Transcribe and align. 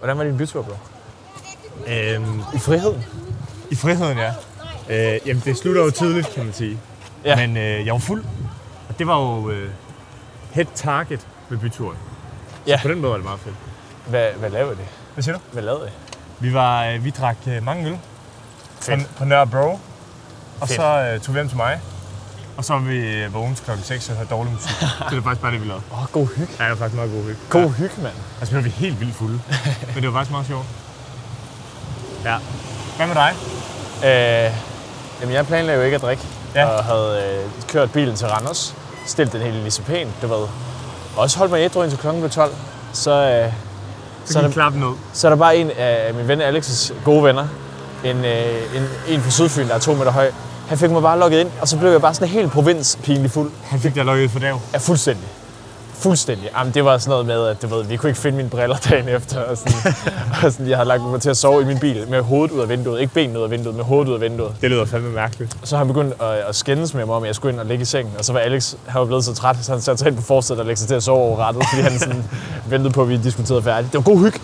Hvordan 0.00 0.18
var 0.18 0.24
din 0.24 0.36
bytur, 0.36 0.62
bro? 0.62 0.72
Øhm, 1.86 2.40
I 2.54 2.58
friheden? 2.58 3.04
I 3.70 3.74
friheden, 3.74 4.18
ja. 4.18 4.32
Øh, 4.90 5.20
jamen, 5.26 5.42
det 5.44 5.56
slutter 5.56 5.82
jo 5.84 5.90
tidligt, 5.90 6.30
kan 6.34 6.44
man 6.44 6.52
sige. 6.54 6.78
Ja. 7.24 7.36
Men 7.36 7.56
øh, 7.56 7.86
jeg 7.86 7.92
var 7.92 7.98
fuld, 8.00 8.24
og 8.88 8.98
det 8.98 9.06
var 9.06 9.20
jo 9.20 9.50
øh, 9.50 9.70
head 10.50 10.66
target 10.74 11.26
ved 11.48 11.58
byturen. 11.58 11.96
Ja. 12.66 12.78
På 12.82 12.88
den 12.88 13.00
måde 13.00 13.10
var 13.10 13.16
det 13.16 13.24
meget 13.24 13.40
fedt. 13.40 13.54
Hvad, 14.06 14.32
hvad 14.32 14.50
lavede 14.50 14.76
det? 14.76 14.84
Hvad 15.14 15.22
siger 15.24 15.34
du? 15.34 15.40
Hvad 15.52 15.62
lavede 15.62 15.82
det? 15.84 15.92
Vi, 16.38 16.54
var, 16.54 16.84
øh, 16.86 17.04
vi 17.04 17.10
drak 17.10 17.36
øh, 17.48 17.62
mange 17.64 17.86
øl 17.90 17.92
på, 18.76 18.82
Fedt. 18.84 19.10
på 19.16 19.24
Nørrebro, 19.24 19.68
og 20.60 20.68
Fedt. 20.68 20.70
så 20.70 20.82
øh, 21.14 21.20
tog 21.20 21.34
vi 21.34 21.38
hjem 21.38 21.48
til 21.48 21.56
mig. 21.56 21.80
Og 22.60 22.64
så 22.66 22.72
var 22.72 22.80
vi 22.80 22.96
øh, 22.98 23.34
vågnet 23.34 23.62
klokken 23.64 23.84
6 23.86 24.08
og 24.08 24.16
hørte 24.16 24.30
dårlig 24.30 24.52
musik. 24.52 24.70
det 25.10 25.16
var 25.16 25.22
faktisk 25.22 25.42
bare 25.42 25.52
det, 25.52 25.60
vi 25.62 25.66
lavede. 25.66 25.82
Åh, 25.92 26.02
oh, 26.02 26.06
god 26.12 26.26
hygge. 26.36 26.52
Ja, 26.58 26.64
det 26.64 26.70
var 26.70 26.76
faktisk 26.76 26.96
meget 26.96 27.10
god 27.12 27.22
hygge. 27.22 27.38
God 27.50 27.60
Ja. 27.62 27.68
hygge, 27.68 27.94
mand. 28.02 28.12
Og 28.40 28.46
så 28.46 28.52
blev 28.52 28.64
vi 28.64 28.70
helt 28.70 29.00
vildt 29.00 29.14
fulde. 29.14 29.40
Men 29.94 30.02
det 30.02 30.12
var 30.12 30.18
faktisk 30.18 30.30
meget 30.30 30.46
sjovt. 30.46 30.66
Ja. 32.24 32.36
Hvad 32.96 33.06
med 33.06 33.14
dig? 33.14 33.32
Øh, 34.04 34.52
jamen, 35.20 35.34
jeg 35.34 35.46
planlagde 35.46 35.78
jo 35.80 35.84
ikke 35.84 35.94
at 35.94 36.02
drikke. 36.02 36.22
Ja. 36.54 36.64
Og 36.66 36.84
havde 36.84 37.22
øh, 37.44 37.50
kørt 37.68 37.92
bilen 37.92 38.16
til 38.16 38.26
Randers. 38.28 38.74
Stillet 39.06 39.32
den 39.32 39.40
helt 39.42 39.54
lige 39.54 39.70
så 39.70 39.82
pænt, 39.82 40.10
du 40.22 40.26
ved. 40.26 40.46
Også 41.16 41.38
holdt 41.38 41.52
mig 41.52 41.60
ædru 41.60 41.82
indtil 41.82 41.98
klokken 41.98 42.22
blev 42.22 42.30
12. 42.30 42.54
Så, 42.92 43.10
øh, 43.10 43.52
Så, 44.24 44.32
Så 44.32 44.38
er 44.38 44.42
der- 44.48 44.70
ned. 44.70 44.96
så 45.12 45.26
er 45.26 45.30
der 45.30 45.36
bare 45.36 45.56
en 45.56 45.70
af 45.70 46.14
min 46.14 46.28
ven 46.28 46.40
Alex' 46.40 46.92
gode 47.04 47.24
venner. 47.24 47.46
En, 48.04 48.24
øh, 48.24 48.76
en, 48.76 48.88
en 49.08 49.22
fra 49.22 49.30
Sydfyn, 49.30 49.68
der 49.68 49.74
er 49.74 49.78
to 49.78 49.94
meter 49.94 50.10
høj. 50.12 50.30
Han 50.70 50.78
fik 50.78 50.90
mig 50.90 51.02
bare 51.02 51.18
lukket 51.18 51.40
ind, 51.40 51.50
og 51.60 51.68
så 51.68 51.78
blev 51.78 51.90
jeg 51.90 52.00
bare 52.00 52.14
sådan 52.14 52.28
helt 52.28 52.52
provinspinlig 52.52 53.30
fuld. 53.30 53.50
Han 53.64 53.80
fik 53.80 53.94
dig 53.94 54.04
lukket 54.04 54.30
for 54.30 54.38
dag. 54.38 54.54
Ja, 54.72 54.78
fuldstændig. 54.78 55.24
Fuldstændig. 55.94 56.50
Jamen, 56.58 56.74
det 56.74 56.84
var 56.84 56.98
sådan 56.98 57.10
noget 57.10 57.26
med, 57.26 57.46
at 57.46 57.62
du 57.62 57.66
ved, 57.66 57.84
vi 57.84 57.96
kunne 57.96 58.10
ikke 58.10 58.20
finde 58.20 58.36
mine 58.36 58.48
briller 58.48 58.76
dagen 58.90 59.08
efter. 59.08 59.40
Og 59.40 59.58
sådan, 59.58 59.94
og 60.44 60.52
sådan, 60.52 60.68
jeg 60.68 60.76
havde 60.76 60.88
lagt 60.88 61.02
mig 61.02 61.20
til 61.20 61.30
at 61.30 61.36
sove 61.36 61.62
i 61.62 61.64
min 61.64 61.78
bil 61.78 62.06
med 62.08 62.20
hovedet 62.20 62.54
ud 62.54 62.60
af 62.60 62.68
vinduet. 62.68 63.00
Ikke 63.00 63.14
benene 63.14 63.38
ud 63.38 63.44
af 63.44 63.50
vinduet, 63.50 63.76
med 63.76 63.84
hovedet 63.84 64.08
ud 64.08 64.14
af 64.14 64.20
vinduet. 64.20 64.52
Det 64.60 64.70
lyder 64.70 64.84
fandme 64.84 65.10
mærkeligt. 65.10 65.56
Så 65.64 65.76
han 65.76 65.86
begyndt 65.86 66.14
at, 66.22 66.28
at 66.48 66.56
skændes 66.56 66.94
med 66.94 67.06
mig 67.06 67.14
om, 67.14 67.22
at 67.22 67.26
jeg 67.26 67.34
skulle 67.34 67.52
ind 67.52 67.60
og 67.60 67.66
ligge 67.66 67.82
i 67.82 67.84
sengen. 67.84 68.12
Og 68.18 68.24
så 68.24 68.32
var 68.32 68.40
Alex, 68.40 68.74
han 68.86 69.00
var 69.00 69.06
blevet 69.06 69.24
så 69.24 69.34
træt, 69.34 69.56
så 69.62 69.72
han 69.72 69.80
satte 69.80 69.98
sig 69.98 70.08
ind 70.08 70.16
på 70.16 70.22
forsædet 70.22 70.60
og 70.60 70.66
lægge 70.66 70.78
sig 70.78 70.88
til 70.88 70.94
at 70.94 71.02
sove 71.02 71.18
over 71.18 71.38
rettet, 71.38 71.64
fordi 71.70 71.82
han 71.82 71.98
sådan 71.98 72.24
ventede 72.70 72.92
på, 72.92 73.02
at 73.02 73.08
vi 73.08 73.16
diskuterede 73.16 73.62
færdigt. 73.62 73.92
Det 73.92 73.98
var 73.98 74.12
god 74.14 74.18
hygge. 74.18 74.40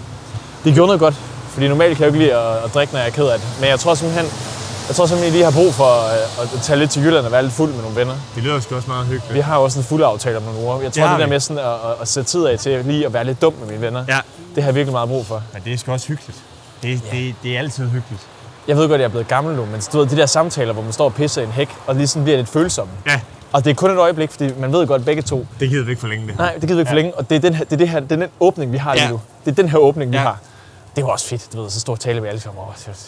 Det 0.65 0.75
gjorde 0.75 0.87
noget 0.87 1.01
godt, 1.01 1.15
fordi 1.49 1.69
normalt 1.69 1.97
kan 1.97 2.05
jeg 2.05 2.11
jo 2.11 2.15
ikke 2.15 2.27
lide 2.27 2.39
at, 2.39 2.65
at 2.65 2.75
drikke, 2.75 2.93
når 2.93 3.01
jeg 3.01 3.09
er 3.09 3.13
ked 3.13 3.27
af 3.27 3.39
det. 3.39 3.49
Men 3.61 3.69
jeg 3.71 3.81
tror 3.81 3.95
simpelthen, 3.95 4.27
jeg 4.89 4.97
tror 4.97 5.07
simpelthen, 5.07 5.25
jeg 5.25 5.33
lige 5.33 5.45
har 5.45 5.51
brug 5.51 5.75
for 5.75 5.85
at, 5.85 6.55
at 6.55 6.61
tage 6.63 6.79
lidt 6.79 6.91
til 6.91 7.03
Jylland 7.05 7.27
og 7.27 7.33
være 7.33 7.43
lidt 7.43 7.53
fuld 7.55 7.71
med 7.73 7.83
nogle 7.83 7.97
venner. 7.97 8.15
Det 8.35 8.43
lyder 8.43 8.61
sgu 8.61 8.75
også 8.77 8.89
meget 8.91 9.07
hyggeligt. 9.07 9.35
Vi 9.35 9.41
har 9.41 9.57
jo 9.57 9.63
også 9.63 9.79
en 9.79 9.85
fuld 9.85 10.03
aftale 10.05 10.37
om 10.37 10.43
nogle 10.43 10.59
uger. 10.61 10.81
Jeg 10.81 10.93
tror, 10.93 11.03
har 11.07 11.11
det, 11.15 11.21
der 11.21 11.27
vi. 11.27 11.31
med 11.31 11.41
sådan 11.41 11.59
at, 11.65 11.73
at, 12.01 12.09
sætte 12.09 12.31
tid 12.31 12.45
af 12.47 12.59
til 12.59 12.85
lige 12.85 13.07
at 13.07 13.13
være 13.13 13.25
lidt 13.25 13.43
dum 13.43 13.53
med 13.61 13.69
mine 13.69 13.81
venner, 13.81 14.05
Ja, 14.09 14.19
det 14.55 14.63
har 14.63 14.69
jeg 14.69 14.75
virkelig 14.75 14.93
meget 14.93 15.09
brug 15.09 15.27
for. 15.27 15.43
men 15.53 15.63
det 15.65 15.73
er 15.73 15.77
sgu 15.79 15.93
også 15.93 16.09
hyggeligt. 16.09 16.39
Det, 16.83 17.01
det, 17.13 17.35
det 17.43 17.55
er 17.55 17.59
altid 17.59 17.85
hyggeligt. 17.89 18.23
Jeg 18.69 18.77
ved 18.77 18.83
godt, 18.89 18.93
at 18.95 19.01
jeg 19.01 19.05
er 19.07 19.11
blevet 19.11 19.29
gammel 19.29 19.57
nu, 19.57 19.65
men 19.67 19.81
du 19.93 19.99
ved, 19.99 20.07
de 20.07 20.17
der 20.17 20.27
samtaler, 20.27 20.73
hvor 20.73 20.83
man 20.83 20.93
står 20.93 21.05
og 21.05 21.15
pisser 21.15 21.41
i 21.41 21.45
en 21.45 21.51
hæk, 21.51 21.69
og 21.87 21.95
lige 21.95 22.07
sådan 22.07 22.25
bliver 22.25 22.37
lidt 22.37 22.49
følsom. 22.49 22.89
Ja, 23.07 23.21
Og 23.53 23.65
det 23.65 23.71
er 23.71 23.75
kun 23.75 23.91
et 23.91 23.99
øjeblik, 23.99 24.31
fordi 24.31 24.51
man 24.59 24.73
ved 24.73 24.87
godt 24.87 25.05
begge 25.05 25.23
to, 25.23 25.47
det 25.61 25.69
gider 25.71 25.85
vi 25.85 25.91
ikke 25.91 26.01
for 26.01 26.09
længe 26.09 26.27
det. 26.27 26.39
Nej, 26.39 26.53
det 26.53 26.63
gider 26.63 26.75
vi 26.75 26.81
ikke 26.81 26.89
for 26.89 26.95
længe, 26.97 27.15
og 27.15 27.31
det 27.31 27.37
er 27.37 27.41
den, 27.41 27.55
her, 27.55 27.65
det 27.65 27.73
er 27.73 27.77
det 27.77 27.89
her, 27.89 28.01
det 28.01 28.13
er 28.13 28.17
den 28.17 28.29
åbning, 28.41 28.73
vi 28.73 28.77
har 28.77 28.95
lige 28.95 29.05
Ja. 29.05 29.11
nu. 29.11 29.21
Det 29.45 29.51
er 29.51 29.55
den 29.55 29.69
her 29.69 29.79
åbning, 29.79 30.11
vi 30.13 30.17
Ja. 30.17 30.23
har. 30.23 30.39
Det 30.97 31.05
var 31.05 31.11
også 31.11 31.27
fedt, 31.27 31.53
du 31.53 31.63
ved, 31.63 31.71
så 31.71 31.81
stor 31.81 31.97
tale 31.97 32.21
med 32.21 32.29
alle, 32.29 32.41
som, 32.41 32.59
åh, 32.59 32.65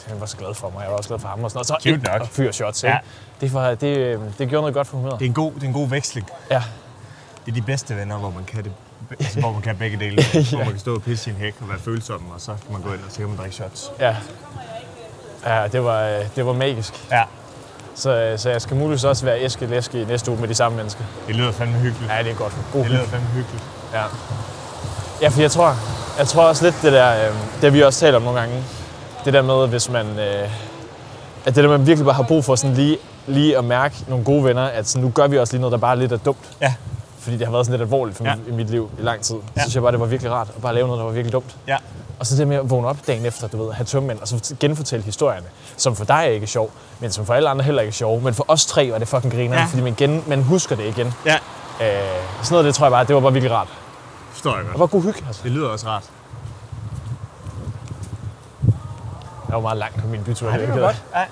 han 0.09 0.21
var 0.21 0.27
så 0.27 0.37
glad 0.37 0.55
for 0.55 0.71
mig, 0.71 0.83
jeg 0.83 0.91
var 0.91 0.97
også 0.97 1.09
glad 1.09 1.19
for 1.19 1.29
ham 1.29 1.45
og 1.45 1.51
sådan 1.51 1.57
noget. 1.57 1.67
Så 1.67 1.77
Cute 1.91 2.13
nok. 2.13 2.21
og 2.21 2.29
fyre 2.29 2.53
shots, 2.53 2.85
Ja. 2.85 2.99
Det, 3.41 3.55
var, 3.55 3.75
det, 3.75 3.97
øh, 3.97 4.21
det 4.39 4.49
gjorde 4.49 4.63
noget 4.63 4.75
godt 4.75 4.87
for 4.87 4.97
humøret. 4.97 5.19
Det 5.19 5.25
er 5.25 5.29
en 5.29 5.35
god, 5.35 5.53
det 5.53 5.63
er 5.63 5.67
en 5.67 5.73
god 5.73 5.89
veksling. 5.89 6.27
Ja. 6.51 6.63
Det 7.47 7.51
er 7.53 7.55
de 7.55 7.63
bedste 7.63 7.97
venner, 7.97 8.17
hvor 8.19 8.31
man 8.31 8.45
kan 8.45 8.65
det. 8.65 8.73
Altså, 9.21 9.41
hvor 9.41 9.53
man 9.53 9.63
kan 9.63 9.77
begge 9.77 9.99
dele. 9.99 10.23
Hvor 10.51 10.59
man 10.59 10.69
kan 10.71 10.79
stå 10.79 10.95
og 10.95 11.03
pisse 11.03 11.31
en 11.31 11.37
hæk 11.37 11.55
og 11.61 11.69
være 11.69 11.79
følsom, 11.79 12.31
og 12.35 12.41
så 12.41 12.47
kan 12.65 12.73
man 12.73 12.83
gå 12.83 12.93
ind 12.93 13.01
og 13.07 13.11
så 13.13 13.19
kan 13.19 13.29
man 13.29 13.39
drikke 13.39 13.55
shots. 13.57 13.91
ja. 14.01 14.17
Ja, 15.47 15.69
det 15.73 15.85
var, 15.85 16.03
øh, 16.03 16.25
det 16.37 16.47
var 16.47 16.53
magisk. 16.53 17.07
Ja, 17.11 17.23
Så, 17.95 18.11
øh, 18.21 18.39
så 18.39 18.51
jeg 18.51 18.63
skal 18.63 18.77
muligvis 18.77 19.05
også 19.05 19.25
være 19.25 19.41
æske 19.41 19.67
læske 19.67 20.03
i 20.03 20.05
næste 20.05 20.31
uge 20.31 20.41
med 20.41 20.49
de 20.49 20.55
samme 20.55 20.77
mennesker. 20.77 21.05
det 21.27 21.37
lyder 21.37 21.53
fandme 21.53 21.79
hyggeligt. 21.79 22.13
Ja, 22.13 22.23
det 22.23 22.31
er 22.31 22.35
godt. 22.35 22.53
God 22.73 22.83
Det 22.83 22.91
lyder 22.91 23.05
fandme 23.07 23.29
hyggeligt. 23.29 23.65
Ja. 23.93 24.03
Ja, 25.23 25.29
for 25.29 25.41
jeg 25.41 25.51
tror, 25.51 25.77
jeg 26.19 26.29
tror 26.29 26.43
også 26.43 26.65
lidt 26.65 26.75
det 26.83 26.93
der, 26.93 27.29
øh, 27.29 27.35
det 27.63 27.73
vi 27.73 27.83
også 27.83 28.01
talt 28.01 28.17
om 28.17 28.23
nogle 28.23 28.41
gange, 28.41 28.65
det 29.25 29.33
der 29.33 29.43
med, 29.43 29.67
hvis 29.69 29.91
man, 29.91 30.07
øh, 30.07 30.49
at 31.47 31.55
det 31.55 31.65
der 31.65 31.71
man 31.71 31.87
virkelig 31.87 32.05
bare 32.05 32.15
har 32.15 32.23
brug 32.23 32.45
for 32.45 32.55
sådan 32.57 32.77
lige, 32.77 32.99
lige 33.27 33.59
at 33.59 33.65
mærke 33.65 33.95
nogle 34.09 34.25
gode 34.25 34.45
venner, 34.45 34.63
at 34.65 34.89
sådan, 34.89 35.05
nu 35.05 35.11
gør 35.11 35.27
vi 35.27 35.39
også 35.39 35.53
lige 35.53 35.61
noget, 35.61 35.73
der 35.73 35.79
bare 35.79 35.91
er 35.93 35.95
lidt 36.01 36.13
er 36.13 36.17
dumt. 36.17 36.39
Ja. 36.61 36.75
Fordi 37.21 37.37
det 37.37 37.47
har 37.47 37.53
været 37.53 37.67
sådan 37.67 37.81
lidt 37.81 37.83
alvorligt 37.87 38.17
for 38.17 38.25
Ja. 38.25 38.35
mit, 38.35 38.49
i 38.49 38.51
mit 38.53 38.71
liv 38.71 38.91
i 38.99 39.03
lang 39.03 39.21
tid. 39.21 39.37
Så 39.37 39.43
Ja. 39.57 39.61
synes 39.63 39.75
jeg 39.75 39.83
bare, 39.83 39.93
det 39.93 40.01
var 40.01 40.07
virkelig 40.07 40.33
rart 40.33 40.49
at 40.57 40.63
bare 40.63 40.75
lave 40.75 40.87
noget, 40.87 40.99
der 40.99 41.05
var 41.05 41.13
virkelig 41.13 41.33
dumt. 41.33 41.57
Ja. 41.69 41.77
Og 42.19 42.27
så 42.27 42.37
det 42.37 42.49
med 42.49 42.57
at 42.57 42.71
vågne 42.71 42.89
op 42.89 42.97
dagen 43.07 43.27
efter, 43.27 43.49
du 43.49 43.65
ved, 43.65 43.73
have 43.73 43.85
tømmermænd, 43.85 44.19
og 44.21 44.29
så 44.29 44.55
genfortælle 44.61 45.05
historierne, 45.05 45.47
som 45.77 45.97
for 45.97 46.05
dig 46.05 46.15
er 46.15 46.23
ikke 46.31 46.47
sjov, 46.47 46.71
men 47.01 47.11
som 47.11 47.27
for 47.27 47.35
alle 47.35 47.49
andre 47.49 47.65
heller 47.65 47.83
ikke 47.83 47.91
er 47.91 47.93
sjov. 47.93 48.21
Men 48.21 48.35
for 48.35 48.45
os 48.49 48.67
tre 48.67 48.91
var 48.93 48.99
det 48.99 49.09
fucking 49.09 49.33
griner, 49.35 49.57
ja. 49.59 49.65
fordi 49.65 49.83
man, 49.83 49.95
gen, 49.97 50.25
man 50.27 50.43
husker 50.43 50.77
det 50.77 50.85
igen. 50.85 51.15
Ja, 51.27 51.37
Øh, 51.81 51.87
sådan 52.43 52.55
noget, 52.55 52.65
det 52.65 52.75
tror 52.75 52.87
jeg 52.87 52.91
bare, 52.93 53.05
det 53.05 53.15
var 53.15 53.21
bare 53.21 53.33
virkelig 53.33 53.53
rart. 53.57 53.69
Forstår 54.39 54.57
jeg 54.57 54.65
Det 54.65 54.71
godt. 54.73 54.81
var 54.81 54.87
god 54.87 55.03
hygge, 55.03 55.25
altså. 55.27 55.41
Det 55.45 55.53
lyder 55.53 55.69
også 55.69 55.87
rart. 55.87 56.05
Jeg 59.49 59.55
var 59.55 59.61
meget 59.61 59.79
langt 59.79 60.01
på 60.01 60.07
min 60.07 60.25
bytur. 60.25 60.51
Ja, 60.51 60.59
det 60.59 60.69
var 60.69 60.77
godt. 60.81 61.03
Ja. 61.15 61.25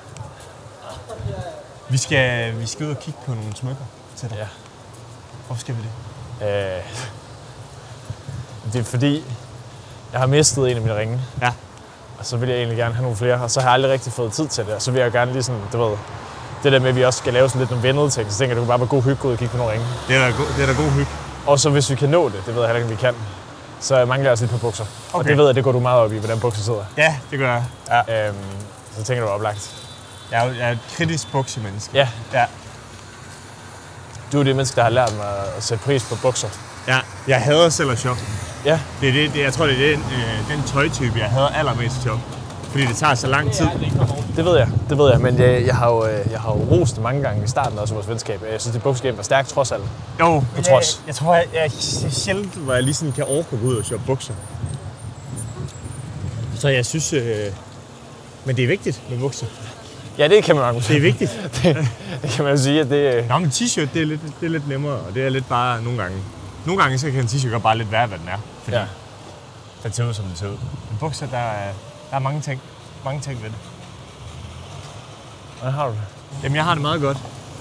Vi 1.88 1.96
skal, 1.98 2.58
vi 2.60 2.66
skal 2.66 2.86
ud 2.86 2.90
og 2.90 2.98
kigge 3.00 3.20
på 3.26 3.34
nogle 3.34 3.56
smykker 3.56 3.82
til 4.16 4.28
dig. 4.30 4.36
Ja. 4.36 4.46
Hvorfor 5.46 5.60
skal 5.60 5.74
vi 5.76 5.80
det? 5.80 6.46
Øh, 6.46 6.82
det 8.72 8.80
er 8.80 8.84
fordi, 8.84 9.24
jeg 10.12 10.20
har 10.20 10.26
mistet 10.26 10.70
en 10.70 10.76
af 10.76 10.82
mine 10.82 10.96
ringe. 10.98 11.20
Ja. 11.42 11.52
Og 12.18 12.26
så 12.26 12.36
vil 12.36 12.48
jeg 12.48 12.58
egentlig 12.58 12.76
gerne 12.78 12.94
have 12.94 13.02
nogle 13.02 13.16
flere, 13.16 13.34
og 13.42 13.50
så 13.50 13.60
har 13.60 13.66
jeg 13.68 13.74
aldrig 13.74 13.92
rigtig 13.92 14.12
fået 14.12 14.32
tid 14.32 14.48
til 14.48 14.66
det. 14.66 14.74
Og 14.74 14.82
så 14.82 14.90
vil 14.90 15.00
jeg 15.00 15.12
gerne 15.12 15.32
lige 15.32 15.42
sådan, 15.42 15.60
du 15.72 15.84
ved, 15.84 15.96
det 16.62 16.72
der 16.72 16.78
med, 16.78 16.88
at 16.88 16.96
vi 16.96 17.04
også 17.04 17.18
skal 17.18 17.32
lave 17.32 17.48
sådan 17.48 17.58
lidt 17.60 17.70
nogle 17.70 17.82
vennede 17.82 18.10
ting, 18.10 18.32
så 18.32 18.38
tænker 18.38 18.50
jeg, 18.50 18.56
det 18.56 18.60
kunne 18.62 18.68
bare 18.68 18.80
være 18.80 18.88
god 18.88 19.02
hygge 19.02 19.16
gå 19.22 19.28
ud 19.28 19.32
og 19.32 19.38
kigge 19.38 19.52
på 19.52 19.56
nogle 19.58 19.72
ringe. 19.72 19.86
Det 20.08 20.16
er 20.16 20.20
da, 20.30 20.36
go- 20.36 20.48
det 20.56 20.62
er 20.62 20.66
da 20.66 20.82
god 20.82 20.90
hygge. 20.90 21.10
Og 21.46 21.60
så 21.60 21.70
hvis 21.70 21.90
vi 21.90 21.94
kan 21.94 22.08
nå 22.08 22.28
det, 22.28 22.42
det 22.46 22.54
ved 22.54 22.62
jeg 22.62 22.68
heller 22.68 22.76
ikke, 22.76 22.84
om 22.84 22.90
vi 22.90 23.00
kan, 23.06 23.14
så 23.80 24.04
mangler 24.04 24.24
jeg 24.24 24.32
også 24.32 24.44
lidt 24.44 24.52
på 24.52 24.58
bukser. 24.58 24.84
Og 25.12 25.20
Okay. 25.20 25.28
det 25.30 25.38
ved 25.38 25.46
jeg, 25.46 25.54
det 25.54 25.64
går 25.64 25.72
du 25.72 25.80
meget 25.80 26.00
op 26.00 26.12
i, 26.12 26.18
hvordan 26.18 26.40
bukser 26.40 26.62
sidder. 26.62 26.84
Ja, 26.96 27.16
det 27.30 27.38
gør 27.38 27.52
jeg. 27.52 27.64
Ja. 28.08 28.28
Øhm, 28.28 28.36
så 28.98 29.04
tænker 29.04 29.24
du 29.24 29.30
oplagt. 29.30 29.70
Jeg 30.30 30.40
er, 30.42 30.46
jo- 30.48 30.54
jeg 30.58 30.68
er 30.68 30.72
et 30.72 30.78
kritisk 30.96 31.32
buksemenneske. 31.32 31.90
Ja, 31.94 32.08
Ja. 32.32 32.44
du 34.32 34.40
er 34.40 34.44
det 34.44 34.56
menneske, 34.56 34.76
der 34.76 34.82
har 34.82 34.90
lært 34.90 35.16
mig 35.16 35.26
at 35.56 35.64
sætte 35.64 35.84
pris 35.84 36.04
på 36.04 36.14
bukser. 36.22 36.48
ja. 36.88 36.98
Jeg 37.28 37.40
hader 37.40 37.68
selv 37.68 37.90
at 37.90 37.98
shoppe. 37.98 38.22
Ja, 38.64 38.80
Det 39.00 39.08
er 39.08 39.12
det, 39.12 39.34
det, 39.34 39.40
jeg 39.42 39.52
tror, 39.52 39.66
det 39.66 39.74
er 39.92 39.96
den, 39.96 40.04
øh, 40.12 40.50
den 40.56 40.62
tøjtype, 40.66 41.18
jeg 41.18 41.28
hader 41.30 41.48
allermest 41.48 41.96
at 41.96 42.02
shoppe. 42.02 42.22
Fordi 42.70 42.86
det 42.86 42.96
tager 42.96 43.14
så 43.14 43.26
lang 43.26 43.52
tid. 43.52 43.66
Det 44.36 44.44
ved 44.44 44.58
jeg, 44.58 44.68
det 44.88 44.98
ved 44.98 45.10
jeg, 45.10 45.20
men 45.20 45.38
jeg, 45.38 45.66
jeg, 45.66 45.76
har, 45.76 45.88
jo, 45.90 46.06
øh, 46.06 46.30
jeg 46.30 46.40
har 46.40 46.48
jo 46.52 46.66
rost 46.70 46.94
det 46.94 47.02
mange 47.02 47.22
gange 47.22 47.44
i 47.44 47.46
starten 47.46 47.78
også 47.78 47.94
af 47.94 47.96
vores 47.96 48.08
venskab. 48.08 48.40
Jeg 48.52 48.60
synes, 48.60 48.74
det 48.74 48.82
bukskab 48.82 49.16
var 49.16 49.22
stærkt 49.22 49.48
trods 49.48 49.72
alt. 49.72 49.82
Jo, 50.20 50.42
På 50.56 50.62
trods. 50.62 50.96
Jeg, 51.00 51.06
jeg 51.06 51.14
tror, 51.14 51.34
jeg, 51.34 51.44
jeg, 51.54 51.70
det 52.02 52.08
sjældent, 52.14 52.54
hvor 52.54 52.74
jeg 52.74 52.82
lige 52.82 52.94
sådan 52.94 53.12
kan 53.12 53.24
orke 53.24 53.48
at 53.52 53.60
gå 53.60 53.66
ud 53.66 53.76
og 53.76 53.84
shoppe 53.84 54.06
bukser. 54.06 54.34
Så 56.54 56.68
jeg 56.68 56.86
synes... 56.86 57.12
Øh, 57.12 57.46
men 58.44 58.56
det 58.56 58.62
er 58.64 58.68
vigtigt 58.68 59.02
med 59.10 59.18
bukser. 59.18 59.46
Ja, 60.18 60.28
det 60.28 60.44
kan 60.44 60.56
man 60.56 60.74
nok 60.74 60.82
Det 60.82 60.96
er 60.96 61.00
vigtigt. 61.00 61.30
det, 61.62 61.76
det 62.22 62.30
kan 62.30 62.44
man 62.44 62.52
jo 62.56 62.62
sige, 62.62 62.80
at 62.80 62.90
det... 62.90 63.14
øh, 63.14 63.28
Nå, 63.28 63.38
men 63.38 63.50
t-shirt, 63.50 63.88
det 63.94 64.02
er, 64.02 64.06
lidt, 64.06 64.20
det 64.40 64.46
er 64.46 64.50
lidt 64.50 64.68
nemmere, 64.68 64.92
og 64.94 65.14
det 65.14 65.26
er 65.26 65.28
lidt 65.28 65.48
bare 65.48 65.82
nogle 65.82 66.02
gange. 66.02 66.18
Nogle 66.66 66.82
gange 66.82 66.98
så 66.98 67.10
kan 67.10 67.20
en 67.20 67.26
t-shirt 67.26 67.48
godt 67.50 67.62
bare 67.62 67.78
lidt 67.78 67.92
være, 67.92 68.06
hvad 68.06 68.18
den 68.18 68.28
er. 68.28 68.38
Fordi 68.64 68.76
Ja. 68.76 68.82
ja. 68.82 68.86
den 69.82 69.92
ser 69.92 70.08
ud, 70.08 70.14
som 70.14 70.24
den 70.24 70.36
ser 70.36 70.46
ud. 70.46 70.56
Men 70.90 70.98
bukser, 71.00 71.26
der 71.26 71.38
er, 71.38 71.72
der 72.10 72.16
er 72.16 72.20
mange 72.20 72.40
ting. 72.40 72.60
Mange 73.04 73.20
ting 73.20 73.42
ved 73.42 73.50
det. 73.50 73.58
Hvordan 75.58 75.74
har 75.74 75.86
du 75.86 75.92
det? 75.92 76.00
Jamen, 76.42 76.56
jeg 76.56 76.64
har 76.64 76.74
det 76.74 76.82
meget 76.82 77.00
godt. 77.00 77.18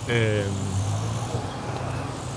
Øh, 0.10 0.46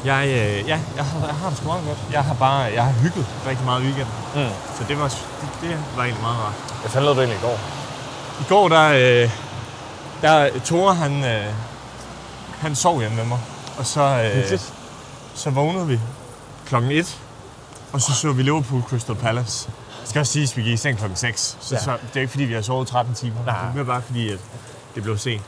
jeg, 0.05 0.27
øh, 0.29 0.69
ja, 0.69 0.79
jeg 0.97 1.05
har, 1.05 1.27
jeg 1.27 1.35
har 1.35 1.49
det 1.49 1.59
sgu 1.59 1.67
meget 1.67 1.85
godt. 1.87 1.99
Jeg 2.13 2.25
har 2.25 2.35
bare 2.35 2.59
jeg 2.61 2.85
har 2.85 2.93
hygget 2.93 3.27
rigtig 3.47 3.65
meget 3.65 3.81
i 3.83 3.85
weekenden. 3.85 4.15
Mm. 4.35 4.41
Så 4.79 4.85
det 4.89 4.99
var, 4.99 5.09
det, 5.09 5.49
det 5.63 5.79
var 5.97 6.03
egentlig 6.03 6.23
meget 6.23 6.39
rart. 6.39 6.53
Jeg 6.83 6.91
fandt 6.91 7.07
du 7.09 7.13
egentlig 7.13 7.39
i 7.39 7.41
går. 7.41 7.59
I 8.41 8.45
går, 8.49 8.69
der, 8.69 8.89
øh, 9.25 9.31
der 10.23 10.61
Tore, 10.65 10.95
han, 10.95 11.25
øh, 11.25 11.47
han 12.59 12.75
sov 12.75 13.01
hjemme 13.01 13.17
med 13.17 13.25
mig. 13.25 13.39
Og 13.79 13.87
så, 13.87 14.01
øh, 14.53 14.59
så 15.35 15.51
vågnede 15.51 15.87
vi 15.87 16.01
klokken 16.67 16.91
1. 16.91 17.19
Og 17.93 18.01
så 18.01 18.13
så 18.15 18.33
vi 18.33 18.43
Liverpool 18.43 18.83
Crystal 18.83 19.15
Palace. 19.15 19.71
Det 20.01 20.09
skal 20.09 20.21
også 20.21 20.33
siges, 20.33 20.51
at 20.51 20.57
vi 20.57 20.63
gik 20.63 20.73
i 20.73 20.77
seng 20.77 20.99
klokken 20.99 21.17
6. 21.17 21.57
Så, 21.61 21.75
Ja. 21.75 21.81
så 21.81 21.91
det 21.91 22.17
er 22.17 22.21
ikke 22.21 22.31
fordi, 22.31 22.45
vi 22.45 22.55
har 22.55 22.63
sovet 22.63 22.89
13 22.89 23.15
timer. 23.15 23.45
Nej. 23.47 23.55
Det 23.75 23.81
er 23.81 23.85
bare 23.85 24.03
fordi, 24.03 24.29
at 24.33 24.39
det 24.99 25.05
blev 25.05 25.19
sent. 25.19 25.43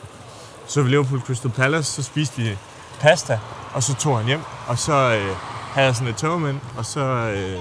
Så 0.67 0.83
vi 0.83 0.91
Liverpool 0.91 1.21
Crystal 1.21 1.51
Palace, 1.51 1.93
så 1.93 2.03
spiste 2.03 2.37
vi 2.43 2.59
pasta, 3.01 3.39
og 3.75 3.83
så 3.83 3.95
tog 3.95 4.17
han 4.19 4.27
hjem. 4.27 4.41
Og 4.67 4.79
så 4.79 4.93
øh, 4.93 5.37
havde 5.75 5.87
jeg 5.87 5.95
sådan 5.95 6.09
et 6.09 6.17
tømmermænd, 6.17 6.61
og 6.77 6.87
så... 6.87 7.01
Øh, 7.01 7.59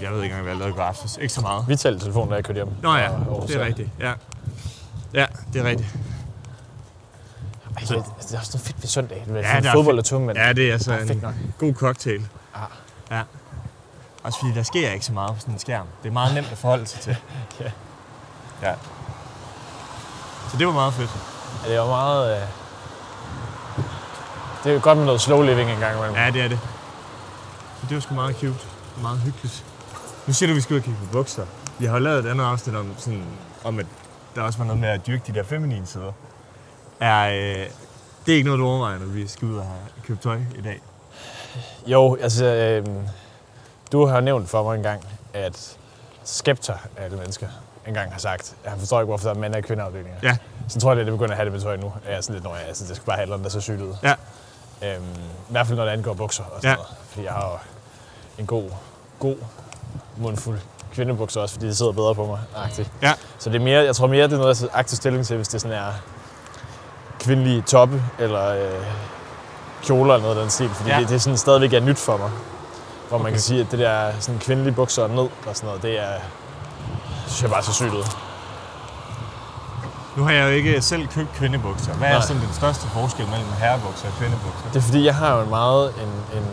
jeg 0.00 0.12
ved 0.12 0.22
ikke 0.22 0.24
engang, 0.24 0.42
hvad 0.42 0.52
jeg 0.52 0.58
lavede 0.58 0.74
i 0.74 0.76
går 0.76 0.82
aftes. 0.82 1.18
Ikke 1.20 1.34
så 1.34 1.40
meget. 1.40 1.64
Vi 1.68 1.76
talte 1.76 2.00
telefonen, 2.00 2.28
da 2.30 2.34
jeg 2.34 2.44
kørte 2.44 2.56
hjem. 2.56 2.68
Nå 2.82 2.94
ja, 2.94 3.10
det 3.46 3.56
er 3.56 3.64
rigtigt. 3.66 3.88
Ja. 4.00 4.12
ja, 5.14 5.26
det 5.52 5.60
er 5.60 5.64
rigtigt. 5.64 5.88
Ej, 7.76 7.80
det, 7.80 7.88
det 7.88 8.34
er 8.34 8.38
også 8.38 8.50
noget 8.54 8.66
fedt 8.66 8.82
ved 8.82 8.88
søndag. 8.88 9.24
Er 9.28 9.54
Ja, 9.54 9.60
det 9.60 9.70
fodbold 9.72 9.98
og 9.98 10.04
tømmermænd. 10.04 10.38
Ja, 10.38 10.52
det 10.52 10.68
er 10.68 10.72
altså 10.72 10.92
en 10.92 11.18
nok. 11.22 11.34
god 11.58 11.74
cocktail. 11.74 12.28
Ja. 13.10 13.16
Ja. 13.16 13.22
Også 14.22 14.38
fordi 14.38 14.52
der 14.54 14.62
sker 14.62 14.90
ikke 14.90 15.04
så 15.04 15.12
meget 15.12 15.34
på 15.34 15.40
sådan 15.40 15.54
en 15.54 15.60
skærm. 15.60 15.86
Det 16.02 16.08
er 16.08 16.12
meget 16.12 16.34
nemt 16.34 16.52
at 16.52 16.58
forholde 16.58 16.86
sig 16.86 17.00
til. 17.00 17.16
Ja. 17.60 17.70
ja. 18.62 18.74
Så 20.50 20.56
det 20.58 20.66
var 20.66 20.72
meget 20.72 20.94
fedt. 20.94 21.10
Ja, 21.64 21.70
det 21.70 21.80
var 21.80 21.86
meget... 21.86 22.36
Øh... 22.36 22.42
Det 24.64 24.70
er 24.70 24.74
jo 24.74 24.80
godt 24.82 24.98
med 24.98 25.06
noget 25.06 25.20
slow 25.20 25.42
living 25.42 25.70
en 25.70 25.78
gang 25.78 25.96
imellem. 25.96 26.16
Ja, 26.16 26.30
det 26.30 26.42
er 26.42 26.48
det. 26.48 26.58
Så 27.80 27.86
det 27.88 27.94
var 27.94 28.00
sgu 28.00 28.14
meget 28.14 28.36
cute. 28.36 28.58
Meget 29.02 29.18
hyggeligt. 29.18 29.64
Nu 30.26 30.32
siger 30.32 30.46
du, 30.46 30.52
at 30.52 30.56
vi 30.56 30.60
skal 30.60 30.74
ud 30.74 30.78
og 30.78 30.84
kigge 30.84 31.00
på 31.00 31.12
bukser. 31.12 31.46
Vi 31.78 31.86
har 31.86 31.92
jo 31.92 31.98
lavet 31.98 32.24
et 32.24 32.30
andet 32.30 32.44
afsnit 32.44 32.76
om, 32.76 32.94
sådan, 32.98 33.24
om 33.64 33.78
at 33.78 33.86
der 34.34 34.42
også 34.42 34.58
var 34.58 34.64
noget 34.66 34.80
med 34.80 34.88
at 34.88 35.06
dyrke 35.06 35.22
de 35.26 35.34
der 35.34 35.42
feminine 35.42 35.86
sider. 35.86 36.12
Er, 37.00 37.28
øh, 37.28 37.66
det 38.26 38.32
er 38.32 38.36
ikke 38.36 38.46
noget, 38.46 38.58
du 38.58 38.66
overvejer, 38.66 38.98
når 38.98 39.06
vi 39.06 39.28
skal 39.28 39.48
ud 39.48 39.56
og 39.56 39.64
have 39.64 39.80
købt 40.06 40.22
tøj 40.22 40.38
i 40.58 40.62
dag? 40.62 40.80
Jo, 41.86 42.16
altså... 42.20 42.44
Øh... 42.44 42.86
Du 43.92 44.06
har 44.06 44.20
nævnt 44.20 44.48
for 44.48 44.62
mig 44.62 44.76
en 44.76 44.82
gang, 44.82 45.04
at 45.34 45.76
skepter 46.24 46.74
af 46.96 47.04
alle 47.04 47.16
mennesker 47.16 47.48
engang 47.88 48.12
har 48.12 48.18
sagt, 48.18 48.54
at 48.64 48.70
han 48.70 48.78
forstår 48.78 49.00
ikke, 49.00 49.06
hvorfor 49.08 49.28
der 49.28 49.34
er 49.34 49.38
mænd- 49.38 49.54
og 49.54 49.62
kvindeafdelinger. 49.62 50.18
Ja. 50.22 50.36
Så 50.68 50.80
tror 50.80 50.90
jeg, 50.92 51.00
at 51.00 51.06
det 51.06 51.12
begynder 51.14 51.30
at 51.30 51.36
have 51.36 51.44
det 51.44 51.52
med 51.52 51.60
tøj 51.60 51.76
nu. 51.76 51.92
Jeg 52.08 52.16
er 52.16 52.20
sådan 52.20 52.34
lidt, 52.34 52.44
når 52.44 52.54
jeg, 52.56 52.64
altså, 52.68 52.84
det 52.88 52.96
skal 52.96 53.06
bare 53.06 53.16
handle 53.16 53.34
om, 53.34 53.42
der 53.42 53.48
ser 53.50 53.60
sygt 53.60 53.80
ud. 53.80 53.94
Ja. 54.02 54.14
Øhm, 54.82 55.04
I 55.48 55.50
hvert 55.52 55.66
fald, 55.66 55.78
når 55.78 55.84
det 55.84 55.92
angår 55.92 56.14
bukser 56.14 56.44
og 56.44 56.50
sådan 56.56 56.70
Ja. 56.70 56.74
noget. 56.74 56.88
Fordi 57.10 57.24
jeg 57.24 57.32
har 57.32 57.46
jo 57.50 57.58
en 58.38 58.46
god, 58.46 58.70
god 59.18 59.36
mundfuld 60.16 60.58
kvindebukser 60.94 61.40
også, 61.40 61.54
fordi 61.54 61.66
de 61.66 61.74
sidder 61.74 61.92
bedre 61.92 62.14
på 62.14 62.26
mig. 62.26 62.38
Agtigt. 62.56 62.90
Ja. 63.02 63.12
Så 63.38 63.50
det 63.50 63.56
er 63.60 63.64
mere, 63.64 63.84
jeg 63.84 63.96
tror 63.96 64.06
mere, 64.06 64.24
det 64.24 64.32
er 64.32 64.38
noget, 64.38 64.62
jeg 64.62 64.70
aktivt 64.72 64.96
stilling 64.96 65.26
til, 65.26 65.36
hvis 65.36 65.48
det 65.48 65.60
sådan 65.60 65.76
er 65.76 65.92
kvindelige 67.20 67.62
toppe 67.62 68.02
eller 68.18 68.44
øh, 68.48 68.84
kjoler 69.84 70.14
eller 70.14 70.26
noget 70.26 70.36
af 70.36 70.42
den 70.42 70.50
stil. 70.50 70.68
Fordi 70.68 70.90
Ja. 70.90 70.98
det, 71.00 71.08
det 71.08 71.14
er 71.14 71.18
sådan 71.18 71.36
stadigvæk 71.36 71.72
er 71.72 71.80
nyt 71.80 71.98
for 71.98 72.16
mig. 72.16 72.30
Hvor 73.08 73.18
man 73.18 73.24
Okay. 73.24 73.32
kan 73.32 73.40
sige, 73.40 73.60
at 73.60 73.66
det 73.70 73.78
der 73.78 74.12
sådan 74.20 74.40
kvindelige 74.40 74.74
bukser 74.74 75.06
ned 75.06 75.18
og 75.46 75.56
sådan 75.56 75.66
noget, 75.66 75.82
det 75.82 75.98
er, 76.00 76.12
synes 77.28 77.42
jeg 77.42 77.50
bare 77.50 77.62
så 77.62 77.72
sygt 77.72 77.92
ud. 77.94 78.04
Nu 80.16 80.24
har 80.24 80.32
jeg 80.32 80.42
jo 80.44 80.48
ikke 80.48 80.82
selv 80.82 81.06
købt 81.08 81.32
kvindebukser. 81.34 81.92
Hvad 81.94 82.08
er 82.08 82.12
Nej. 82.12 82.20
sådan 82.26 82.42
den 82.42 82.52
største 82.52 82.86
forskel 82.88 83.26
mellem 83.28 83.46
herrebukser 83.60 84.06
og 84.08 84.14
kvindebukser? 84.18 84.64
Det 84.72 84.76
er 84.76 84.82
fordi, 84.82 85.04
jeg 85.04 85.14
har 85.14 85.36
jo 85.36 85.42
en 85.42 85.48
meget 85.50 85.88
en, 86.02 86.38
en 86.38 86.44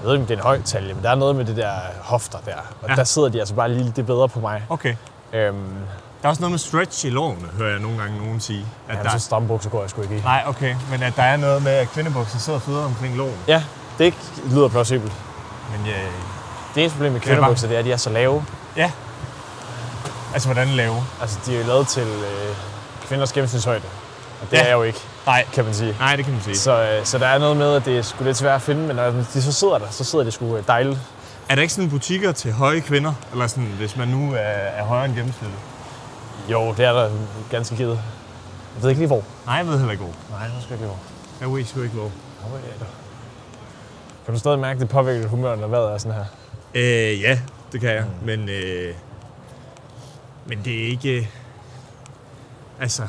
jeg 0.00 0.08
ved 0.08 0.12
ikke, 0.14 0.22
om 0.22 0.26
det 0.26 0.34
er 0.34 0.38
en 0.38 0.42
høj 0.44 0.62
talje, 0.62 0.94
men 0.94 1.02
der 1.02 1.10
er 1.10 1.14
noget 1.14 1.36
med 1.36 1.44
det 1.44 1.56
der 1.56 1.70
hofter 2.02 2.38
der. 2.46 2.52
Og 2.82 2.88
Ja. 2.88 2.94
der 2.94 3.04
sidder 3.04 3.28
de 3.28 3.38
altså 3.38 3.54
bare 3.54 3.68
lige 3.72 3.84
lidt 3.84 4.06
bedre 4.06 4.28
på 4.28 4.40
mig. 4.40 4.62
Okay. 4.68 4.94
Øhm, 5.32 5.56
Der 6.22 6.28
er 6.28 6.28
også 6.28 6.40
noget 6.42 6.50
med 6.50 6.58
stretch 6.58 7.06
i 7.06 7.10
lårene, 7.10 7.48
hører 7.58 7.70
jeg 7.70 7.80
nogle 7.80 7.98
gange 7.98 8.18
nogen 8.18 8.40
sige. 8.40 8.66
At 8.88 8.96
ja, 8.98 9.02
der... 9.02 9.10
så 9.10 9.18
stramme 9.18 9.48
bukser 9.48 9.70
går 9.70 9.80
jeg 9.80 9.90
sgu 9.90 10.02
ikke 10.02 10.16
i. 10.16 10.20
Nej, 10.20 10.44
okay. 10.46 10.74
Men 10.90 11.02
at 11.02 11.16
der 11.16 11.22
er 11.22 11.36
noget 11.36 11.62
med, 11.62 11.72
at 11.72 11.88
kvindebukser 11.88 12.38
sidder 12.38 12.58
federe 12.58 12.84
omkring 12.84 13.16
låren. 13.16 13.36
Ja, 13.48 13.62
det 13.98 14.14
lyder 14.50 14.68
plausibelt. 14.68 15.12
Men 15.76 15.86
ja, 15.86 15.92
Det 16.74 16.80
eneste 16.82 16.96
problem 16.96 17.12
med 17.12 17.20
Det 17.20 17.28
er 17.28 17.34
kvindebukser, 17.34 17.68
det 17.68 17.74
er, 17.74 17.78
at 17.78 17.84
de 17.84 17.92
er 17.92 17.96
så 17.96 18.10
lave. 18.10 18.44
ja. 18.76 18.90
Altså, 20.36 20.48
hvordan 20.48 20.68
lave? 20.68 20.96
Altså, 21.20 21.38
de 21.46 21.54
er 21.54 21.60
jo 21.60 21.66
lavet 21.66 21.88
til 21.88 22.02
øh, 22.02 22.56
kvinders 23.06 23.32
gennemsnitshøjde. 23.32 23.82
Og 24.42 24.50
det 24.50 24.56
Ja. 24.56 24.62
er 24.62 24.66
jeg 24.66 24.74
jo 24.74 24.82
ikke, 24.82 24.98
Nej. 25.26 25.44
kan 25.52 25.64
man 25.64 25.74
sige. 25.74 25.96
Nej, 25.98 26.16
det 26.16 26.24
kan 26.24 26.34
man 26.34 26.42
sige. 26.42 26.56
Så, 26.56 26.82
øh, 26.82 27.04
så 27.04 27.18
der 27.18 27.26
er 27.26 27.38
noget 27.38 27.56
med, 27.56 27.74
at 27.74 27.84
det 27.84 27.98
er 27.98 28.02
sgu 28.02 28.24
lidt 28.24 28.36
svært 28.36 28.54
at 28.54 28.62
finde, 28.62 28.86
men 28.86 28.96
når 28.96 29.10
de 29.10 29.42
så 29.42 29.52
sidder 29.52 29.78
der, 29.78 29.86
så 29.90 30.04
sidder 30.04 30.24
de 30.24 30.30
sgu 30.30 30.56
øh, 30.56 30.66
dejligt. 30.66 30.98
Er 31.48 31.54
der 31.54 31.62
ikke 31.62 31.74
sådan 31.74 31.90
butikker 31.90 32.32
til 32.32 32.52
høje 32.52 32.80
kvinder? 32.80 33.12
Eller 33.32 33.46
sådan, 33.46 33.64
hvis 33.78 33.96
man 33.96 34.08
nu 34.08 34.32
er, 34.32 34.38
er 34.38 34.84
højere 34.84 35.04
end 35.04 35.14
gennemsnittet? 35.14 35.58
Jo, 36.48 36.74
det 36.76 36.84
er 36.84 36.92
der 36.92 37.10
ganske 37.50 37.76
givet. 37.76 38.00
Jeg 38.74 38.82
ved 38.82 38.90
ikke 38.90 39.00
lige 39.00 39.06
hvor. 39.08 39.22
Nej, 39.46 39.54
jeg 39.54 39.66
ved 39.66 39.76
heller 39.78 39.92
ikke 39.92 40.04
hvor. 40.04 40.14
Nej, 40.30 40.40
jeg 40.40 40.50
ikke 40.72 40.84
hvor. 40.86 40.98
Jeg 41.40 41.52
ved 41.52 41.64
sgu 41.64 41.82
ikke 41.82 41.94
hvor. 41.94 42.10
Hvor 42.48 42.58
det? 42.58 42.86
Kan 44.24 44.34
du 44.34 44.40
stadig 44.40 44.58
mærke, 44.58 44.80
det 44.80 44.88
påvirker 44.88 45.20
dit 45.20 45.30
humør, 45.30 45.56
når 45.56 45.66
vejret 45.66 45.92
er 45.94 45.98
sådan 45.98 46.12
her? 46.18 46.24
Øh, 46.74 47.20
ja, 47.20 47.38
det 47.72 47.80
kan 47.80 47.90
jeg. 47.90 48.04
Mm. 48.20 48.26
Men, 48.26 48.48
øh, 48.48 48.94
men 50.48 50.60
det 50.64 50.84
er 50.84 50.88
ikke... 50.88 51.30
Altså... 52.80 53.02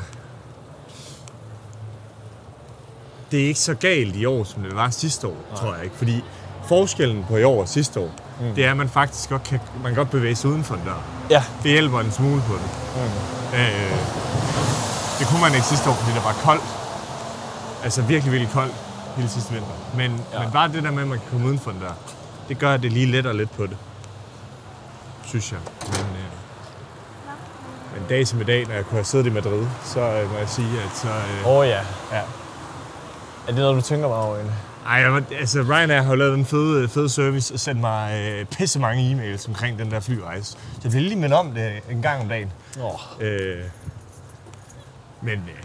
Det 3.30 3.42
er 3.42 3.46
ikke 3.46 3.60
så 3.60 3.74
galt 3.74 4.16
i 4.16 4.24
år, 4.24 4.44
som 4.44 4.62
det 4.62 4.74
var 4.74 4.90
sidste 4.90 5.26
år, 5.26 5.36
Nej. 5.50 5.60
tror 5.60 5.74
jeg 5.74 5.84
ikke. 5.84 5.96
Fordi 5.96 6.24
forskellen 6.68 7.24
på 7.28 7.36
i 7.36 7.44
år 7.44 7.60
og 7.60 7.68
sidste 7.68 8.00
år, 8.00 8.10
mm. 8.40 8.54
det 8.54 8.64
er, 8.64 8.70
at 8.70 8.76
man 8.76 8.88
faktisk 8.88 9.28
godt 9.28 9.44
kan, 9.44 9.60
man 9.82 9.84
kan 9.84 9.94
godt 9.94 10.10
bevæge 10.10 10.36
sig 10.36 10.50
uden 10.50 10.64
for 10.64 10.74
en 10.74 10.80
dør. 10.84 11.02
Ja. 11.30 11.44
Det 11.62 11.70
hjælper 11.70 12.00
en 12.00 12.12
smule 12.12 12.42
på 12.46 12.54
det. 12.54 12.70
Mm. 12.96 13.58
Øh, 13.58 13.98
det 15.18 15.26
kunne 15.26 15.40
man 15.40 15.54
ikke 15.54 15.66
sidste 15.66 15.90
år, 15.90 15.94
fordi 15.94 16.14
det 16.14 16.24
var 16.24 16.32
koldt. 16.32 16.64
Altså 17.84 18.02
virkelig, 18.02 18.32
virkelig 18.32 18.52
koldt 18.52 18.74
hele 19.16 19.28
sidste 19.28 19.52
vinter. 19.52 19.70
Men, 19.96 20.24
ja. 20.32 20.42
Men 20.42 20.52
bare 20.52 20.68
det 20.68 20.82
der 20.82 20.90
med, 20.90 21.02
at 21.02 21.08
man 21.08 21.18
kan 21.18 21.28
komme 21.30 21.46
uden 21.46 21.58
for 21.58 21.70
den 21.70 21.80
der, 21.80 21.92
det 22.48 22.58
gør 22.58 22.76
det 22.76 22.92
lige 22.92 23.06
lettere 23.06 23.36
lidt 23.36 23.50
på 23.50 23.66
det. 23.66 23.76
Synes 25.24 25.52
jeg. 25.52 25.60
Men, 25.86 26.00
øh, 26.00 26.27
en 27.98 28.06
dag 28.08 28.26
som 28.26 28.40
i 28.40 28.44
dag, 28.44 28.66
når 28.66 28.74
jeg 28.74 28.84
kunne 28.84 28.96
have 28.96 29.04
siddet 29.04 29.26
i 29.26 29.30
Madrid, 29.30 29.66
så 29.84 30.00
øh, 30.00 30.32
må 30.32 30.38
jeg 30.38 30.48
sige, 30.48 30.68
at 30.84 30.96
så... 30.96 31.08
Øh, 31.08 31.46
Åh 31.46 31.56
oh, 31.56 31.66
ja. 31.66 31.80
ja. 32.12 32.20
Er 33.46 33.46
det 33.46 33.56
noget, 33.56 33.76
du 33.76 33.80
tænker 33.80 34.08
meget 34.08 34.24
over 34.24 34.34
egentlig? 34.36 34.56
Ej, 34.86 35.22
altså 35.38 35.62
Ryanair 35.70 36.02
har 36.02 36.10
jo 36.10 36.16
lavet 36.16 36.34
en 36.38 36.44
fed, 36.44 36.88
fed 36.88 37.08
service 37.08 37.54
og 37.54 37.60
sendt 37.60 37.80
mig 37.80 38.20
øh, 38.20 38.44
pisse 38.46 38.78
mange 38.78 39.12
e-mails 39.12 39.48
omkring 39.48 39.78
den 39.78 39.90
der 39.90 40.00
flyrejse. 40.00 40.50
Så 40.52 40.58
jeg 40.82 40.90
bliver 40.90 41.02
lige 41.02 41.16
mindet 41.16 41.38
om 41.38 41.50
det 41.50 41.72
en 41.90 42.02
gang 42.02 42.22
om 42.22 42.28
dagen. 42.28 42.52
Oh. 42.80 43.00
Øh, 43.20 43.64
men 45.22 45.34
øh, 45.34 45.62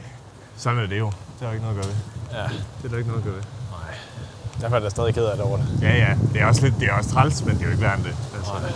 sådan 0.58 0.80
er 0.80 0.88
det 0.88 1.00
jo. 1.00 1.06
Det 1.40 1.46
er 1.46 1.48
jo 1.48 1.52
ikke 1.54 1.66
noget 1.66 1.78
at 1.78 1.84
gøre 1.84 1.94
ved. 1.94 2.40
Ja. 2.40 2.48
Det 2.78 2.86
er 2.86 2.90
der 2.90 2.98
ikke 2.98 3.10
noget 3.10 3.22
at 3.22 3.26
gøre 3.26 3.36
ved. 3.36 3.44
Nej. 3.72 3.96
Derfor 4.62 4.76
er 4.76 4.82
jeg 4.82 4.92
stadig 4.92 5.14
ked 5.14 5.26
af 5.26 5.38
det 5.38 5.46
over 5.46 5.58
det. 5.58 5.66
Ja, 5.82 5.96
ja. 5.96 6.16
Det 6.34 6.42
er 6.42 6.46
også 6.46 6.62
lidt 6.62 6.76
det 6.80 6.88
er 6.88 6.94
også 6.94 7.10
træls, 7.10 7.46
men 7.46 7.56
det 7.56 7.62
er 7.62 7.66
jo 7.66 7.72
ikke 7.72 7.82
værre 7.82 7.96
end 7.96 8.04
det. 8.04 8.16
Altså. 8.36 8.54
Nej. 8.54 8.72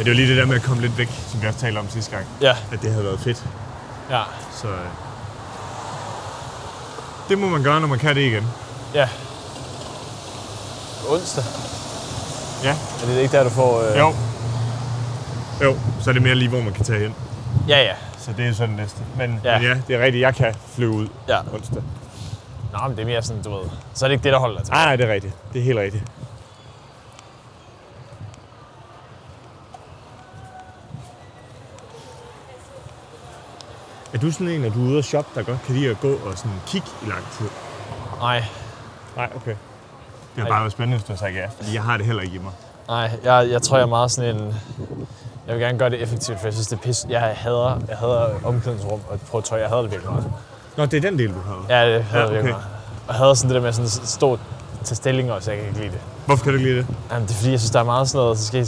Men 0.00 0.06
det 0.06 0.12
er 0.12 0.14
jo 0.14 0.16
lige 0.16 0.28
det 0.28 0.36
der 0.36 0.46
med 0.46 0.56
at 0.56 0.62
komme 0.62 0.82
lidt 0.82 0.98
væk, 0.98 1.08
som 1.28 1.42
vi 1.42 1.46
også 1.46 1.58
talte 1.60 1.78
om 1.78 1.88
sidste 1.88 2.10
gang. 2.10 2.26
Ja. 2.40 2.56
At 2.72 2.82
det 2.82 2.90
havde 2.92 3.04
været 3.04 3.20
fedt. 3.20 3.44
Ja. 4.10 4.22
Så 4.52 4.68
øh, 4.68 4.74
det 7.28 7.38
må 7.38 7.48
man 7.48 7.62
gøre, 7.62 7.80
når 7.80 7.88
man 7.88 7.98
kan 7.98 8.16
det 8.16 8.22
igen. 8.22 8.46
Ja. 8.94 9.08
Onsdag. 11.10 11.44
Ja. 12.64 12.70
Er 13.02 13.06
det 13.06 13.20
ikke 13.20 13.36
der, 13.36 13.44
du 13.44 13.50
får... 13.50 13.90
Øh... 13.90 13.98
Jo. 13.98 14.14
Jo, 15.64 15.76
så 16.00 16.10
er 16.10 16.14
det 16.14 16.22
mere 16.22 16.34
lige, 16.34 16.48
hvor 16.48 16.60
man 16.60 16.72
kan 16.72 16.84
tage 16.84 16.98
hen. 17.00 17.14
Ja, 17.68 17.82
ja. 17.82 17.94
Så 18.18 18.30
det 18.36 18.46
er 18.48 18.52
sådan 18.52 18.74
næste. 18.74 18.98
Men 19.16 19.40
ja, 19.44 19.52
Ja. 19.52 19.58
men 19.58 19.66
ja 19.68 19.74
det 19.88 19.96
er 19.96 20.04
rigtigt. 20.04 20.22
Jeg 20.22 20.34
kan 20.34 20.54
flyve 20.74 20.90
ud 20.90 21.08
Ja. 21.28 21.38
onsdag. 21.54 21.82
Nå, 22.72 22.78
men 22.88 22.96
det 22.96 23.02
er 23.02 23.06
mere 23.06 23.22
sådan, 23.22 23.42
du 23.42 23.50
ved... 23.50 23.64
Så 23.94 24.04
er 24.04 24.08
det 24.08 24.14
ikke 24.14 24.24
det, 24.24 24.32
der 24.32 24.38
holder 24.38 24.56
dig 24.56 24.64
til. 24.66 24.72
Nej, 24.72 24.84
nej, 24.84 24.96
det 24.96 25.08
er 25.08 25.12
rigtigt. 25.14 25.34
Det 25.52 25.60
er 25.60 25.64
helt 25.64 25.78
rigtigt. 25.78 26.04
Er 34.14 34.18
du 34.18 34.30
sådan 34.32 34.48
en, 34.48 34.64
at 34.64 34.74
du 34.74 34.84
er 34.84 34.88
ude 34.88 34.98
og 34.98 35.04
shoppe, 35.04 35.30
der 35.34 35.42
godt 35.42 35.62
kan 35.66 35.74
lide 35.74 35.90
at 35.90 36.00
gå 36.00 36.12
og 36.12 36.32
sådan 36.38 36.52
kigge 36.66 36.88
i 37.02 37.08
lang 37.08 37.22
tid? 37.38 37.46
Nej. 38.20 38.44
Nej, 39.16 39.28
okay. 39.36 39.50
Det 39.50 40.36
har 40.36 40.42
Ej. 40.44 40.48
bare 40.48 40.60
været 40.60 40.72
spændende, 40.72 40.96
hvis 40.96 41.06
du 41.06 41.12
har 41.12 41.16
sagt 41.18 41.34
ja, 41.36 41.46
fordi 41.56 41.74
jeg 41.74 41.82
har 41.82 41.96
det 41.96 42.06
heller 42.06 42.22
ikke 42.22 42.34
i 42.34 42.38
mig. 42.38 42.52
Nej, 42.88 43.10
jeg, 43.24 43.50
jeg 43.50 43.62
tror, 43.62 43.76
jeg 43.76 43.84
er 43.84 43.88
meget 43.88 44.10
sådan 44.10 44.36
en... 44.36 44.54
Jeg 45.46 45.54
vil 45.54 45.64
gerne 45.64 45.78
gøre 45.78 45.90
det 45.90 46.02
effektivt, 46.02 46.38
for 46.40 46.46
jeg 46.46 46.52
synes, 46.54 46.66
det 46.66 46.76
er 46.76 46.80
pis. 46.80 47.06
Jeg 47.08 47.20
hader, 47.36 47.80
jeg 47.88 47.96
hader 47.96 48.28
omklædningsrum 48.44 49.00
og 49.10 49.20
prøve 49.30 49.42
tøj. 49.42 49.58
Jeg 49.60 49.68
hader 49.68 49.82
det 49.82 49.90
virkelig 49.90 50.12
meget. 50.12 50.32
Nå, 50.76 50.86
det 50.86 50.96
er 50.96 51.00
den 51.10 51.18
del, 51.18 51.28
du 51.28 51.40
har. 51.46 51.66
Ja, 51.68 51.94
det 51.94 52.04
hader 52.04 52.24
Ja, 52.24 52.26
jeg 52.26 52.34
virkelig 52.34 52.54
okay. 52.54 52.62
meget. 52.62 52.64
Og 53.06 53.14
jeg 53.14 53.16
hader 53.16 53.34
sådan 53.34 53.48
det 53.48 53.54
der 53.54 53.62
med 53.62 53.72
sådan 53.72 53.86
at 54.02 54.08
stå 54.08 54.38
til 54.84 54.96
stillinger, 54.96 55.40
så 55.40 55.50
jeg 55.50 55.60
kan 55.60 55.68
ikke 55.68 55.80
lide 55.80 55.92
det. 55.92 56.00
Hvorfor 56.26 56.44
kan 56.44 56.52
du 56.52 56.58
ikke 56.58 56.70
lide 56.70 56.78
det? 56.80 56.86
Jamen, 57.10 57.28
det 57.28 57.32
er 57.32 57.36
fordi, 57.36 57.50
jeg 57.50 57.60
synes, 57.60 57.70
der 57.70 57.80
er 57.80 57.84
meget 57.84 58.08
sådan 58.08 58.24
noget, 58.24 58.38
så 58.38 58.46
skal 58.46 58.58
jeg 58.58 58.66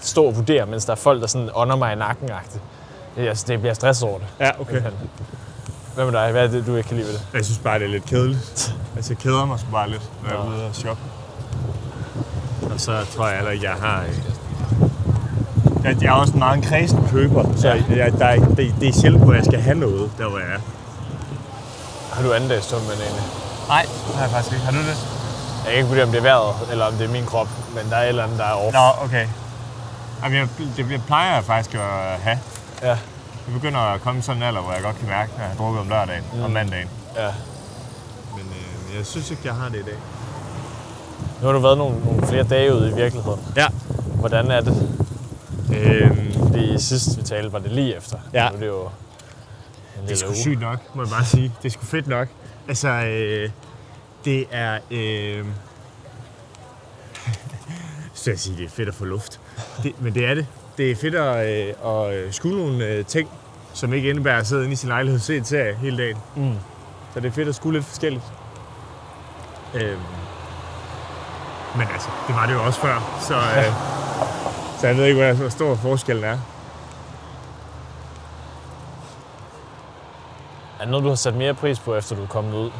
stå 0.00 0.24
og 0.24 0.36
vurdere, 0.36 0.66
mens 0.66 0.84
der 0.84 0.92
er 0.92 0.96
folk, 0.96 1.20
der 1.20 1.26
sådan 1.26 1.50
ånder 1.54 1.76
mig 1.76 1.92
i 1.92 1.96
nakken 1.96 2.30
-agtigt. 2.30 2.58
Altså, 3.16 3.44
det 3.48 3.58
bliver 3.58 3.70
jeg 3.70 3.76
stresset 3.76 4.08
over 4.08 4.18
det. 4.18 4.26
Ja, 4.40 4.50
okay. 4.60 4.82
Hvad 5.94 6.04
med 6.04 6.12
dig? 6.12 6.30
Hvad 6.32 6.42
er 6.44 6.48
det, 6.48 6.66
du 6.66 6.76
ikke 6.76 6.88
kan 6.88 6.96
lide 6.96 7.06
ved 7.08 7.14
det? 7.14 7.26
Jeg 7.34 7.44
synes 7.44 7.58
bare, 7.58 7.78
det 7.78 7.84
er 7.84 7.90
lidt 7.90 8.04
kedeligt. 8.04 8.74
Altså, 8.96 9.12
jeg 9.12 9.18
keder 9.18 9.44
mig 9.44 9.58
sgu 9.60 9.70
bare 9.70 9.90
lidt, 9.90 10.02
når 10.22 10.30
jeg 10.30 10.38
er 10.38 10.44
ude 10.46 10.64
og 10.66 10.74
shoppe. 10.74 11.02
Og 12.74 12.80
så 12.80 13.04
tror 13.16 13.26
jeg 13.28 13.36
heller 13.36 13.50
ikke, 13.50 13.64
jeg 13.64 13.74
har... 13.80 14.00
øh, 14.02 14.14
Jeg, 15.84 16.02
jeg 16.02 16.08
er 16.08 16.12
også 16.12 16.32
en 16.32 16.38
meget 16.38 16.56
en 16.56 16.62
kredsen 16.62 17.08
køber, 17.10 17.44
så 17.56 17.68
Ja. 17.68 17.82
jeg, 17.96 18.12
der 18.12 18.26
er, 18.26 18.36
det, 18.38 18.74
det 18.80 18.88
er 18.88 18.92
sjældent, 19.00 19.24
hvor 19.24 19.32
jeg 19.34 19.44
skal 19.44 19.60
have 19.60 19.74
noget, 19.78 20.10
der 20.18 20.28
hvor 20.28 20.38
jeg 20.38 20.48
er. 20.48 20.60
Har 22.14 22.22
du 22.22 22.32
anden 22.32 22.48
dags 22.50 22.66
tømmermænd 22.66 22.98
egentlig? 23.00 23.24
Nej, 23.68 23.82
det 24.06 24.14
har 24.14 24.22
jeg 24.22 24.30
faktisk 24.30 24.52
ikke. 24.54 24.64
Har 24.64 24.72
du 24.72 24.78
det? 24.78 24.96
Jeg 25.64 25.70
kan 25.70 25.74
ikke 25.74 25.88
vurdere, 25.88 26.04
om 26.04 26.10
det 26.10 26.18
er 26.18 26.22
vejret, 26.22 26.54
eller 26.70 26.84
om 26.84 26.92
det 26.92 27.04
er 27.06 27.12
min 27.12 27.26
krop, 27.26 27.48
men 27.74 27.90
der 27.90 27.96
er 27.96 28.02
et 28.02 28.08
eller 28.08 28.24
andet, 28.24 28.38
der 28.38 28.44
er 28.44 28.52
off. 28.66 28.72
Nå, 28.74 29.04
okay. 29.04 29.26
Jamen, 30.22 30.38
jeg, 30.38 30.48
det, 30.76 30.90
jeg 30.90 31.00
plejer 31.06 31.34
jeg 31.34 31.44
faktisk 31.44 31.74
at 31.74 31.80
have. 32.22 32.38
Ja, 32.84 32.98
Jeg 33.46 33.54
begynder 33.54 33.80
at 33.80 34.00
komme 34.00 34.22
sådan 34.22 34.42
en 34.42 34.48
alder, 34.48 34.60
hvor 34.60 34.72
jeg 34.72 34.82
godt 34.82 34.96
kan 34.96 35.08
mærke, 35.08 35.32
at 35.32 35.38
jeg 35.40 35.48
har 35.48 35.54
drukket 35.56 35.80
om 35.80 35.88
lørdagen 35.88 36.24
mm. 36.34 36.42
og 36.42 36.50
mandagen. 36.50 36.88
ja. 37.16 37.30
Men 38.36 38.46
øh, 38.46 38.96
jeg 38.96 39.06
synes 39.06 39.30
ikke, 39.30 39.42
jeg 39.44 39.54
har 39.54 39.68
det 39.68 39.78
i 39.78 39.82
dag. 39.82 39.94
Nu 41.40 41.46
har 41.46 41.52
du 41.52 41.58
været 41.58 41.78
nogle, 41.78 42.04
nogle 42.04 42.26
flere 42.26 42.42
dage 42.44 42.74
ude 42.74 42.90
i 42.90 42.94
virkeligheden. 42.94 43.40
Ja. 43.56 43.66
Hvordan 44.14 44.50
er 44.50 44.60
det? 44.60 44.88
Øhm, 45.74 46.32
Fordi 46.42 46.78
sidst 46.80 47.18
vi 47.18 47.22
talte, 47.22 47.52
var 47.52 47.58
det 47.58 47.72
lige 47.72 47.96
efter. 47.96 48.18
Ja. 48.32 48.48
Nu 48.48 48.54
er 48.56 48.60
det 48.60 48.66
jo 48.66 48.82
en 48.84 50.02
Det 50.08 50.12
er 50.12 50.16
sgu 50.16 50.28
uge. 50.28 50.36
sygt 50.36 50.60
nok, 50.60 50.78
må 50.94 51.02
jeg 51.02 51.10
bare 51.10 51.24
sige. 51.24 51.52
Det 51.62 51.68
er 51.68 51.72
sgu 51.72 51.84
fedt 51.84 52.06
nok. 52.06 52.28
Altså, 52.68 52.88
øh, 52.88 53.50
det 54.24 54.46
er... 54.50 54.78
Øh, 54.90 55.44
skulle 58.14 58.32
jeg 58.32 58.40
sige, 58.40 58.56
det 58.56 58.64
er 58.64 58.68
fedt 58.70 58.88
at 58.88 58.94
få 58.94 59.04
luft. 59.04 59.40
Det, 59.82 59.92
men 60.02 60.14
det 60.14 60.26
er 60.26 60.34
det. 60.34 60.46
Det 60.76 60.90
er 60.90 60.96
fedt 60.96 61.14
at, 61.14 61.68
øh, 61.68 61.74
at 61.86 62.14
øh, 62.14 62.32
skue 62.32 62.52
nogle 62.52 62.86
øh, 62.86 63.04
ting, 63.04 63.28
som 63.72 63.92
ikke 63.92 64.10
indebærer 64.10 64.38
at 64.38 64.46
sidde 64.46 64.62
inde 64.62 64.72
i 64.72 64.76
sin 64.76 64.88
lejlighed 64.88 65.18
og 65.18 65.22
se 65.22 65.36
en 65.36 65.44
serie 65.44 65.74
hele 65.74 65.98
dagen. 65.98 66.16
Mm. 66.36 66.58
Så 67.14 67.20
det 67.20 67.28
er 67.28 67.32
fedt 67.32 67.48
at 67.48 67.54
skue 67.54 67.72
lidt 67.72 67.84
forskelligt. 67.84 68.24
Øhm. 69.74 70.00
Men 71.76 71.86
altså, 71.92 72.08
det 72.28 72.34
var 72.36 72.46
det 72.46 72.52
jo 72.52 72.64
også 72.64 72.80
før, 72.80 73.18
så, 73.20 73.34
øh, 73.34 73.72
så 74.80 74.86
jeg 74.86 74.96
ved 74.96 75.04
ikke, 75.04 75.34
hvor 75.34 75.48
stor 75.48 75.74
forskellen 75.74 76.24
er. 76.24 76.38
Er 80.78 80.80
det 80.80 80.88
noget, 80.88 81.04
du 81.04 81.08
har 81.08 81.16
sat 81.16 81.34
mere 81.34 81.54
pris 81.54 81.78
på, 81.78 81.94
efter 81.94 82.16
du 82.16 82.22
er 82.22 82.26
kommet 82.26 82.54
ud? 82.54 82.70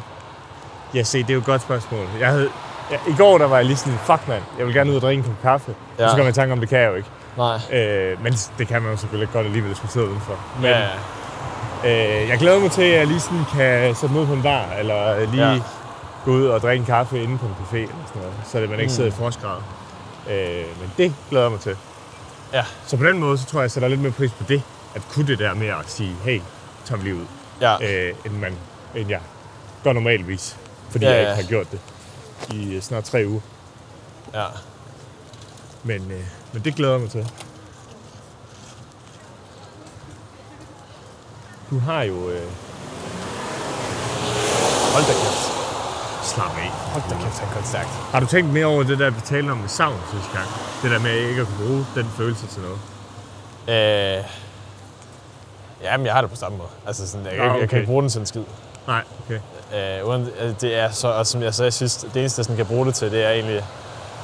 Ja, 0.93 1.03
se, 1.03 1.17
det 1.17 1.29
er 1.29 1.33
jo 1.33 1.39
et 1.39 1.45
godt 1.45 1.61
spørgsmål. 1.61 2.07
Jeg 2.19 2.29
havde, 2.29 2.49
ja, 2.91 2.97
I 3.07 3.15
går 3.17 3.37
der 3.37 3.45
var 3.45 3.55
jeg 3.55 3.65
lige 3.65 3.77
sådan, 3.77 3.99
fuck 3.99 4.27
mand, 4.27 4.43
jeg 4.57 4.65
vil 4.65 4.73
gerne 4.73 4.91
ud 4.91 4.95
og 4.95 5.01
drikke 5.01 5.23
en 5.23 5.37
kaffe. 5.41 5.75
Ja. 5.99 6.09
Så 6.09 6.15
kom 6.15 6.19
jeg 6.19 6.29
i 6.29 6.33
tanke 6.33 6.53
om, 6.53 6.59
det 6.59 6.69
kan 6.69 6.79
jeg 6.79 6.89
jo 6.89 6.95
ikke. 6.95 7.09
Nej. 7.37 7.59
Øh, 7.79 8.23
men 8.23 8.33
det 8.57 8.67
kan 8.67 8.81
man 8.81 8.91
jo 8.91 8.97
selvfølgelig 8.97 9.33
godt 9.33 9.45
alligevel, 9.45 9.71
hvis 9.71 9.83
man 9.83 9.89
sidder 9.91 10.07
udenfor. 10.07 10.39
Men 10.61 10.69
Ja, 10.69 10.87
øh, 12.23 12.29
jeg 12.29 12.37
glæder 12.39 12.59
mig 12.59 12.71
til, 12.71 12.81
at 12.81 12.97
jeg 12.99 13.07
lige 13.07 13.19
sådan 13.19 13.45
kan 13.53 13.95
sætte 13.95 14.13
mig 14.13 14.21
ud 14.21 14.27
på 14.27 14.33
en 14.33 14.43
bar, 14.43 14.65
eller 14.79 15.25
lige 15.31 15.51
Ja. 15.51 15.59
gå 16.25 16.31
ud 16.31 16.45
og 16.45 16.61
drikke 16.61 16.79
en 16.81 16.85
kaffe 16.85 17.23
inde 17.23 17.37
på 17.37 17.45
en 17.45 17.55
café, 17.59 17.75
eller 17.77 17.93
sådan 18.07 18.21
noget, 18.21 18.33
så 18.45 18.59
det 18.59 18.69
man 18.69 18.79
ikke 18.79 18.89
Mm. 18.91 18.95
sidder 18.95 19.09
i 19.09 19.13
frostgrad. 19.13 19.57
Øh, 20.29 20.65
men 20.81 20.91
det 20.97 21.15
glæder 21.29 21.45
jeg 21.45 21.51
mig 21.51 21.59
til. 21.59 21.77
Ja. 22.53 22.63
Så 22.85 22.97
på 22.97 23.03
den 23.05 23.19
måde, 23.19 23.37
så 23.37 23.45
tror 23.45 23.59
jeg, 23.59 23.63
jeg 23.63 23.71
sætter 23.71 23.89
lidt 23.89 24.01
mere 24.01 24.11
pris 24.11 24.31
på 24.31 24.43
det, 24.47 24.61
at 24.95 25.01
kunne 25.13 25.27
det 25.27 25.39
der 25.39 25.53
med 25.53 25.67
at 25.67 25.75
sige, 25.87 26.15
hey, 26.23 26.41
tager 26.85 26.97
vi 27.01 27.03
lige 27.09 27.15
ud, 27.15 27.25
ja. 27.61 28.07
øh, 28.07 28.13
end, 28.25 28.33
man, 28.33 28.53
end 28.95 29.09
jeg 29.09 29.19
gør 29.83 29.93
normalvis, 29.93 30.57
fordi 30.91 31.05
Ja, 31.05 31.11
jeg 31.11 31.21
ja. 31.23 31.29
ikke 31.31 31.43
har 31.43 31.49
gjort 31.49 31.71
det 31.71 31.79
i 32.53 32.75
øh, 32.75 32.81
snart 32.81 33.03
tre 33.03 33.23
uger. 33.27 33.41
ja. 34.33 34.43
Men, 35.85 36.11
øh, 36.11 36.21
men 36.53 36.61
det 36.65 36.75
glæder 36.75 36.93
jeg 36.93 37.01
mig 37.01 37.09
til. 37.09 37.31
Du 41.69 41.79
har 41.79 42.03
jo... 42.03 42.29
Øh, 42.29 42.41
Hold 44.93 45.03
da 45.05 45.11
kæft. 45.13 45.51
slap 46.23 46.51
af. 46.57 46.69
Hold 46.69 47.03
da 47.09 47.15
kæft, 47.23 47.39
han 47.39 47.53
går 47.53 47.61
stærkt. 47.67 47.87
Har 48.11 48.19
du 48.19 48.25
tænkt 48.25 48.53
mere 48.53 48.65
over 48.65 48.83
det 48.83 48.99
der, 48.99 49.09
vi 49.09 49.21
talte 49.21 49.51
om 49.51 49.57
med 49.57 49.69
savn 49.69 49.95
sidste 50.11 50.29
gang? 50.37 50.47
Det 50.83 50.91
der 50.91 50.99
med 50.99 51.11
ikke 51.29 51.41
at 51.41 51.47
kunne 51.47 51.67
bruge 51.67 51.85
den 51.95 52.05
følelse 52.17 52.47
til 52.47 52.61
noget. 52.61 52.79
Øh, 53.67 54.23
jamen, 55.83 56.05
jeg 56.05 56.13
har 56.13 56.21
det 56.21 56.29
på 56.29 56.35
samme 56.35 56.57
måde. 56.57 56.69
Altså, 56.87 57.07
sådan, 57.07 57.25
jeg, 57.25 57.33
Ah, 57.33 57.39
jeg, 57.39 57.45
jeg 57.47 57.53
kan 57.59 57.63
okay. 57.63 57.77
ikke 57.77 57.87
bruge 57.87 58.01
den 58.01 58.09
til 58.09 58.19
en 58.19 58.25
skid. 58.25 58.43
Nej, 58.87 59.03
okay. 59.25 59.39
Øh, 59.99 60.05
uden, 60.09 60.29
øh, 60.39 60.53
det 60.61 60.75
er 60.79 60.91
så, 60.91 61.07
og 61.07 61.27
som 61.27 61.41
jeg 61.41 61.53
sagde 61.53 61.71
sidst, 61.71 62.01
det 62.13 62.19
eneste, 62.19 62.39
jeg 62.39 62.45
sådan 62.45 62.57
kan 62.57 62.65
bruge 62.65 62.85
det 62.85 62.95
til, 62.95 63.11
det 63.11 63.23
er 63.25 63.29
egentlig 63.29 63.65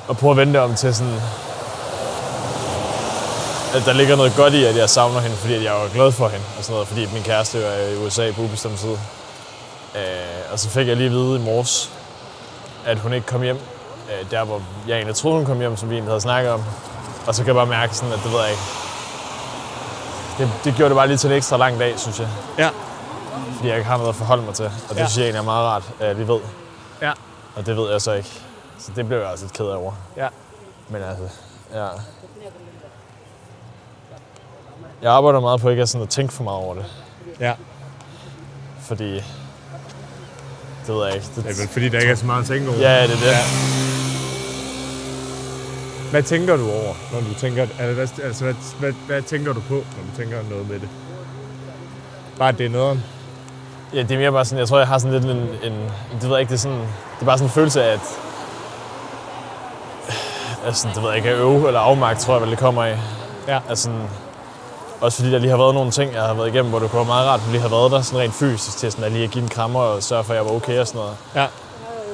at 0.10 0.18
prøve 0.18 0.32
at 0.32 0.38
vende 0.38 0.53
det 0.53 0.62
om 0.62 0.75
til 0.75 0.96
sådan, 0.96 1.20
at 3.75 3.86
der 3.86 3.94
ligger 3.94 4.16
noget 4.16 4.34
godt 4.38 4.54
i, 4.54 4.63
at 4.66 4.75
jeg 4.78 4.90
savner 4.90 5.20
hende, 5.20 5.36
fordi 5.36 5.54
at 5.54 5.63
jeg 5.63 5.74
var 5.74 5.88
glad 5.94 6.12
for 6.12 6.28
hende, 6.28 6.46
og 6.58 6.63
sådan 6.63 6.74
noget, 6.74 6.88
fordi 6.88 7.08
min 7.13 7.24
kæreste 7.24 7.63
er 7.63 7.88
i 7.90 8.06
USA 8.06 8.32
på 8.32 8.42
ubestemt 8.42 8.80
tid. 8.80 8.98
Øh, 9.96 10.51
og 10.51 10.60
så 10.60 10.70
fik 10.70 10.88
jeg 10.88 10.96
lige 10.98 11.06
at 11.06 11.12
vide 11.12 11.40
i 11.40 11.44
morges, 11.44 11.92
at 12.86 13.00
hun 13.00 13.13
ikke 13.13 13.28
kom 13.28 13.42
hjem, 13.42 13.56
øh, 14.10 14.32
der 14.32 14.44
hvor 14.44 14.62
jeg 14.88 14.96
egentlig 14.96 15.16
troede, 15.16 15.38
hun 15.38 15.46
kom 15.46 15.60
hjem, 15.60 15.78
som 15.78 15.90
vi 15.90 15.96
egentlig 15.96 16.10
havde 16.12 16.22
snakket 16.22 16.51
om. 16.51 16.63
Og 17.28 17.36
så 17.36 17.42
kan 17.42 17.48
jeg 17.48 17.56
bare 17.56 17.66
mærke 17.66 17.96
sådan, 17.96 18.13
at 18.13 18.20
det 18.24 18.32
ved 18.32 18.40
jeg 18.42 18.50
ikke. 18.50 18.62
Det, 20.38 20.50
det 20.63 20.74
gjorde 20.75 20.90
det 20.90 20.96
bare 20.96 21.08
lige 21.08 21.18
til 21.18 21.30
en 21.30 21.36
ekstra 21.38 21.58
lang 21.58 21.80
dag, 21.80 22.00
synes 22.00 22.20
jeg. 22.20 22.28
Ja. 22.58 22.70
Fordi 23.56 23.68
jeg 23.70 23.78
ikke 23.78 23.90
har 23.90 23.98
noget 23.98 24.10
at 24.10 24.16
forholde 24.16 24.44
mig 24.44 24.54
til. 24.54 24.66
Og 24.66 24.72
det 24.90 24.96
Ja. 24.98 25.06
synes 25.06 25.18
jeg 25.18 25.24
egentlig 25.24 25.40
er 25.40 25.44
meget 25.44 25.66
rart, 25.68 25.84
at 26.00 26.16
lige 26.16 26.28
ved. 26.28 26.40
Ja. 27.01 27.12
Og 27.56 27.66
det 27.66 27.78
ved 27.78 27.92
jeg 27.92 28.01
så 28.01 28.12
ikke. 28.13 28.30
Så 28.80 28.92
det 28.96 29.08
blev 29.08 29.18
jeg 29.20 29.30
altså 29.30 29.46
lidt 29.46 29.54
ked 29.54 29.66
over. 29.66 29.92
Ja. 30.18 30.28
Men 30.90 31.01
altså, 31.04 31.24
ja. 31.74 31.88
Jeg 35.01 35.12
arbejder 35.12 35.39
meget 35.39 35.62
på 35.62 35.70
ikke 35.70 35.81
at, 35.81 35.89
sådan 35.89 36.03
at 36.03 36.10
tænke 36.10 36.34
for 36.34 36.43
meget 36.43 36.60
over 36.60 36.74
det. 36.75 36.86
Ja. 37.39 37.53
Fordi... 38.81 39.13
Det 40.88 40.96
ved 40.96 41.05
jeg 41.05 41.15
ikke. 41.15 41.27
Det, 41.36 41.38
er 41.38 41.62
vel 41.62 41.67
fordi, 41.67 41.89
der 41.89 42.00
ikke 42.00 42.12
er 42.12 42.15
så 42.15 42.25
meget 42.25 42.41
at 42.41 42.48
tænke 42.48 42.70
over. 42.70 42.77
ja, 42.77 43.03
det 43.03 43.12
er 43.12 43.15
det. 43.15 43.25
Ja. 43.25 43.38
Hvad 46.12 46.24
tænker 46.24 46.58
du 46.58 46.72
over, 46.72 46.93
når 47.13 47.20
du 47.20 47.34
tænker... 47.34 47.62
Altså, 47.62 47.93
hvad, 47.93 48.25
altså, 48.25 48.43
hvad, 48.43 48.53
hvad, 48.79 48.93
hvad 49.08 49.22
tænker 49.22 49.53
du 49.53 49.60
på, 49.60 49.74
når 49.74 50.03
du 50.12 50.17
tænker 50.17 50.38
noget 50.50 50.70
med 50.70 50.79
det? 50.79 50.89
Bare, 52.39 52.51
det 52.51 52.65
er 52.65 52.70
noget... 52.70 53.03
Ja, 53.93 54.03
det 54.03 54.12
er 54.12 54.17
mere 54.17 54.31
bare 54.31 54.46
sådan, 54.46 54.60
jeg 54.60 54.67
tror, 54.67 54.77
jeg 54.77 54.88
har 54.88 54.98
sådan 54.98 55.22
lidt 55.22 55.25
en, 55.31 55.72
en 55.72 55.91
det 56.13 56.24
ved 56.24 56.29
jeg 56.29 56.39
ikke, 56.39 56.50
det 56.50 56.55
er 56.55 56.62
sådan, 56.62 56.77
det 56.79 57.22
er 57.22 57.25
bare 57.25 57.38
sådan 57.38 57.48
en 57.48 57.53
følelse 57.53 57.84
af, 57.84 57.93
at, 57.93 58.00
altså, 60.65 60.88
det 60.96 61.01
ved 61.03 61.10
jeg 61.10 61.17
ikke, 61.17 61.29
at 61.29 61.36
øve 61.36 61.67
eller 61.67 61.79
afmagt, 61.79 62.20
tror 62.20 62.34
jeg 62.34 62.41
vel, 62.41 62.51
det 62.51 62.60
kommer 62.60 62.84
af. 62.84 63.00
Ja. 63.48 63.60
Altså, 63.70 63.91
også 65.01 65.17
fordi 65.17 65.31
der 65.31 65.39
lige 65.39 65.50
har 65.50 65.58
været 65.58 65.74
nogle 65.74 65.91
ting, 65.91 66.13
jeg 66.13 66.22
har 66.22 66.34
været 66.34 66.48
igennem, 66.48 66.70
hvor 66.70 66.79
det 66.79 66.89
kunne 66.91 66.98
være 66.98 67.05
meget 67.08 67.27
rart, 67.27 67.39
at 67.39 67.46
du 67.46 67.51
lige 67.51 67.62
har 67.62 67.70
været 67.70 67.91
der 67.91 68.01
sådan 68.01 68.20
rent 68.20 68.34
fysisk 68.34 68.77
til 68.77 68.91
sådan 68.91 69.05
at 69.05 69.12
lige 69.12 69.24
at 69.24 69.31
give 69.31 69.43
en 69.43 69.50
krammer 69.50 69.79
og 69.79 70.03
sørge 70.03 70.24
for, 70.24 70.34
at 70.34 70.38
jeg 70.38 70.46
var 70.46 70.51
okay 70.51 70.79
og 70.79 70.88
sådan 70.88 71.00
noget. 71.01 71.15
Ja. 71.36 71.48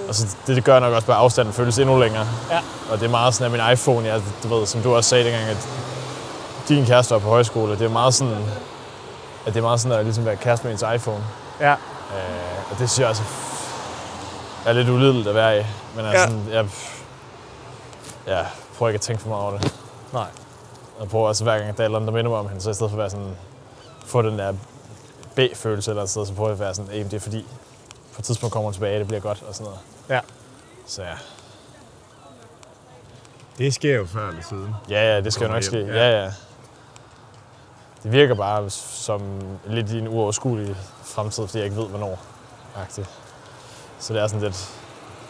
Og 0.10 0.16
så 0.16 0.28
det, 0.48 0.56
det 0.56 0.64
gør 0.64 0.80
nok 0.80 0.94
også 0.94 1.08
bare, 1.08 1.18
at 1.18 1.24
afstanden 1.24 1.54
føles 1.54 1.80
endnu 1.80 2.00
længere. 2.00 2.28
Ja. 2.52 2.60
Og 2.92 3.00
det 3.00 3.06
er 3.06 3.10
meget 3.10 3.34
sådan, 3.34 3.54
at 3.54 3.60
min 3.60 3.74
iPhone, 3.74 4.08
jeg, 4.08 4.22
du 4.44 4.48
ved, 4.56 4.66
som 4.68 4.82
du 4.82 4.96
også 4.96 5.10
sagde 5.10 5.24
dengang, 5.24 5.44
at 5.50 5.68
din 6.68 6.86
kæreste 6.86 7.14
var 7.14 7.20
på 7.20 7.30
højskole, 7.30 7.72
det 7.72 7.82
er 7.82 7.90
meget 7.90 8.14
sådan, 8.14 8.34
at 9.46 9.54
det 9.54 9.58
er 9.60 9.64
meget 9.64 9.80
sådan 9.82 9.98
at 10.00 10.06
ligesom 10.06 10.26
være 10.26 10.36
kæreste 10.36 10.66
med 10.68 10.74
ens 10.74 10.84
iPhone. 10.96 11.24
Ja. 11.60 11.72
Øh, 11.72 11.78
og 12.72 12.80
det 12.80 12.90
synes 12.90 13.00
jeg 13.00 13.08
også 13.08 13.24
er 14.66 14.74
lidt 14.74 14.90
ulideligt 14.90 15.28
at 15.28 15.36
være 15.36 15.60
i. 15.60 15.64
Men 15.96 16.06
altså, 16.06 16.36
Ja. 16.52 16.56
jeg 16.58 16.66
ja, 18.28 18.40
prøver 18.78 18.90
ikke 18.90 18.98
at 18.98 19.02
tænke 19.02 19.22
for 19.22 19.30
meget 19.30 19.44
over 19.44 19.58
det. 19.58 19.74
Nej. 20.14 20.26
Jeg 21.00 21.08
prøver 21.10 21.28
altså 21.28 21.44
hver 21.44 21.60
gang, 21.60 21.78
der 21.78 21.84
er 21.84 21.88
der 21.90 22.00
minder 22.00 22.30
mig 22.32 22.40
om 22.40 22.48
hende, 22.50 22.62
så 22.62 22.70
i 22.70 22.74
stedet 22.74 22.92
for 22.92 22.96
at 22.98 23.00
være 23.02 23.10
sådan, 23.10 23.36
få 24.06 24.22
den 24.22 24.40
der 24.40 24.54
B-følelse 25.36 25.92
eller 25.92 26.06
sted, 26.06 26.26
så 26.26 26.34
prøver 26.34 26.50
jeg 26.50 26.54
at 26.54 26.60
være 26.60 26.74
sådan, 26.76 26.92
"Ey, 26.92 26.98
men 27.02 27.06
det 27.12 27.14
er 27.14 27.20
fordi, 27.20 27.46
på 28.14 28.20
et 28.22 28.26
tidspunkt 28.26 28.54
kommer 28.54 28.64
hun 28.68 28.74
tilbage, 28.74 29.00
det 29.00 29.08
bliver 29.08 29.22
godt 29.22 29.44
og 29.48 29.56
sådan 29.56 29.64
noget. 29.66 29.80
Ja. 30.10 30.20
Så 30.86 31.04
ja, 31.04 31.14
Det 33.58 33.74
sker 33.74 33.96
jo 33.96 34.06
før 34.06 34.30
eller 34.30 34.44
siden. 34.44 34.76
ja, 34.90 35.14
ja 35.16 35.22
det 35.22 35.34
skal 35.34 35.48
jo 35.48 35.54
nok 35.54 35.64
ske. 35.64 35.78
Ja. 35.80 36.10
ja. 36.10 36.24
ja, 36.24 36.32
Det 38.04 38.12
virker 38.12 38.36
bare 38.36 38.70
som 38.70 39.22
lidt 39.66 39.90
i 39.92 39.98
en 39.98 40.08
uoverskuelig 40.08 40.76
fremtid, 41.04 41.48
fordi 41.48 41.58
jeg 41.58 41.66
ikke 41.66 41.78
ved, 41.78 41.88
hvornår. 41.88 42.20
-agtigt. 42.76 43.10
Så 44.00 44.14
det 44.14 44.22
er 44.22 44.28
sådan 44.28 44.42
lidt... 44.42 44.70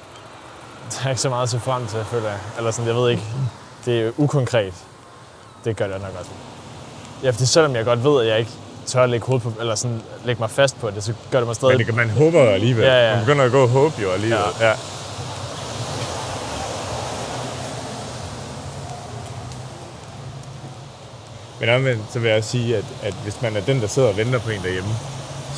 Der 0.91 1.05
er 1.05 1.09
ikke 1.09 1.21
så 1.21 1.29
meget 1.29 1.43
at 1.43 1.49
se 1.49 1.59
frem 1.59 1.87
til, 1.87 2.03
føler 2.05 2.29
jeg. 2.29 2.39
Eller 2.57 2.71
sådan, 2.71 2.87
jeg 2.87 2.95
ved 2.95 3.09
ikke. 3.09 3.23
Det 3.85 4.07
er 4.07 4.11
ukonkret. 4.17 4.86
Det 5.65 5.75
gør 5.75 5.87
det 5.87 6.01
nok 6.01 6.11
også. 6.19 6.31
Ja, 7.23 7.29
fordi 7.29 7.45
selvom 7.45 7.75
jeg 7.75 7.85
godt 7.85 8.03
ved, 8.03 8.21
at 8.21 8.27
jeg 8.27 8.39
ikke 8.39 8.51
tør 8.85 9.03
at 9.03 9.09
lægge, 9.09 9.25
hovedet 9.25 9.43
på, 9.43 9.53
eller 9.59 9.75
sådan, 9.75 10.01
lægge 10.25 10.39
mig 10.39 10.49
fast 10.49 10.79
på 10.79 10.89
det, 10.89 11.03
så 11.03 11.13
gør 11.31 11.39
det 11.39 11.47
mig 11.47 11.55
stadig... 11.55 11.73
Men 11.73 11.77
det 11.77 11.85
kan 11.85 11.95
man 11.95 12.09
håber 12.09 12.43
jo 12.43 12.49
alligevel. 12.49 12.83
Ja, 12.85 13.09
ja. 13.09 13.15
Man 13.15 13.25
begynder 13.25 13.45
at 13.45 13.51
gå 13.51 13.61
og 13.61 13.69
håbe 13.69 13.95
jo 14.01 14.11
alligevel. 14.11 14.43
Ja. 14.59 14.67
ja. 14.67 14.73
Men 21.59 21.69
omvendt, 21.69 22.01
så 22.13 22.19
vil 22.19 22.31
jeg 22.31 22.43
sige, 22.43 22.77
at, 22.77 22.85
at 23.03 23.13
hvis 23.23 23.41
man 23.41 23.55
er 23.55 23.61
den, 23.61 23.81
der 23.81 23.87
sidder 23.87 24.07
og 24.07 24.17
venter 24.17 24.39
på 24.39 24.49
en 24.49 24.61
derhjemme, 24.63 24.89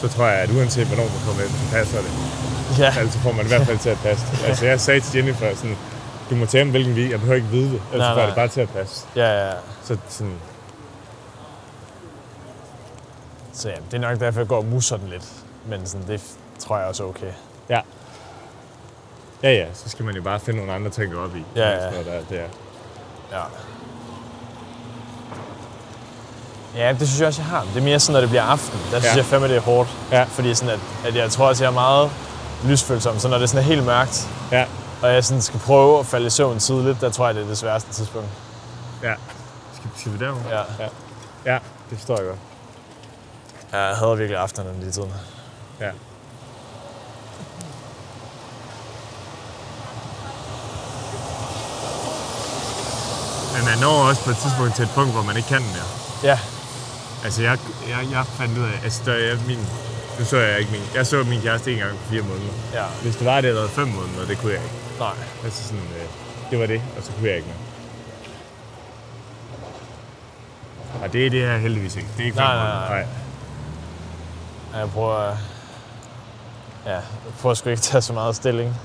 så 0.02 0.08
tror 0.08 0.26
jeg, 0.26 0.40
at 0.40 0.50
uanset 0.52 0.88
hvornår 0.88 1.04
man 1.04 1.22
kommer 1.26 1.42
hjem, 1.42 1.52
så 1.52 1.76
passer 1.78 1.98
det. 1.98 2.12
Ja, 2.80 2.94
Altså 3.00 3.20
får 3.20 3.32
man 3.32 3.46
i 3.46 3.48
hvert 3.48 3.68
fald 3.68 3.78
til 3.78 3.90
at 3.90 3.98
passe. 4.04 4.26
Altså 4.48 4.66
jeg 4.66 4.80
sagde 4.80 5.00
til 5.00 5.18
Jennifer 5.18 5.56
sådan, 5.56 5.78
du 6.30 6.36
må 6.36 6.46
tage 6.46 6.64
hjem 6.64 6.72
hvilken 6.72 6.94
week, 6.94 7.12
jeg 7.12 7.20
behøver 7.20 7.36
ikke 7.36 7.48
vide 7.48 7.72
det, 7.72 7.82
ellers 7.94 8.08
Nej, 8.08 8.14
får 8.16 8.26
det 8.26 8.36
bare 8.36 8.48
til 8.48 8.62
at 8.62 8.70
passe. 8.70 9.06
ja, 9.16 9.48
ja. 9.48 9.54
Så 9.84 9.98
sådan, 10.10 10.34
Så 13.54 13.70
ja, 13.70 13.76
det 13.92 14.04
er 14.04 14.10
nok 14.10 14.20
derfor, 14.20 14.40
jeg 14.40 14.48
går 14.48 14.58
og 14.58 14.66
musser 14.66 14.98
den 14.98 15.08
lidt. 15.10 15.24
Men 15.68 15.86
sådan, 15.88 16.08
det 16.08 16.22
tror 16.60 16.78
jeg 16.78 16.88
også 16.88 17.04
er 17.04 17.08
okay. 17.08 17.32
ja. 17.70 17.80
Ja, 19.44 19.52
ja, 19.54 19.66
så 19.74 19.90
skal 19.90 20.06
man 20.06 20.16
jo 20.16 20.22
bare 20.22 20.40
finde 20.40 20.58
nogle 20.60 20.74
andre 20.74 20.90
ting 20.92 21.18
op 21.18 21.36
i. 21.36 21.44
Ja, 21.56 21.70
ja. 21.70 21.92
Noget 21.92 22.06
der, 22.06 22.20
det 22.30 22.40
er. 22.40 22.48
Ja. 23.38 23.44
Ja, 26.76 26.94
det 27.00 27.08
synes 27.08 27.20
jeg 27.20 27.28
også, 27.28 27.42
jeg 27.42 27.50
har. 27.50 27.62
Det 27.74 27.78
er 27.78 27.82
mere 27.84 28.00
sådan, 28.00 28.14
når 28.14 28.20
det 28.22 28.30
bliver 28.30 28.44
aften. 28.44 28.80
Der 28.92 29.00
synes 29.00 29.04
Ja. 29.14 29.18
jeg 29.18 29.26
fandme, 29.26 29.48
det 29.48 29.56
er 29.56 29.62
hårdt. 29.62 29.90
Ja. 30.12 30.24
Fordi 30.24 30.54
sådan, 30.56 30.74
at, 30.74 30.80
at 31.08 31.16
jeg 31.16 31.32
tror 31.32 31.48
også, 31.48 31.64
jeg 31.64 31.70
er 31.70 31.74
meget 31.74 32.12
lysfølsom. 32.66 33.20
Så 33.20 33.28
når 33.28 33.38
det 33.38 33.50
sådan 33.50 33.64
er 33.64 33.68
helt 33.68 33.86
mørkt, 33.86 34.28
Ja, 34.52 34.66
og 35.02 35.14
jeg 35.14 35.26
sådan 35.26 35.42
skal 35.42 35.60
prøve 35.60 36.00
at 36.00 36.06
falde 36.06 36.28
i 36.28 36.30
søvn 36.30 36.60
tidligt, 36.60 37.02
der 37.02 37.10
tror 37.10 37.26
jeg, 37.26 37.36
det 37.36 37.44
er 37.44 37.48
det 37.48 37.58
sværeste 37.58 37.94
tidspunkt. 37.94 38.30
ja. 39.04 39.14
Skal, 39.74 39.90
skal 39.98 40.14
vi 40.14 40.18
derover? 40.18 40.42
Ja. 40.50 40.84
Ja. 40.84 40.90
Ja, 41.46 41.60
det 41.90 41.98
forstår 41.98 42.18
jeg 42.18 42.26
godt. 42.26 42.40
Jeg 43.72 43.80
hader 43.98 44.16
virkelig 44.16 44.40
aftenerne 44.40 44.80
lige 44.80 44.92
tiden. 44.92 45.14
Ja. 45.80 45.92
Men 53.56 53.66
man 53.66 53.78
når 53.82 53.96
også 54.10 54.22
på 54.24 54.30
et 54.30 54.38
tidspunkt 54.38 54.76
til 54.76 54.84
et 54.84 54.92
punkt, 54.96 55.12
hvor 55.12 55.24
man 55.24 55.38
ikke 55.38 55.50
kan 55.50 55.62
mere. 55.62 55.90
Ja. 56.24 56.40
Altså, 57.24 57.42
jeg, 57.42 57.58
jeg, 57.90 58.00
jeg 58.12 58.26
fandt 58.26 58.58
ud 58.58 58.64
af, 58.64 58.80
altså, 58.84 59.02
der, 59.06 59.14
jeg, 59.14 59.38
min, 59.48 59.60
nu 60.20 60.26
så 60.26 60.38
jeg 60.38 60.60
ikke 60.60 60.72
min, 60.72 60.82
jeg 60.96 61.08
så 61.08 61.24
min 61.24 61.42
kæreste 61.42 61.74
en 61.74 61.80
gang 61.80 61.92
på 61.92 62.04
fire 62.10 62.22
måneder. 62.22 62.54
Ja. 62.74 62.86
Hvis 63.02 63.16
det 63.16 63.26
var, 63.26 63.36
det 63.36 63.44
havde 63.44 63.56
været 63.56 63.70
fem 63.70 63.88
måneder, 63.88 64.26
det 64.28 64.38
kunne 64.38 64.54
jeg 64.54 64.62
ikke. 64.64 64.76
Nej. 65.00 65.12
Altså 65.44 65.64
sådan, 65.64 65.80
øh, 65.80 66.08
det 66.52 66.60
var 66.60 66.66
det, 66.66 66.82
og 66.98 67.04
så 67.04 67.12
kunne 67.12 67.28
jeg 67.28 67.36
ikke 67.36 67.48
mere. 67.48 67.58
Og 71.04 71.14
det 71.14 71.26
er 71.26 71.30
det 71.30 71.42
her 71.42 71.58
heldigvis 71.58 71.96
ikke. 71.96 72.08
Det 72.18 72.22
er 72.22 72.26
ikke 72.26 72.38
Nej, 72.38 72.56
nej, 72.56 72.64
måneder. 72.66 72.90
nej. 72.90 73.06
Ja, 74.74 74.80
Jeg 74.80 74.90
prøver, 74.90 75.38
ja, 76.86 76.92
jeg 76.94 77.02
prøver 77.42 77.54
sgu 77.56 77.70
ikke 77.70 77.82
tage 77.82 78.02
så 78.02 78.14
meget 78.14 78.36
stilling. 78.36 78.76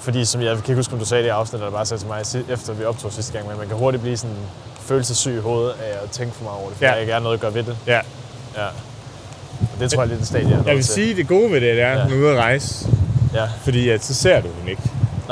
Fordi 0.00 0.24
som 0.24 0.40
jeg, 0.40 0.48
jeg 0.48 0.56
kan 0.56 0.64
ikke 0.66 0.74
huske, 0.76 0.92
om 0.92 0.98
du 0.98 1.04
sagde 1.04 1.22
det 1.22 1.28
i 1.28 1.30
afsnittet, 1.30 1.66
eller 1.66 1.76
bare 1.76 1.86
sagde 1.86 2.00
til 2.02 2.08
mig, 2.08 2.20
efter 2.52 2.72
vi 2.72 2.84
optog 2.84 3.12
sidste 3.12 3.32
gang, 3.32 3.48
men 3.48 3.58
man 3.58 3.68
kan 3.68 3.76
hurtigt 3.76 4.02
blive 4.02 4.16
sådan 4.16 4.36
følelsessyg 4.80 5.34
i 5.34 5.38
hovedet 5.40 5.70
af 5.72 5.98
at 6.04 6.10
tænke 6.10 6.34
for 6.34 6.44
meget 6.44 6.58
over 6.58 6.68
det, 6.68 6.76
fordi 6.76 6.86
Ja. 6.90 6.94
ikke 6.94 7.12
er 7.12 7.18
noget 7.20 7.34
at 7.34 7.40
gøre 7.40 7.54
ved 7.54 7.62
det. 7.62 7.76
Ja. 7.86 8.00
Ja. 8.56 8.66
Og 9.60 9.80
det 9.80 9.90
tror 9.90 10.02
jeg 10.02 10.08
lidt 10.08 10.20
en 10.20 10.26
stadie, 10.26 10.48
jeg 10.50 10.58
er 10.58 10.62
Jeg 10.66 10.74
vil 10.76 10.84
til. 10.84 10.94
sige, 10.94 11.16
det 11.16 11.28
gode 11.28 11.50
ved 11.52 11.60
det, 11.60 11.76
det 11.76 11.82
er, 11.82 11.92
at 11.92 11.98
Ja. 11.98 12.02
hun 12.04 12.12
er 12.12 12.16
ude 12.16 12.30
at 12.30 12.38
rejse. 12.38 12.88
Ja, 13.34 13.46
Fordi 13.62 13.88
at 13.88 14.04
så 14.04 14.14
ser 14.14 14.40
du 14.40 14.48
hende 14.58 14.70
ikke. 14.70 14.82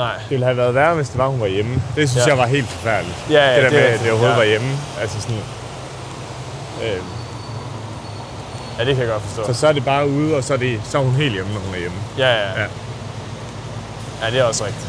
Nej. 0.05 0.13
Det 0.19 0.29
ville 0.29 0.45
have 0.45 0.57
været 0.57 0.75
værre, 0.75 0.95
hvis 0.95 1.09
det 1.09 1.17
var, 1.17 1.27
hun 1.27 1.39
var 1.41 1.47
hjemme. 1.47 1.81
Det 1.95 2.09
synes 2.09 2.25
Ja. 2.25 2.29
jeg 2.29 2.37
var 2.37 2.45
helt 2.45 2.67
forfærdeligt. 2.69 3.17
Ja, 3.29 3.49
ja, 3.49 3.55
det 3.55 3.63
der 3.63 3.69
det 3.69 3.79
med, 3.79 3.87
at 3.87 3.99
det 3.99 4.09
overhovedet 4.11 4.33
Ja. 4.33 4.39
var 4.39 4.45
hjemme. 4.45 4.77
Altså 5.01 5.21
sådan, 5.21 5.43
øh, 6.83 7.01
Ja, 8.79 8.85
det 8.85 8.95
kan 8.95 9.03
jeg 9.05 9.11
godt 9.13 9.23
forstå. 9.23 9.53
så 9.53 9.59
så 9.59 9.67
er 9.67 9.71
det 9.71 9.85
bare 9.85 10.07
ude, 10.09 10.35
og 10.35 10.43
så 10.43 10.53
er, 10.53 10.57
det, 10.57 10.81
så 10.83 10.97
er 10.97 11.01
hun 11.01 11.13
helt 11.13 11.33
hjemme, 11.33 11.53
når 11.53 11.59
hun 11.59 11.73
er 11.75 11.79
hjemme. 11.79 11.97
Ja, 12.17 12.27
ja, 12.33 12.39
Ja. 12.61 12.65
ja. 14.21 14.31
Det 14.31 14.39
er 14.39 14.43
også 14.43 14.65
rigtigt. 14.65 14.87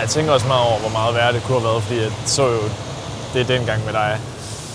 Jeg 0.00 0.08
tænker 0.08 0.32
også 0.32 0.46
meget 0.46 0.66
over, 0.68 0.78
hvor 0.78 0.88
meget 0.90 1.14
værre 1.14 1.32
det 1.32 1.42
kunne 1.42 1.60
have 1.60 1.70
været, 1.70 1.82
fordi 1.82 2.00
jeg 2.00 2.10
så 2.26 2.42
jo 2.46 2.58
det 3.34 3.48
dengang 3.48 3.84
med 3.84 3.92
dig. 3.92 4.18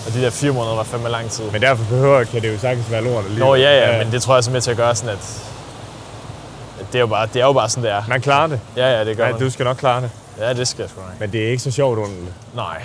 Og 0.07 0.13
de 0.13 0.21
der 0.21 0.29
fire 0.29 0.51
måneder 0.51 0.75
var 0.75 0.83
fandme 0.83 1.09
lang 1.09 1.29
tid. 1.29 1.43
Men 1.51 1.61
derfor 1.61 1.83
behøver, 1.89 2.23
kan 2.23 2.41
det 2.41 2.53
jo 2.53 2.59
sagtens 2.59 2.91
være 2.91 3.03
lort 3.03 3.23
alligevel. 3.25 3.39
Nå 3.47 3.55
ja, 3.55 3.91
ja, 3.97 4.03
men 4.03 4.11
det 4.13 4.21
tror 4.21 4.35
jeg 4.35 4.47
er 4.47 4.51
med 4.51 4.61
til 4.61 4.71
at 4.71 4.77
gøre 4.77 4.95
sådan, 4.95 5.09
at, 5.09 5.43
at 6.79 6.85
det, 6.87 6.95
er 6.95 6.99
jo 6.99 7.07
bare, 7.07 7.27
det 7.33 7.41
er 7.41 7.45
jo 7.45 7.53
bare 7.53 7.69
sådan, 7.69 7.83
det 7.83 7.91
er. 7.91 8.03
Man 8.07 8.21
klarer 8.21 8.47
det. 8.47 8.59
Ja, 8.77 8.97
ja, 8.97 9.05
det 9.05 9.17
gør 9.17 9.25
Ja, 9.25 9.31
man. 9.31 9.41
du 9.41 9.49
skal 9.49 9.63
nok 9.63 9.77
klare 9.77 10.01
det. 10.01 10.09
Ja, 10.39 10.53
det 10.53 10.67
skal 10.67 10.81
jeg 10.83 10.89
sgu 10.89 11.01
nok. 11.01 11.19
Men 11.19 11.31
det 11.31 11.43
er 11.45 11.49
ikke 11.51 11.63
så 11.63 11.71
sjovt 11.71 11.97
under 11.97 12.09
det. 12.09 12.33
Nej. 12.55 12.83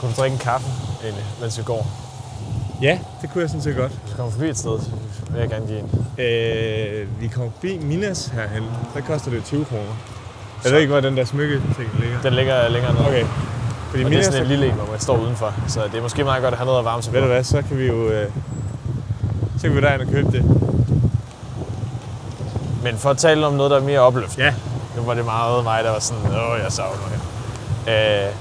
Kunne 0.00 0.10
du 0.16 0.20
drikke 0.20 0.34
en 0.34 0.38
kaffe, 0.40 0.66
egentlig, 1.02 1.24
mens 1.40 1.58
vi 1.58 1.62
går? 1.62 1.86
Ja, 2.82 2.98
det 3.22 3.30
kunne 3.32 3.42
jeg 3.42 3.50
sådan 3.50 3.62
set 3.62 3.76
godt. 3.76 3.92
Vi 3.92 4.12
kommer 4.16 4.32
forbi 4.32 4.48
et 4.48 4.58
sted, 4.58 4.78
så 4.80 4.90
vil 5.30 5.40
jeg 5.40 5.48
gerne 5.48 5.66
give 5.66 5.78
en. 5.78 6.24
Øh, 6.24 7.20
vi 7.20 7.28
kommer 7.28 7.50
forbi 7.52 7.78
Minas 7.78 8.26
herhen. 8.26 8.62
Der 8.94 9.00
koster 9.00 9.30
det 9.30 9.44
20 9.44 9.64
kroner. 9.64 9.92
Jeg 10.64 10.72
ved 10.72 10.78
ikke, 10.80 10.92
hvor 10.92 11.00
den 11.00 11.16
der 11.16 11.24
smykke 11.24 11.54
ting 11.76 11.90
ligger. 12.00 12.20
Den 12.22 12.32
ligger 12.34 12.68
længere 12.68 12.92
nede. 12.94 13.06
Okay. 13.06 13.24
Fordi 13.94 14.04
Og 14.04 14.10
det 14.10 14.18
er 14.18 14.22
sådan 14.24 14.42
en 14.42 14.48
lille 14.48 14.66
en, 14.66 14.72
hvor 14.72 14.86
man 14.90 15.00
står 15.00 15.16
udenfor. 15.16 15.54
Så 15.68 15.80
det 15.92 15.98
er 15.98 16.02
måske 16.02 16.24
meget 16.24 16.42
godt 16.42 16.52
at 16.54 16.58
have 16.58 16.66
noget 16.66 16.78
at 16.78 16.84
varme 16.84 17.02
sig 17.02 17.12
ved 17.12 17.20
på. 17.20 17.26
du 17.26 17.32
hvad, 17.32 17.44
så 17.44 17.62
kan 17.68 17.78
vi 17.78 17.86
jo... 17.86 18.08
Øh, 18.08 18.28
så 19.56 19.62
kan 19.62 19.76
vi 19.76 19.80
derind 19.80 20.02
og 20.02 20.08
købe 20.08 20.32
det. 20.32 20.44
Men 22.82 22.96
for 22.98 23.10
at 23.10 23.16
tale 23.18 23.46
om 23.46 23.52
noget, 23.52 23.70
der 23.70 23.76
er 23.76 23.80
mere 23.82 24.00
opløftende. 24.00 24.44
Ja. 24.46 24.54
Nu 24.96 25.02
var 25.02 25.14
det 25.14 25.24
meget 25.24 25.64
mig, 25.64 25.84
der 25.84 25.90
var 25.90 25.98
sådan, 25.98 26.22
åh, 26.26 26.58
jeg 26.64 26.72
savner 26.72 26.92
det. 27.86 27.92
Øh, 27.92 28.32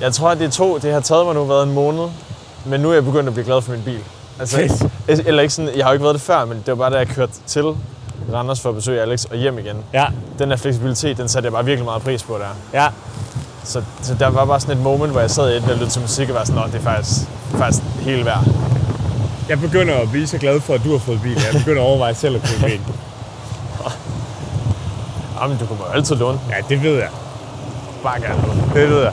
jeg 0.00 0.12
tror, 0.12 0.30
at 0.30 0.38
det 0.38 0.52
to, 0.52 0.78
det 0.78 0.92
har 0.92 1.00
taget 1.00 1.26
mig 1.26 1.34
nu 1.34 1.44
været 1.44 1.66
en 1.66 1.74
måned, 1.74 2.08
men 2.66 2.80
nu 2.80 2.90
er 2.90 2.94
jeg 2.94 3.04
begyndt 3.04 3.28
at 3.28 3.34
blive 3.34 3.44
glad 3.46 3.62
for 3.62 3.72
min 3.72 3.82
bil. 3.82 4.00
Altså, 4.40 4.56
Fedt. 4.56 5.26
eller 5.26 5.42
ikke 5.42 5.54
sådan, 5.54 5.76
jeg 5.76 5.84
har 5.84 5.90
jo 5.90 5.92
ikke 5.92 6.02
været 6.04 6.14
det 6.14 6.22
før, 6.22 6.44
men 6.44 6.56
det 6.58 6.66
var 6.68 6.74
bare 6.74 6.90
da 6.90 6.96
jeg 6.96 7.08
kørte 7.08 7.32
til 7.46 7.64
Randers 8.34 8.60
for 8.60 8.68
at 8.68 8.74
besøge 8.74 9.00
Alex 9.00 9.24
og 9.24 9.36
hjem 9.36 9.58
igen. 9.58 9.76
Ja, 9.92 10.06
Den 10.38 10.50
der 10.50 10.56
fleksibilitet, 10.56 11.16
den 11.18 11.28
satte 11.28 11.46
jeg 11.46 11.52
bare 11.52 11.64
virkelig 11.64 11.84
meget 11.84 12.02
pris 12.02 12.22
på 12.22 12.38
der. 12.38 12.80
ja. 12.82 12.86
Så, 13.68 13.82
så 14.02 14.14
der 14.14 14.26
var 14.26 14.44
bare 14.44 14.60
sådan 14.60 14.76
et 14.76 14.82
moment, 14.82 15.12
hvor 15.12 15.20
jeg 15.20 15.30
sad 15.30 15.52
i 15.52 15.56
et 15.56 15.62
og 15.62 15.68
lyttede 15.68 15.90
til 15.90 16.00
musik 16.00 16.28
og 16.28 16.34
var 16.34 16.44
sådan, 16.44 16.62
åh, 16.62 16.66
det 16.66 16.74
er 16.74 16.80
faktisk, 16.80 17.20
faktisk 17.50 17.82
helt 18.00 18.24
værd. 18.24 18.44
Jeg 19.48 19.60
begynder 19.60 19.94
at 19.94 20.10
blive 20.10 20.26
så 20.26 20.38
glad 20.38 20.60
for, 20.60 20.74
at 20.74 20.84
du 20.84 20.92
har 20.92 20.98
fået 20.98 21.22
bil. 21.22 21.36
Jeg 21.52 21.60
begynder 21.60 21.82
at 21.82 21.86
overveje 21.86 22.14
selv 22.14 22.36
at 22.36 22.42
købe 22.42 22.60
bil. 22.60 22.80
Jamen, 25.40 25.58
du 25.58 25.64
jo 25.64 25.84
altid 25.94 26.16
låne. 26.16 26.40
Ja, 26.50 26.54
det 26.68 26.82
ved 26.82 26.94
jeg. 26.94 27.08
Bare 28.02 28.20
gerne 28.20 28.46
låne. 28.46 28.62
Det 28.74 28.90
ved 28.90 29.02
jeg. 29.02 29.12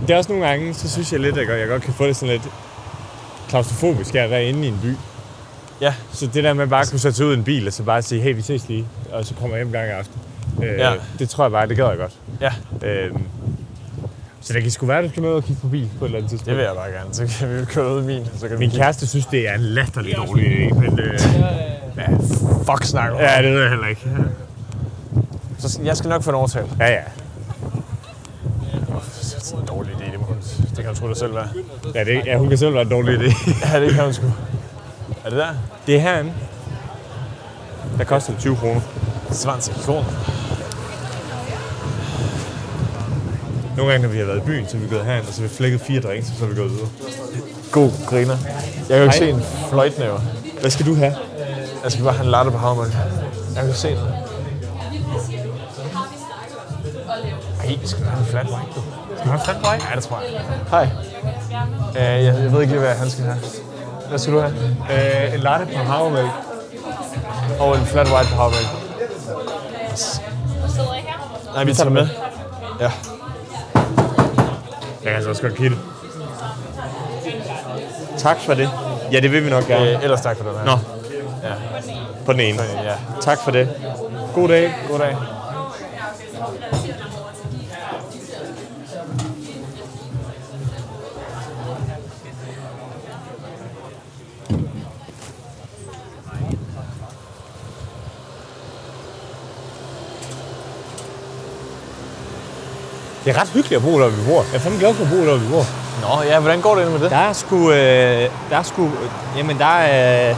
Det 0.00 0.10
er 0.10 0.16
også 0.18 0.32
nogle 0.32 0.46
gange, 0.46 0.74
så 0.74 0.90
synes 0.90 1.12
jeg 1.12 1.20
lidt, 1.20 1.38
at 1.38 1.60
jeg 1.60 1.68
godt 1.68 1.82
kan 1.82 1.94
få 1.94 2.06
det 2.06 2.16
sådan 2.16 2.32
lidt 2.32 2.48
klaustrofobisk 3.48 4.14
at 4.14 4.30
være 4.30 4.44
inde 4.44 4.64
i 4.64 4.68
en 4.68 4.78
by. 4.82 4.96
Ja, 5.80 5.94
Så 6.12 6.26
det 6.26 6.44
der 6.44 6.52
med 6.52 6.66
bare 6.66 6.80
at 6.80 6.90
kunne 6.90 6.98
sætte 6.98 7.16
sig 7.16 7.26
ud 7.26 7.34
i 7.34 7.36
en 7.36 7.44
bil 7.44 7.66
og 7.66 7.72
så 7.72 7.82
bare 7.82 8.02
sige, 8.02 8.22
hey, 8.22 8.34
vi 8.34 8.42
ses 8.42 8.68
lige, 8.68 8.86
og 9.12 9.24
så 9.24 9.34
kommer 9.34 9.56
jeg 9.56 9.58
hjem 9.58 9.66
en 9.66 9.72
gang 9.72 9.88
i 9.88 9.90
aften. 9.90 10.20
Øh, 10.62 10.78
Ja. 10.78 10.92
Det 11.18 11.28
tror 11.28 11.44
jeg 11.44 11.52
bare, 11.52 11.68
det 11.68 11.76
gad 11.76 11.86
jeg 11.88 11.96
godt. 11.98 12.12
ja, 12.40 12.52
Øh, 12.88 13.10
så 14.40 14.52
det 14.52 14.62
kan 14.62 14.70
sgu 14.70 14.86
være, 14.86 14.98
at 14.98 15.04
du 15.04 15.08
skal 15.10 15.22
med 15.22 15.30
og 15.30 15.44
kigge 15.44 15.60
på 15.62 15.68
bil 15.68 15.90
på 15.98 16.04
et 16.04 16.08
eller 16.08 16.18
andet 16.18 16.30
tidspunkt. 16.30 16.46
det 16.48 16.56
vil 16.56 16.64
jeg 16.64 16.74
bare 16.74 16.90
gerne. 16.90 17.14
Så 17.14 17.38
kan 17.38 17.60
vi 17.60 17.64
køre 17.64 17.94
ud 17.94 18.02
i 18.02 18.06
min. 18.06 18.26
Så 18.38 18.48
kan 18.48 18.58
Min 18.58 18.70
kæreste 18.70 19.06
synes, 19.06 19.26
det 19.26 19.48
er 19.48 19.54
en 19.54 19.60
latterlig 19.60 20.16
dårlig 20.16 20.44
idé, 20.70 20.74
men 20.74 20.98
øh, 21.00 21.20
Ja, 21.96 22.06
fuck 22.72 22.84
snakker 22.84 23.20
ja, 23.20 23.42
det 23.42 23.52
ved 23.52 23.60
jeg 23.60 23.70
heller 23.70 23.86
ikke. 23.86 24.08
Så 25.58 25.80
jeg 25.84 25.96
skal 25.96 26.08
nok 26.08 26.22
få 26.22 26.30
en 26.30 26.36
overtale. 26.36 26.66
Ja, 26.80 26.86
ja. 26.90 27.00
Det 28.62 29.52
er 29.54 29.58
en 29.60 29.66
dårlig 29.66 29.90
idé, 29.92 30.10
det, 30.12 30.18
må 30.20 30.26
hun, 30.26 30.36
det 30.70 30.76
kan 30.76 30.86
hun 30.86 30.94
tro 30.94 31.08
det 31.08 31.16
selv 31.16 31.34
være. 31.34 31.48
Ja, 31.94 32.04
det, 32.04 32.22
ja, 32.26 32.36
hun 32.36 32.48
kan 32.48 32.58
selv 32.58 32.72
være 32.74 32.82
en 32.82 32.88
dårlig 32.90 33.18
idé. 33.18 33.50
Ja, 33.72 33.80
det 33.80 33.90
kan 33.94 34.04
hun 34.04 34.12
sgu. 34.12 34.26
Er 35.24 35.28
det 35.30 35.38
der? 35.38 35.54
Det 35.86 35.96
er 35.96 36.00
herinde. 36.00 36.32
Der 37.98 38.04
koster 38.04 38.32
det 38.32 38.40
20 38.40 38.56
kroner. 38.56 38.80
20 39.32 39.74
kroner. 39.84 40.04
Nogle 43.76 43.92
gange, 43.92 44.06
når 44.06 44.12
vi 44.12 44.18
har 44.18 44.24
været 44.24 44.38
i 44.38 44.40
byen, 44.40 44.68
så 44.68 44.76
er 44.76 44.80
vi 44.80 44.88
gået 44.88 45.04
herind, 45.04 45.26
og 45.26 45.34
så 45.34 45.40
har 45.40 45.48
vi 45.48 45.54
flækket 45.54 45.80
fire 45.80 46.00
drinks, 46.00 46.30
og 46.30 46.36
så 46.38 46.44
er 46.44 46.48
vi 46.48 46.54
gået 46.54 46.70
videre. 46.70 46.88
God 47.72 47.90
griner. 48.06 48.36
Jeg 48.88 48.88
kan 48.88 48.96
jo 48.96 49.02
ikke 49.02 49.18
Hej. 49.18 49.26
se 49.26 49.30
en 49.30 49.42
fløjtnæver. 49.70 50.20
Hvad 50.60 50.70
skal 50.70 50.86
du 50.86 50.94
have? 50.94 51.14
Jeg 51.84 51.92
skal 51.92 52.04
bare 52.04 52.14
have 52.14 52.24
en 52.24 52.30
latte 52.30 52.50
på 52.50 52.58
havmælk. 52.58 52.92
Jeg 53.56 53.64
kan 53.64 53.74
se 53.74 53.94
noget. 53.94 54.14
Ej, 57.64 57.78
skal 57.84 58.04
du 58.04 58.08
have 58.10 58.20
en 58.20 58.26
flat 58.26 58.46
white, 58.46 58.72
du? 58.76 58.80
Skal 59.16 59.24
du 59.24 59.30
have 59.30 59.40
en 59.40 59.44
flat 59.44 59.56
white? 59.56 59.84
Ja, 59.90 59.96
det 59.96 60.04
tror 60.04 60.20
jeg. 60.20 60.40
Hej. 60.70 60.88
Uh, 61.90 61.96
jeg, 61.96 62.42
jeg 62.42 62.52
ved 62.52 62.60
ikke 62.60 62.72
lige, 62.72 62.80
hvad 62.80 62.94
han 62.94 63.10
skal 63.10 63.24
have. 63.24 63.38
Hvad 64.08 64.18
skal 64.18 64.34
du 64.34 64.40
have? 64.40 64.52
Øh, 65.26 65.34
en 65.34 65.40
latte 65.40 65.66
på 65.66 65.82
havremælk. 65.82 66.30
Og 67.60 67.78
en 67.78 67.86
flat 67.86 68.06
white 68.12 68.28
på 68.28 68.36
havmælk. 68.36 68.66
Nej, 71.54 71.64
vi 71.64 71.74
tager 71.74 71.84
det 71.84 71.92
med. 71.92 72.08
Ja. 72.80 72.90
Jeg 75.06 75.12
kan 75.12 75.16
altså 75.16 75.30
også 75.30 75.42
godt 75.42 75.54
kigge 75.54 75.76
det. 75.76 75.82
Tak 78.18 78.36
for 78.40 78.54
det. 78.54 78.70
Ja, 79.12 79.20
det 79.20 79.32
vil 79.32 79.44
vi 79.44 79.50
nok 79.50 79.66
gerne. 79.66 79.90
Øh, 79.96 80.02
ellers 80.04 80.20
tak 80.20 80.36
for 80.36 80.44
den 80.44 80.58
her. 80.58 80.64
Nå, 80.64 80.72
Ja. 81.48 81.52
på 82.26 82.32
den 82.32 82.40
ene. 82.40 82.62
Ja. 82.84 82.94
Tak 83.20 83.38
for 83.44 83.50
det. 83.50 83.68
God 84.34 84.48
dag. 84.48 84.74
God 84.90 84.98
dag. 84.98 85.16
Det 103.26 103.36
er 103.36 103.40
ret 103.40 103.48
hyggeligt 103.48 103.76
at 103.76 103.82
bo 103.82 103.92
der, 103.92 104.08
hvor 104.08 104.08
vi 104.08 104.24
bor. 104.30 104.42
Jeg 104.42 104.54
er 104.54 104.58
fandme 104.58 104.78
glad 104.78 104.94
for 104.94 105.04
at 105.04 105.10
bo 105.10 105.16
der, 105.16 105.24
hvor 105.24 105.36
vi 105.36 105.48
bor. 105.48 105.64
Nå, 106.00 106.22
ja, 106.22 106.40
hvordan 106.40 106.60
går 106.60 106.74
det 106.74 106.92
med 106.92 107.00
det? 107.00 107.10
Der 107.10 107.16
er 107.16 107.32
sgu... 107.32 107.70
Øh, 107.70 108.30
der 108.50 108.56
er 108.56 108.62
sgu... 108.62 108.84
Øh, 108.84 109.10
jamen, 109.36 109.58
der 109.58 109.64
er... 109.64 110.30
Øh, 110.30 110.36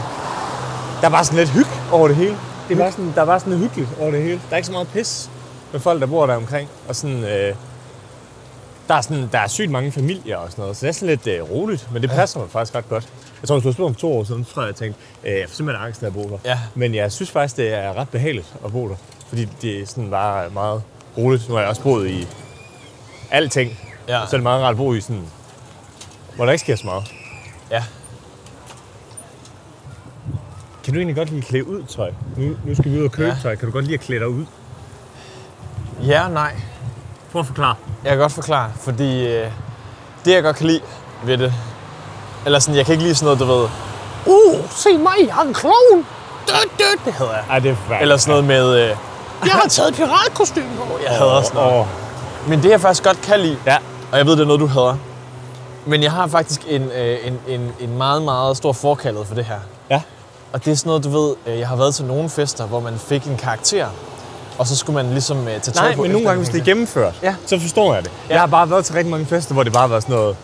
der 1.01 1.07
er 1.07 1.09
bare 1.09 1.25
sådan 1.25 1.39
lidt 1.39 1.49
hygge 1.49 1.69
over 1.91 2.07
det 2.07 2.17
hele. 2.17 2.37
Det 2.69 2.77
bare 2.77 2.91
sådan, 2.91 3.11
der 3.15 3.21
er 3.21 3.25
bare 3.25 3.39
sådan 3.39 3.53
lidt 3.53 3.63
hyggeligt 3.63 3.89
over 3.99 4.11
det 4.11 4.21
hele. 4.21 4.41
Der 4.49 4.51
er 4.51 4.55
ikke 4.55 4.65
så 4.65 4.71
meget 4.71 4.87
pis 4.87 5.29
med 5.71 5.79
folk, 5.79 6.01
der 6.01 6.07
bor 6.07 6.25
der 6.25 6.35
omkring. 6.35 6.69
Og 6.87 6.95
sådan... 6.95 7.23
Øh, 7.23 7.55
der 8.87 8.95
er, 8.95 9.01
sådan, 9.01 9.29
der 9.31 9.39
er 9.39 9.47
sygt 9.47 9.71
mange 9.71 9.91
familier 9.91 10.37
og 10.37 10.51
sådan 10.51 10.61
noget, 10.61 10.77
så 10.77 10.85
det 10.85 10.89
er 10.89 10.93
sådan 10.93 11.07
lidt 11.07 11.27
øh, 11.27 11.51
roligt, 11.51 11.87
men 11.93 12.01
det 12.01 12.09
passer 12.09 12.39
mig 12.39 12.49
faktisk 12.49 12.75
ret 12.75 12.89
godt. 12.89 13.07
Jeg 13.41 13.47
tror, 13.47 13.55
hvis 13.55 13.63
du 13.63 13.67
havde 13.67 13.73
spurgt 13.73 13.89
om 13.89 13.95
to 13.95 14.17
år 14.17 14.23
siden, 14.23 14.45
så 14.45 14.53
tror 14.53 14.61
jeg, 14.61 14.67
jeg 14.67 14.75
tænkte, 14.75 15.01
øh, 15.23 15.39
jeg 15.39 15.49
får 15.49 15.55
simpelthen 15.55 15.85
angst 15.85 16.03
af 16.03 16.07
at 16.07 16.13
bo 16.13 16.23
der. 16.23 16.37
Ja. 16.45 16.59
Men 16.75 16.95
jeg 16.95 17.11
synes 17.11 17.31
faktisk, 17.31 17.57
det 17.57 17.73
er 17.73 17.93
ret 17.93 18.09
behageligt 18.09 18.53
at 18.65 18.71
bo 18.71 18.89
der, 18.89 18.95
fordi 19.27 19.47
det 19.61 19.81
er 19.81 19.85
sådan 19.85 20.09
bare 20.09 20.49
meget 20.49 20.81
roligt. 21.17 21.49
Nu 21.49 21.53
har 21.53 21.61
jeg 21.61 21.69
også 21.69 21.81
boet 21.81 22.09
i 22.09 22.27
alting, 23.31 23.79
Ja. 24.07 24.19
så 24.19 24.35
er 24.35 24.37
det 24.37 24.43
meget 24.43 24.63
rart 24.63 24.71
at 24.71 24.77
bo 24.77 24.93
i 24.93 25.01
sådan, 25.01 25.23
hvor 26.35 26.45
der 26.45 26.51
ikke 26.51 26.61
sker 26.63 26.75
så 26.75 26.85
meget. 26.85 27.03
Ja. 27.71 27.83
Kan 30.83 30.93
du 30.93 30.99
egentlig 30.99 31.15
godt 31.15 31.29
lide 31.29 31.41
at 31.41 31.45
klæde 31.47 31.67
ud 31.67 31.83
tøj? 31.83 32.11
Nu, 32.37 32.55
nu 32.65 32.75
skal 32.75 32.91
vi 32.91 32.99
ud 32.99 33.05
og 33.05 33.11
købe 33.11 33.29
Ja. 33.29 33.35
tøj. 33.43 33.55
Kan 33.55 33.65
du 33.67 33.71
godt 33.71 33.85
lide 33.85 33.93
at 33.93 33.99
klæde 33.99 34.19
dig 34.19 34.29
ud? 34.29 34.45
Ja 36.07 36.23
og 36.25 36.31
nej. 36.31 36.55
Prøv 37.31 37.39
at 37.39 37.45
forklare. 37.45 37.75
Jeg 38.03 38.09
kan 38.11 38.19
godt 38.19 38.31
forklare, 38.31 38.71
fordi 38.81 39.27
øh, 39.27 39.51
det, 40.25 40.33
jeg 40.33 40.43
godt 40.43 40.55
kan 40.55 40.65
lide 40.67 40.81
ved 41.23 41.37
det, 41.37 41.53
eller 42.45 42.59
sådan, 42.59 42.75
jeg 42.77 42.85
kan 42.85 42.93
ikke 42.93 43.03
lide 43.03 43.15
sådan 43.15 43.25
noget, 43.25 43.39
du 43.39 43.45
ved, 43.45 43.69
uh, 44.25 44.69
se 44.71 44.97
mig, 44.97 45.13
jeg 45.27 45.37
er 45.37 45.41
en 45.41 45.53
klovn. 45.53 46.05
Død, 46.47 46.69
død, 46.79 47.05
det 47.05 47.13
hedder 47.13 47.33
jeg. 47.33 47.43
Ej, 47.49 47.59
det 47.59 47.71
er 47.71 47.75
forfærdeligt. 47.75 48.01
Eller 48.01 48.17
sådan 48.17 48.31
noget 48.31 48.45
med, 48.45 48.79
øh, 48.83 48.89
jeg 49.45 49.51
har 49.53 49.67
taget 49.69 49.89
et 49.89 49.95
piratkostyme 49.95 50.69
på. 50.77 50.99
Jeg 51.07 51.17
hader 51.17 51.41
sådan 51.41 51.55
noget. 51.55 51.79
Åh, 51.79 51.87
Men 52.47 52.63
det, 52.63 52.69
jeg 52.69 52.81
faktisk 52.81 53.03
godt 53.03 53.21
kan 53.21 53.39
lide, 53.39 53.57
Ja. 53.65 53.77
og 54.11 54.17
jeg 54.17 54.25
ved, 54.25 54.33
det 54.35 54.41
er 54.41 54.45
noget, 54.45 54.59
du 54.61 54.67
hader, 54.67 54.97
men 55.85 56.03
jeg 56.03 56.11
har 56.11 56.27
faktisk 56.27 56.61
en, 56.67 56.81
øh, 56.81 57.17
en, 57.27 57.39
en, 57.47 57.71
en 57.79 57.97
meget, 57.97 58.21
meget 58.21 58.57
stor 58.57 58.73
forkaldet 58.73 59.27
for 59.27 59.35
det 59.35 59.45
her. 59.45 59.59
Ja. 59.89 60.01
Og 60.53 60.65
det 60.65 60.71
er 60.71 60.75
sådan 60.75 60.89
noget, 60.89 61.03
du 61.03 61.09
ved, 61.09 61.35
øh, 61.47 61.59
jeg 61.59 61.67
har 61.67 61.75
været 61.75 61.95
til 61.95 62.05
nogle 62.05 62.29
fester, 62.29 62.65
hvor 62.65 62.79
man 62.79 62.93
fik 62.97 63.25
en 63.27 63.37
karakter, 63.37 63.87
og 64.57 64.67
så 64.67 64.75
skulle 64.75 65.03
man 65.03 65.11
ligesom 65.11 65.37
øh, 65.37 65.45
tage 65.45 65.61
tøj 65.73 65.87
Nej, 65.87 65.95
på 65.95 66.01
men 66.01 66.11
nogle 66.11 66.27
gange, 66.27 66.37
hvis 66.43 66.49
det 66.49 66.61
er 66.61 66.65
gennemført, 66.65 67.13
Ja. 67.23 67.35
så 67.45 67.59
forstår 67.59 67.93
jeg 67.93 68.03
det. 68.03 68.11
Ja. 68.29 68.33
Jeg 68.33 68.39
har 68.41 68.47
bare 68.47 68.69
været 68.69 68.85
til 68.85 68.95
rigtig 68.95 69.11
mange 69.11 69.25
fester, 69.25 69.53
hvor 69.53 69.63
det 69.63 69.73
bare 69.73 69.81
har 69.81 69.87
været 69.87 70.03
sådan 70.03 70.15
noget, 70.15 70.35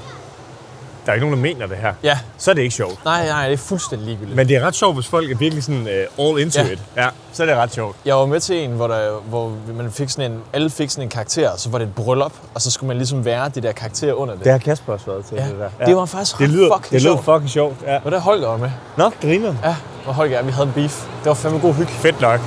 der 1.05 1.11
er 1.11 1.13
ikke 1.15 1.25
nogen, 1.27 1.43
der 1.43 1.53
mener 1.53 1.67
det 1.67 1.77
her. 1.77 1.93
Ja, 2.03 2.17
Så 2.37 2.51
er 2.51 2.55
det 2.55 2.61
ikke 2.61 2.75
sjovt. 2.75 3.05
nej, 3.05 3.27
nej, 3.27 3.45
det 3.47 3.53
er 3.53 3.57
fuldstændig 3.57 4.07
ligegyldigt. 4.07 4.35
Men 4.35 4.47
det 4.47 4.55
er 4.57 4.61
ret 4.67 4.75
sjovt, 4.75 4.95
hvis 4.95 5.07
folk 5.07 5.31
er 5.31 5.35
virkelig 5.37 5.63
sådan 5.63 5.81
uh, 6.17 6.25
all 6.29 6.39
into 6.41 6.61
Ja. 6.61 6.67
it. 6.71 6.79
Ja, 6.97 7.07
så 7.33 7.43
er 7.43 7.47
det 7.47 7.55
ret 7.55 7.73
sjovt. 7.73 7.95
Jeg 8.05 8.15
var 8.15 8.25
med 8.25 8.39
til 8.39 8.55
en, 8.63 8.71
hvor, 8.71 8.87
der, 8.87 9.11
hvor 9.29 9.53
man 9.73 9.91
fik 9.91 10.09
sådan 10.09 10.31
en, 10.31 10.39
alle 10.53 10.69
fik 10.69 10.89
sådan 10.89 11.03
en 11.03 11.09
karakter, 11.09 11.49
og 11.49 11.59
så 11.59 11.69
var 11.69 11.77
det 11.77 11.87
et 11.87 11.95
bryllup, 11.95 12.33
og 12.53 12.61
så 12.61 12.71
skulle 12.71 12.87
man 12.87 12.97
ligesom 12.97 13.25
være 13.25 13.49
de 13.49 13.61
der 13.61 13.71
karakterer 13.71 14.13
under 14.13 14.35
det. 14.35 14.43
Det 14.43 14.51
har 14.51 14.59
Kasper 14.59 14.93
også 14.93 15.05
været 15.05 15.25
til, 15.25 15.37
ja. 15.37 15.43
det 15.45 15.55
der. 15.79 15.85
Det 15.85 15.95
var 15.95 16.05
faktisk 16.05 16.37
det 16.37 16.49
lyder, 16.49 16.69
fucking 16.77 16.91
det 16.93 17.01
lyder 17.01 17.13
sjovt. 17.15 17.25
fucking 17.25 17.49
sjovt. 17.49 17.75
Ja. 17.87 17.99
Var 18.03 18.09
der 18.09 18.19
Holger 18.19 18.47
var 18.47 18.57
med? 18.57 18.69
Nå, 18.97 19.09
griner. 19.21 19.53
Ja, 19.63 19.75
hvor 20.03 20.13
Holger 20.13 20.39
og 20.39 20.47
vi 20.47 20.51
havde 20.51 20.67
en 20.67 20.73
beef. 20.73 21.03
Det 21.19 21.25
var 21.25 21.33
fandme 21.33 21.59
god 21.59 21.73
hygge. 21.73 21.91
Fedt 21.91 22.21
nok. 22.21 22.39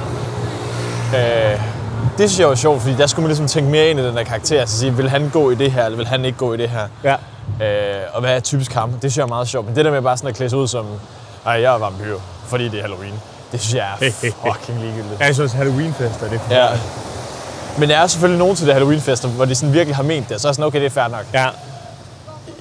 Øh, 1.17 1.78
det 2.19 2.31
synes 2.31 2.41
jeg 2.41 2.49
var 2.49 2.55
sjovt, 2.55 2.83
fordi 2.83 2.95
der 2.95 3.07
skulle 3.07 3.23
man 3.25 3.29
ligesom 3.29 3.47
tænke 3.49 3.71
mere 3.71 3.89
ind 3.91 4.01
i 4.01 4.07
den 4.07 4.17
der 4.17 4.25
karakter. 4.25 4.61
Altså 4.61 4.79
sige, 4.79 4.97
vil 4.97 5.11
han 5.11 5.31
gå 5.33 5.51
i 5.51 5.55
det 5.55 5.73
her, 5.73 5.85
eller 5.85 5.97
vil 5.97 6.07
han 6.07 6.25
ikke 6.25 6.39
gå 6.39 6.53
i 6.53 6.57
det 6.57 6.69
her? 6.71 6.89
Ja. 7.05 7.15
Øh, 7.67 8.03
og 8.13 8.21
hvad 8.21 8.37
er 8.37 8.41
typisk 8.41 8.73
ham? 8.73 8.91
Det 8.91 9.01
synes 9.01 9.17
jeg 9.17 9.23
er 9.23 9.27
meget 9.29 9.49
sjovt. 9.49 9.67
Men 9.67 9.77
det 9.77 9.85
der 9.85 9.91
med 9.91 10.03
bare 10.03 10.17
sådan 10.17 10.29
at 10.31 10.37
klæde 10.37 10.51
sig 10.51 10.59
ud 10.59 10.69
som, 10.69 10.87
ej, 11.47 11.53
jeg 11.53 11.75
er 11.75 11.79
vampyr, 11.79 12.19
fordi 12.47 12.69
det 12.69 12.79
er 12.79 12.83
Halloween. 12.83 13.15
Det 13.53 13.61
synes 13.61 13.75
jeg 13.75 13.93
er 14.01 14.11
fucking 14.53 14.81
ligegyldigt. 14.81 15.21
Jeg 15.21 15.35
synes, 15.35 15.53
Halloween-fester, 15.53 16.29
det 16.29 16.41
er 16.51 16.57
Ja. 16.71 16.79
Men 17.79 17.89
der 17.89 17.97
er 17.99 18.07
selvfølgelig 18.07 18.39
nogen 18.39 18.57
til 18.57 18.67
det 18.67 18.75
Halloween-fester, 18.75 19.29
hvor 19.29 19.45
de 19.45 19.55
sådan 19.55 19.73
virkelig 19.73 19.97
har 19.97 20.03
ment 20.03 20.29
det, 20.29 20.41
så 20.41 20.49
er 20.49 20.53
sådan, 20.53 20.65
okay, 20.65 20.79
det 20.79 20.87
er 20.87 20.91
fair 20.91 21.09
nok. 21.09 21.25
Ja. 21.35 21.49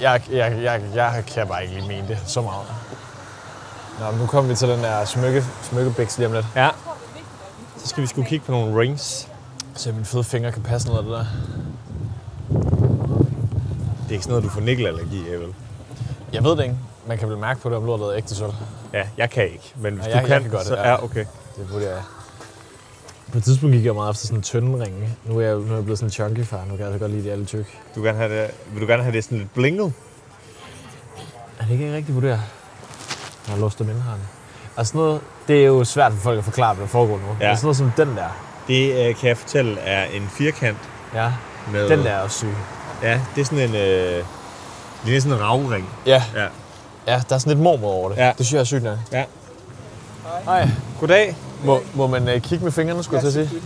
Jeg, 0.00 0.20
jeg, 0.32 0.52
jeg, 0.62 0.80
jeg 0.94 1.22
kan 1.34 1.46
bare 1.46 1.62
ikke 1.62 1.74
lige 1.74 1.88
mene 1.88 2.08
det 2.08 2.18
så 2.26 2.40
meget. 2.40 2.66
Nå, 4.00 4.18
nu 4.20 4.26
kommer 4.26 4.48
vi 4.50 4.56
til 4.56 4.68
den 4.68 4.82
der 4.84 5.04
smykke, 5.04 5.44
smykkebæks 5.70 6.18
lige 6.18 6.26
om 6.26 6.32
lidt. 6.32 6.46
ja. 6.56 6.68
Så 7.82 7.88
skal 7.88 8.02
vi 8.02 8.06
sgu 8.06 8.22
kigge 8.22 8.46
på 8.46 8.52
nogle 8.52 8.80
rings. 8.80 9.28
Så 9.78 9.92
mine 9.92 10.04
fede 10.04 10.24
fingre 10.24 10.52
kan 10.52 10.62
passe 10.62 10.88
noget 10.88 10.98
af 10.98 11.04
det 11.04 11.12
der. 11.12 11.24
Det 14.02 14.08
er 14.08 14.12
ikke 14.12 14.24
sådan 14.24 14.28
noget, 14.28 14.44
du 14.44 14.48
får 14.48 14.60
nikkelallergi 14.60 15.32
af, 15.32 15.40
vel? 15.40 15.54
Jeg 16.32 16.44
ved 16.44 16.50
det 16.56 16.62
ikke. 16.62 16.76
Man 17.06 17.18
kan 17.18 17.28
vel 17.28 17.38
mærke 17.38 17.60
på 17.60 17.68
det, 17.68 17.76
om 17.76 17.84
lortet 17.84 18.06
er 18.06 18.16
ægte 18.16 18.34
sort. 18.34 18.54
Ja, 18.92 19.02
jeg 19.16 19.30
kan 19.30 19.42
ikke. 19.44 19.72
Men 19.76 19.94
hvis 19.94 20.06
Ja, 20.06 20.10
du 20.12 20.16
jeg- 20.16 20.24
kan, 20.26 20.32
jeg 20.34 20.42
kan 20.42 20.50
godt 20.50 20.66
så 20.66 20.72
det, 20.74 20.80
ja. 20.80 20.88
ja, 20.88 21.04
okay. 21.04 21.24
Det 21.56 21.68
burde 21.72 21.88
jeg. 21.90 22.02
På 23.32 23.38
et 23.38 23.44
tidspunkt 23.44 23.74
gik 23.76 23.84
jeg 23.84 23.94
meget 23.94 24.10
efter 24.10 24.26
sådan 24.26 24.42
tynde 24.42 24.84
ringe. 24.84 25.08
Nu 25.24 25.38
er 25.38 25.42
jeg, 25.42 25.54
nu 25.56 25.70
er 25.70 25.74
jeg 25.74 25.84
blevet 25.84 25.98
sådan 25.98 26.06
en 26.06 26.12
chunky 26.12 26.44
far. 26.44 26.60
Nu 26.64 26.70
kan 26.70 26.78
jeg 26.78 26.86
altså 26.86 26.98
godt 26.98 27.12
lide 27.12 27.24
de 27.24 27.32
alle 27.32 27.44
tyk. 27.44 27.78
Du 27.94 28.02
gerne 28.02 28.18
have 28.18 28.42
det, 28.42 28.50
vil 28.72 28.82
du 28.82 28.86
gerne 28.86 29.02
have 29.02 29.12
det 29.16 29.24
sådan 29.24 29.38
lidt 29.38 29.54
blinget? 29.54 29.92
Er 31.58 31.64
det 31.64 31.70
ikke 31.72 31.94
rigtigt 31.94 32.14
vurderet? 32.14 32.40
Jeg 33.46 33.54
har 33.54 33.56
låst 33.60 33.78
dem 33.78 33.88
ind 33.90 33.96
her. 34.02 34.12
Altså 34.76 34.96
noget, 34.96 35.20
det 35.48 35.62
er 35.62 35.66
jo 35.66 35.84
svært 35.84 36.12
for 36.12 36.20
folk 36.20 36.38
at 36.38 36.44
forklare, 36.44 36.74
hvad 36.74 36.82
der 36.82 36.88
foregår 36.88 37.16
nu. 37.18 37.26
Ja. 37.40 37.44
Det 37.46 37.52
er 37.52 37.54
sådan 37.54 37.64
noget 37.66 37.76
som 37.76 37.92
den 37.96 38.16
der. 38.16 38.47
Det 38.68 39.08
øh, 39.08 39.14
kan 39.16 39.28
jeg 39.28 39.38
fortælle 39.38 39.80
er 39.80 40.04
en 40.04 40.28
firkant 40.32 40.78
Ja, 41.14 41.32
med... 41.72 41.88
den 41.88 41.98
der 41.98 42.10
er 42.10 42.20
også 42.20 42.38
syg. 42.38 42.54
Ja, 43.02 43.20
det 43.34 43.40
er 43.40 43.44
sådan 43.44 43.58
en... 43.68 43.74
Øh, 43.74 44.24
det 45.06 45.16
er 45.16 45.20
sådan 45.20 45.36
en 45.36 45.40
ravring. 45.44 45.88
Ja, 46.06 46.22
Ja. 46.34 46.42
ja, 47.06 47.22
der 47.28 47.34
er 47.34 47.38
sådan 47.38 47.50
lidt 47.50 47.58
mormor 47.62 47.88
over 47.92 48.08
det. 48.08 48.16
Ja. 48.16 48.32
Det 48.38 48.46
synes 48.46 48.52
jeg 48.52 48.60
er 48.60 48.64
sygt 48.64 48.82
nok. 48.82 48.98
Ja. 49.12 49.24
Hej. 50.44 50.68
Goddag. 51.00 51.36
Må, 51.64 51.80
må 51.94 52.06
man 52.06 52.22
uh, 52.28 52.40
kigge 52.40 52.64
med 52.64 52.72
fingrene, 52.72 53.02
skulle 53.02 53.22
jeg 53.24 53.32
til 53.32 53.40
at 53.40 53.48
sige? 53.48 53.60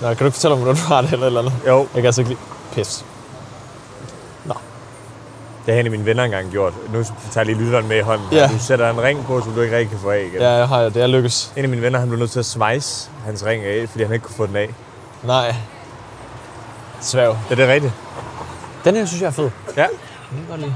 Nå, 0.00 0.08
kan 0.08 0.16
du 0.16 0.24
ikke 0.24 0.34
fortælle 0.34 0.56
mig, 0.56 0.64
hvordan 0.64 0.82
du 0.82 0.88
har 0.88 1.00
det 1.02 1.12
eller 1.12 1.26
eller 1.26 1.40
andet? 1.40 1.52
Jo, 1.66 1.78
Jeg 1.78 1.88
kan 1.94 2.04
altså 2.06 2.20
ikke 2.20 2.28
lide 2.30 2.40
pis. 2.74 3.04
Det 5.66 5.74
har 5.74 5.80
en 5.80 5.86
af 5.86 5.90
mine 5.90 6.04
venner 6.06 6.24
engang 6.24 6.50
gjort. 6.50 6.72
Nu 6.92 7.02
tager 7.02 7.12
jeg 7.36 7.46
lige 7.46 7.58
lytteren 7.58 7.88
med 7.88 7.96
i 7.96 8.00
hånden. 8.00 8.26
Ja. 8.32 8.48
Du 8.48 8.58
sætter 8.58 8.90
en 8.90 9.02
ring 9.02 9.24
på, 9.24 9.40
som 9.40 9.52
du 9.52 9.60
ikke 9.60 9.76
rigtig 9.76 9.90
kan 9.90 9.98
få 9.98 10.10
af 10.10 10.20
igen. 10.20 10.40
Ja, 10.40 10.50
jeg 10.50 10.68
har 10.68 10.82
det. 10.82 10.96
er 10.96 11.06
lykkes. 11.06 11.52
En 11.56 11.62
af 11.62 11.68
mine 11.68 11.82
venner, 11.82 11.98
han 11.98 12.08
blev 12.08 12.18
nødt 12.18 12.30
til 12.30 12.38
at 12.38 12.46
svejse 12.46 13.10
hans 13.24 13.44
ring 13.44 13.64
af, 13.64 13.88
fordi 13.88 14.04
han 14.04 14.12
ikke 14.12 14.24
kunne 14.24 14.34
få 14.34 14.46
den 14.46 14.56
af. 14.56 14.74
Nej. 15.22 15.54
Svæv. 17.00 17.36
Er 17.50 17.54
det 17.54 17.68
rigtigt? 17.68 17.92
Den 18.84 18.96
her 18.96 19.04
synes 19.06 19.20
jeg 19.22 19.26
er 19.26 19.30
fed. 19.30 19.50
Ja. 19.76 19.86
Den 19.86 19.90
kan 20.30 20.38
jeg 20.38 20.48
godt 20.48 20.60
lide. 20.60 20.74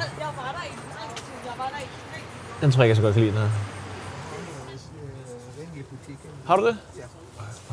Den 2.61 2.73
tror 2.73 2.83
jeg 2.83 2.87
ikke, 2.87 2.91
jeg 2.91 2.97
så 2.97 3.03
godt 3.03 3.15
kan 3.15 3.23
lide, 3.23 3.33
den 3.33 3.43
her. 3.43 3.49
Har 6.47 6.57
du 6.57 6.67
det? 6.67 6.77
Ja. 6.97 7.03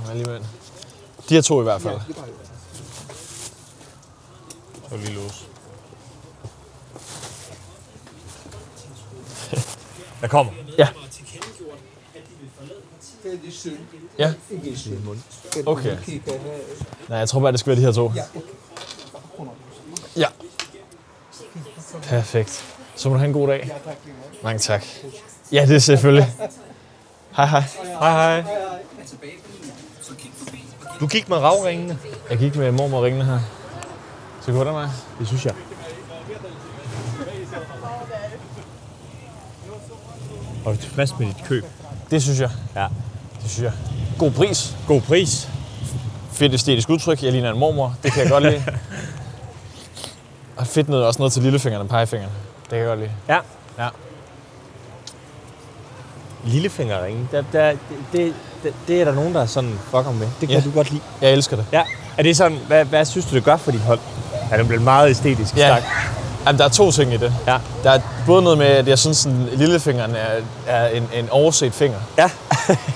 Jeg 0.08 0.16
lige 0.16 0.30
med. 0.30 0.40
De 1.30 1.34
her 1.36 1.42
to 1.42 1.60
i 1.62 1.64
hvert 1.64 1.82
fald. 1.82 2.00
Så 4.90 4.98
lige 4.98 5.14
lås. 5.14 5.48
Der 10.22 10.28
kommer. 10.28 10.54
Ja. 10.78 10.88
Det 13.24 13.34
er 13.34 13.38
lidt 13.44 13.56
synd. 13.56 13.78
Ja. 14.20 14.34
Okay. 15.66 15.98
Nej, 17.10 17.18
jeg 17.18 17.30
tror 17.30 17.40
bare, 17.40 17.52
det 17.52 17.60
skal 17.60 17.70
være 17.70 17.80
de 17.80 17.86
her 17.86 17.92
to. 17.92 18.12
Ja. 20.16 20.28
Perfekt. 22.04 22.64
Så 22.96 23.10
må 23.10 23.14
du 23.16 23.20
have 23.20 23.28
en 23.28 23.34
god 23.34 23.48
dag. 23.48 23.72
Mange 24.44 24.60
tak. 24.60 24.86
Ja, 25.52 25.66
det 25.66 25.76
er 25.76 25.80
selvfølgelig. 25.80 26.34
Hej, 27.36 27.46
hej. 27.46 27.64
Hej, 28.00 28.42
hej. 28.42 28.44
Du 31.00 31.08
gik 31.08 31.30
med 31.30 31.38
ravringene. 31.38 32.00
Jeg 32.30 32.38
gik 32.38 32.56
med 32.56 32.72
mormor 32.72 33.06
ringene 33.06 33.26
her. 33.26 33.40
Så 34.42 34.52
går 34.52 34.64
der 34.64 34.72
mig. 34.72 34.90
Det 35.20 35.28
synes 35.28 35.46
jeg. 35.46 35.54
Og 40.66 40.72
er 40.72 40.76
du 40.76 40.82
tilfreds 40.82 41.20
med 41.20 41.28
dit 41.28 41.44
køb? 41.46 41.66
Det 42.12 42.24
synes 42.24 42.40
jeg. 42.40 42.50
Ja. 42.76 42.88
Det 43.44 43.52
synes 43.52 43.64
jeg. 43.64 43.72
God 44.20 44.32
pris. 44.32 44.76
God 44.88 45.02
pris. 45.02 45.50
Fedt 46.32 46.54
æstetisk 46.54 46.90
udtryk. 46.90 47.24
Jeg 47.24 47.32
ligner 47.32 47.52
en 47.52 47.60
mormor. 47.60 47.96
Det 48.04 48.12
kan 48.14 48.22
jeg 48.22 48.32
godt 48.32 48.44
lide. 48.44 48.64
Og 50.58 50.68
fedt 50.68 50.90
noget, 50.90 51.06
også 51.06 51.20
noget 51.20 51.34
til 51.34 51.44
lillefingeren 51.44 51.82
og 51.82 51.90
pegefingeren. 51.90 52.32
Det 52.62 52.70
kan 52.70 52.78
jeg 52.80 52.88
godt 52.88 53.00
lide. 53.00 53.12
Ja. 53.30 53.38
Ja. 53.80 53.88
Lillefingerringe, 56.46 57.28
der, 57.32 57.44
der, 57.54 57.74
det, 58.14 58.34
det, 58.64 58.74
det 58.88 59.02
er 59.02 59.06
der 59.06 59.14
nogen, 59.14 59.34
der 59.34 59.42
er 59.42 59.46
sådan 59.46 59.80
fucker 59.92 60.12
med. 60.12 60.28
Det 60.42 60.50
kan 60.50 60.58
Ja. 60.58 60.64
du 60.64 60.72
godt 60.72 60.92
lide. 60.92 61.02
Jeg 61.22 61.32
elsker 61.32 61.56
det. 61.56 61.66
Ja. 61.72 61.84
Er 62.18 62.24
det 62.24 62.38
sådan, 62.38 62.58
hvad, 62.68 62.86
hvad 62.86 63.06
synes 63.06 63.26
du, 63.26 63.36
det 63.36 63.44
gør 63.44 63.58
for 63.58 63.72
dit 63.72 63.80
hold? 63.82 64.00
Er 64.52 64.58
det 64.58 64.68
blevet 64.68 64.84
meget 64.84 65.10
æstetisk 65.10 65.58
Ja. 65.58 65.68
sagt? 65.68 65.86
Jamen, 66.48 66.60
der 66.60 66.66
er 66.66 66.70
to 66.70 66.92
ting 66.92 67.14
i 67.14 67.18
det. 67.18 67.34
Ja. 67.48 67.58
Der 67.84 67.92
er 67.92 68.00
både 68.28 68.42
noget 68.42 68.58
med, 68.58 68.66
at 68.66 68.88
jeg 68.88 69.00
synes, 69.00 69.26
at 69.26 69.32
lillefingeren 69.54 70.12
er, 70.16 70.42
er 70.68 70.88
en, 70.88 71.10
en 71.16 71.30
overset 71.32 71.74
finger. 71.74 71.98
Ja. 72.18 72.30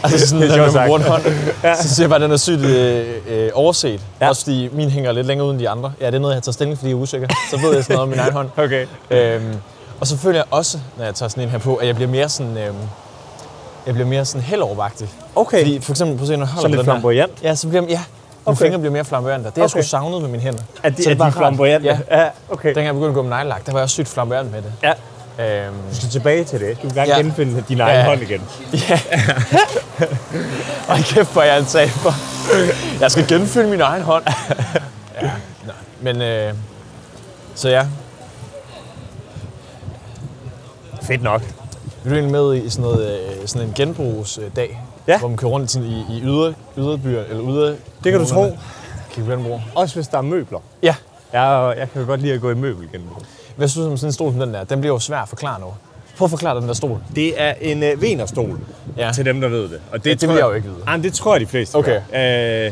Altså 0.04 0.28
sådan, 0.28 0.42
Det 0.42 0.52
er 0.52 0.58
når 0.58 0.64
sjovt 0.64 0.66
man 0.66 0.72
sagt. 0.74 0.86
bruger 0.88 1.00
en 1.00 1.06
hånd, 1.06 1.24
så 1.82 1.82
synes 1.88 2.00
jeg 2.00 2.10
bare, 2.10 2.16
at 2.16 2.22
den 2.22 2.32
er 2.32 2.38
sygt 2.38 2.60
øh, 2.62 3.08
øh, 3.28 3.50
overset. 3.54 3.92
Ja. 4.20 4.26
Ja. 4.26 4.30
Også 4.30 4.44
fordi 4.44 4.70
min 4.74 4.90
hænger 4.90 5.12
lidt 5.12 5.28
længere 5.28 5.48
uden 5.48 5.60
de 5.60 5.70
andre. 5.70 5.92
Ja, 6.02 6.06
det 6.06 6.16
er 6.16 6.20
noget, 6.20 6.36
jeg 6.36 6.44
tager 6.44 6.54
stilling, 6.54 6.78
fordi 6.78 6.90
jeg 6.90 6.98
er 6.98 7.02
usikker. 7.02 7.28
Så 7.52 7.58
ved 7.58 7.74
jeg 7.76 7.84
sådan 7.84 7.94
noget 7.94 8.04
om 8.04 8.10
min 8.10 8.20
egen 8.20 8.34
hånd. 8.34 8.50
Okay. 8.66 8.86
Øhm, 9.12 9.54
og 10.00 10.08
så 10.08 10.18
føler 10.18 10.38
jeg 10.38 10.46
også, 10.52 10.80
når 10.98 11.06
jeg 11.06 11.16
tager 11.16 11.30
sådan 11.30 11.44
en 11.44 11.50
her 11.50 11.58
på, 11.58 11.76
at 11.76 11.88
jeg 11.88 11.96
bliver 11.96 12.10
mere 12.12 12.30
sådan... 12.30 12.58
Øhm, 12.58 12.76
jeg 13.86 13.94
bliver 13.94 14.08
mere 14.08 14.26
sådan 14.26 14.42
hellovervagtig. 14.42 15.10
Okay. 15.36 15.58
Fordi 15.60 15.80
for 15.82 15.92
eksempel, 15.94 16.18
på 16.18 16.26
scenen, 16.26 16.40
når 16.40 16.46
jeg 16.46 16.52
holder 16.54 16.62
Sådan 16.62 16.72
lidt 16.72 16.80
den 16.80 16.86
her- 16.86 16.94
flamboyant? 16.94 17.32
Ja, 17.44 17.56
så 17.56 17.68
bliver, 17.68 17.84
ja, 17.90 18.02
mine 18.48 18.54
Okay. 18.54 18.62
okay. 18.62 18.66
fingre 18.66 18.80
bliver 18.80 18.92
mere 18.94 19.06
flamboyante. 19.06 19.46
Det 19.46 19.54
har 19.56 19.62
jeg 19.62 19.66
Okay. 19.72 19.82
sgu 19.82 19.90
savnet 19.90 20.22
med 20.22 20.30
mine 20.30 20.44
hænder. 20.44 20.62
Er 20.84 20.90
de, 20.90 21.04
Så 21.04 21.10
er 21.12 21.16
bare 21.16 21.30
de 21.32 21.36
flamboyante? 21.36 21.88
Ja. 21.88 22.00
ja. 22.22 22.30
okay. 22.50 22.68
Dengang 22.68 22.86
jeg 22.86 22.94
begyndte 22.94 23.10
at 23.10 23.16
gå 23.16 23.22
med 23.22 23.30
neglelak, 23.30 23.66
der 23.66 23.72
var 23.72 23.80
jeg 23.80 23.84
også 23.84 23.94
sygt 23.94 24.08
flamboyant 24.08 24.52
med 24.52 24.62
det. 24.62 24.74
Ja. 24.84 24.94
Øhm, 25.40 25.74
Du 25.90 25.96
skal 25.96 26.10
tilbage 26.10 26.44
til 26.44 26.60
det. 26.60 26.78
Du 26.82 26.88
vil 26.88 26.96
gerne 26.96 27.10
Ja. 27.10 27.18
genfinde 27.18 27.64
din 27.70 27.80
egen 27.82 27.96
Ja. 28.00 28.06
hånd 28.06 28.22
igen. 28.22 28.42
Ja. 28.74 29.00
Og 30.88 30.98
kæft, 30.98 31.34
hvor 31.34 31.42
jeg 31.42 31.56
er 31.56 31.60
en 31.60 31.66
taber. 31.66 32.14
Jeg 33.02 33.12
skal 33.12 33.28
genfylde 33.28 33.70
min 33.70 33.82
egen 33.82 34.02
hånd. 34.04 34.24
Ja, 35.22 35.32
nej. 35.66 35.76
Men, 36.02 36.22
øh, 36.22 36.54
så 37.56 37.70
ja. 37.70 37.86
Fedt 41.02 41.24
nok. 41.24 41.42
Vi 42.04 42.10
er 42.10 42.14
egentlig 42.14 42.32
med 42.32 42.56
i 42.56 42.70
sådan, 42.70 42.84
noget, 42.92 43.20
øh, 43.20 43.48
sådan 43.48 43.68
en 43.68 43.74
genbrugsdag, 43.74 44.82
Ja. 45.08 45.20
hvor 45.20 45.28
man 45.28 45.38
kører 45.38 45.52
rundt 45.52 45.72
sådan 45.72 45.88
i, 45.88 46.06
i 46.18 46.22
yder, 46.24 46.54
yderbyer, 46.78 47.24
eller 47.30 47.44
yder... 47.52 47.76
Det 48.04 48.12
kan 48.12 48.20
du 48.20 48.26
tro. 48.26 48.58
Genbruge? 49.16 49.64
Også 49.76 49.96
hvis 49.96 50.08
der 50.08 50.18
er 50.18 50.22
møbler. 50.22 50.60
Ja. 50.84 50.96
Jeg, 51.34 51.74
jeg 51.78 51.92
kan 51.92 52.02
jo 52.02 52.08
godt 52.08 52.22
lide 52.22 52.34
at 52.34 52.42
gå 52.42 52.52
i 52.52 52.56
møbel 52.56 52.88
igen. 52.94 53.02
Hvad 53.56 53.68
synes 53.68 53.86
du 53.86 53.92
om 53.92 53.98
sådan 53.98 54.10
en 54.10 54.14
stol 54.14 54.32
som 54.32 54.40
den 54.40 54.54
der? 54.54 54.64
Den 54.64 54.80
bliver 54.80 54.94
jo 54.94 55.00
svær 55.00 55.18
at 55.20 55.30
forklare 55.30 55.60
nu. 55.60 55.68
Prøv 56.18 56.26
at 56.26 56.30
forklare 56.30 56.60
den 56.60 56.68
der 56.68 56.74
stol. 56.74 57.00
Det 57.16 57.42
er 57.42 57.54
en 57.62 57.84
øh, 57.84 58.02
venerstol, 58.02 58.60
Ja. 58.98 59.12
til 59.16 59.26
dem, 59.26 59.42
der 59.42 59.48
ved 59.48 59.62
det. 59.64 59.80
Og 59.92 60.04
Det, 60.04 60.06
ja, 60.06 60.12
det 60.12 60.20
tror 60.20 60.28
vil 60.28 60.36
jeg 60.36 60.46
jo 60.48 60.54
ikke 60.54 60.68
vide. 60.68 60.78
Ah, 60.88 60.94
men 61.00 61.04
det 61.04 61.14
tror 61.14 61.34
jeg, 61.36 61.42
de 61.42 61.48
fleste 61.48 61.76
Okay. 61.76 62.02
gør. 62.14 62.66
Øh, 62.68 62.72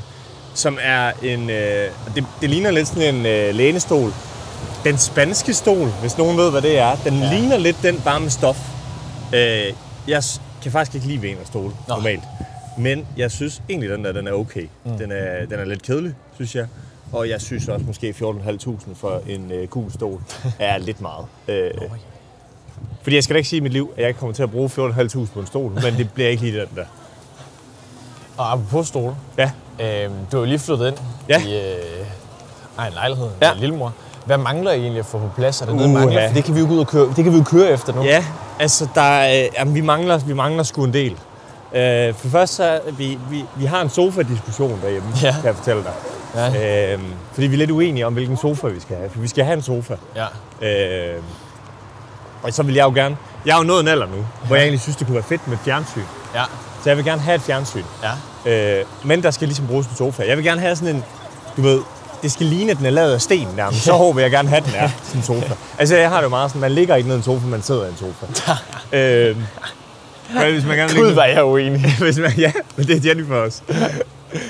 som 0.53 0.77
er 0.81 1.11
en... 1.23 1.49
Øh, 1.49 1.89
det, 2.15 2.25
det 2.41 2.49
ligner 2.49 2.71
lidt 2.71 2.87
sådan 2.87 3.15
en 3.15 3.25
øh, 3.25 3.55
lænestol. 3.55 4.13
Den 4.83 4.97
spanske 4.97 5.53
stol, 5.53 5.87
hvis 5.87 6.17
nogen 6.17 6.37
ved, 6.37 6.51
hvad 6.51 6.61
det 6.61 6.79
er, 6.79 6.95
den 7.03 7.19
ja. 7.19 7.29
ligner 7.33 7.57
lidt 7.57 7.77
den 7.83 8.01
bare 8.05 8.19
med 8.19 8.29
stof. 8.29 8.69
Øh, 9.35 9.73
jeg 10.07 10.23
kan 10.65 10.71
faktisk 10.71 10.95
ikke 10.95 11.07
lide 11.07 11.21
venerstol 11.21 11.71
normalt. 11.87 12.23
Men 12.77 13.07
jeg 13.17 13.31
synes 13.31 13.61
egentlig, 13.69 13.89
den 13.89 14.03
der 14.05 14.11
den 14.11 14.27
er 14.27 14.31
okay. 14.31 14.67
Mm. 14.85 14.97
Den, 14.97 15.11
er, 15.11 15.45
den 15.45 15.59
er 15.59 15.65
lidt 15.65 15.81
kedelig, 15.81 16.13
synes 16.35 16.55
jeg. 16.55 16.67
Og 17.11 17.29
jeg 17.29 17.41
synes 17.41 17.67
også 17.67 17.85
måske 17.85 18.15
14.500 18.21 18.93
for 18.95 19.21
en 19.27 19.51
øh, 19.51 19.67
cool 19.67 19.91
stol 19.91 20.21
er 20.59 20.77
lidt 20.87 21.01
meget. 21.01 21.25
Øh, 21.47 21.71
Fordi 23.01 23.15
jeg 23.15 23.23
skal 23.23 23.33
da 23.33 23.37
ikke 23.37 23.49
sige 23.49 23.57
i 23.57 23.63
mit 23.63 23.73
liv, 23.73 23.91
at 23.95 24.01
jeg 24.01 24.07
ikke 24.07 24.19
kommer 24.19 24.33
til 24.33 24.43
at 24.43 24.51
bruge 24.51 24.69
14.500 24.69 25.25
på 25.33 25.39
en 25.39 25.47
stol, 25.47 25.71
men 25.71 25.97
det 25.97 26.09
bliver 26.13 26.29
ikke 26.29 26.43
lige 26.43 26.59
den 26.59 26.67
der. 26.75 26.85
Og 28.37 28.51
apropos 28.51 28.87
stole, 28.87 29.15
Ja. 29.37 29.51
øh, 29.79 30.11
du 30.31 30.37
er 30.37 30.41
jo 30.41 30.45
lige 30.45 30.59
flyttet 30.59 30.87
ind 30.87 30.97
Ja. 31.29 31.41
i 31.45 31.71
øh, 31.71 32.07
egen 32.77 32.93
lejlighed 32.93 33.29
Ja. 33.41 33.53
med 33.53 33.61
lillemor. 33.61 33.93
Hvad 34.25 34.37
mangler 34.37 34.71
I 34.71 34.79
egentlig 34.79 34.99
at 34.99 35.05
få 35.05 35.17
på 35.17 35.29
plads? 35.35 35.61
Er 35.61 35.65
der 35.65 35.73
noget, 35.73 35.87
I 35.87 35.91
Uha. 35.91 35.99
mangler? 36.05 36.27
For 36.27 36.33
det 36.35 36.43
kan 36.43 36.55
vi 36.55 36.59
jo 36.59 36.65
gå 36.67 36.73
ud 36.73 36.79
og 36.79 36.87
køre, 36.87 37.07
det 37.15 37.23
kan 37.23 37.33
vi 37.33 37.37
jo 37.37 37.43
køre 37.43 37.69
efter 37.69 37.93
nu. 37.93 38.03
Ja, 38.03 38.25
altså 38.59 38.87
der, 38.95 39.01
er, 39.01 39.43
øh, 39.43 39.49
jamen, 39.59 39.75
vi, 39.75 39.81
mangler, 39.81 40.17
vi 40.17 40.33
mangler 40.33 40.63
sgu 40.63 40.83
en 40.83 40.93
del. 40.93 41.11
Øh, 41.75 42.13
for 42.13 42.27
først 42.27 42.53
så, 42.55 42.79
vi, 42.97 43.19
vi, 43.29 43.45
vi 43.55 43.65
har 43.65 43.81
en 43.81 43.89
sofa-diskussion 43.89 44.79
derhjemme, 44.83 45.09
Ja. 45.21 45.31
kan 45.35 45.45
jeg 45.45 45.55
fortælle 45.55 45.83
dig. 45.83 45.91
Ja. 46.35 46.93
Øh, 46.93 46.99
fordi 47.33 47.47
vi 47.47 47.53
er 47.53 47.57
lidt 47.57 47.71
uenige 47.71 48.07
om, 48.07 48.13
hvilken 48.13 48.37
sofa 48.37 48.67
vi 48.67 48.79
skal 48.79 48.97
have. 48.97 49.09
For 49.09 49.19
vi 49.19 49.27
skal 49.27 49.45
have 49.45 49.55
en 49.55 49.61
sofa. 49.61 49.95
ja. 50.15 50.25
Øh, 51.15 51.21
og 52.43 52.53
så 52.53 52.63
vil 52.63 52.75
jeg 52.75 52.83
jo 52.83 52.91
gerne... 52.95 53.17
Jeg 53.45 53.53
er 53.53 53.57
jo 53.57 53.63
nået 53.63 53.79
en 53.81 53.87
alder 53.87 54.05
nu, 54.05 54.25
hvor 54.47 54.55
jeg 54.55 54.63
egentlig 54.63 54.81
synes, 54.81 54.95
det 54.97 55.07
kunne 55.07 55.15
være 55.15 55.23
fedt 55.23 55.47
med 55.47 55.57
et 55.57 55.63
fjernsyn. 55.65 56.01
ja. 56.35 56.43
Så 56.83 56.89
jeg 56.89 56.97
vil 56.97 57.05
gerne 57.05 57.21
have 57.21 57.35
et 57.35 57.41
fjernsyn. 57.41 57.83
ja. 58.45 58.51
Øh, 58.79 58.85
men 59.03 59.23
der 59.23 59.31
skal 59.31 59.47
ligesom 59.47 59.67
bruges 59.67 59.87
en 59.87 59.95
sofa. 59.95 60.23
Jeg 60.27 60.37
vil 60.37 60.45
gerne 60.45 60.61
have 60.61 60.75
sådan 60.75 60.95
en, 60.95 61.03
du 61.57 61.61
ved, 61.61 61.81
det 62.25 62.33
skal 62.33 62.45
ligne, 62.45 62.71
at 62.71 62.77
den 62.77 62.85
er 62.85 62.89
lavet 62.89 63.13
af 63.13 63.21
sten 63.21 63.47
nærmest. 63.55 63.83
Så 63.83 63.93
håber 63.93 64.21
jeg 64.21 64.31
gerne 64.31 64.49
have, 64.49 64.57
at 64.57 64.65
den 64.65 64.73
er 64.75 64.89
sådan 65.03 65.19
en 65.19 65.23
sofa. 65.23 65.53
Altså, 65.77 65.95
jeg 65.95 66.09
har 66.09 66.17
det 66.17 66.23
jo 66.23 66.29
meget 66.29 66.49
sådan, 66.49 66.61
man 66.61 66.71
ligger 66.71 66.95
ikke 66.95 67.09
ned 67.09 67.15
i 67.15 67.17
en 67.17 67.23
sofa, 67.23 67.47
man 67.47 67.61
sidder 67.61 67.85
i 67.85 67.89
en 67.89 67.97
sofa. 67.97 68.25
øh, 68.97 69.37
men 70.33 70.53
hvis 70.53 70.65
man 70.65 70.77
gerne 70.77 70.93
Gud, 70.95 71.15
er 71.17 71.25
jeg 71.25 71.45
uenig. 71.45 71.81
hvis 71.99 72.19
man, 72.19 72.31
ja, 72.37 72.51
men 72.75 72.87
det 72.87 72.95
er 72.95 73.09
Jennifer 73.09 73.35
også. 73.35 73.61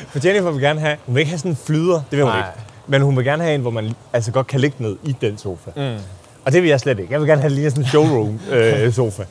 For 0.10 0.20
Jennifer 0.28 0.52
vil 0.52 0.62
gerne 0.62 0.80
have, 0.80 0.98
hun 1.06 1.16
vil 1.16 1.20
ikke 1.20 1.30
have 1.30 1.40
sådan 1.40 1.52
en 1.52 1.58
flyder, 1.66 1.94
det 1.94 2.12
vil 2.12 2.22
hun 2.22 2.30
Nej. 2.30 2.40
ikke. 2.40 2.60
Men 2.88 3.02
hun 3.02 3.18
vil 3.18 3.26
gerne 3.26 3.44
have 3.44 3.56
en, 3.56 3.62
hvor 3.62 3.72
man 3.72 3.94
altså 4.14 4.32
godt 4.32 4.48
kan 4.48 4.60
ligge 4.60 4.78
ned 4.80 4.98
i 5.04 5.16
den 5.22 5.38
sofa. 5.38 5.72
Mm. 5.76 5.98
Og 6.46 6.52
det 6.52 6.62
vil 6.62 6.70
jeg 6.70 6.80
slet 6.80 7.00
ikke. 7.00 7.14
Jeg 7.14 7.20
vil 7.20 7.28
gerne 7.28 7.42
have 7.42 7.54
lige 7.54 7.70
sådan 7.70 7.84
en 7.84 7.88
showroom-sofa. 7.88 9.24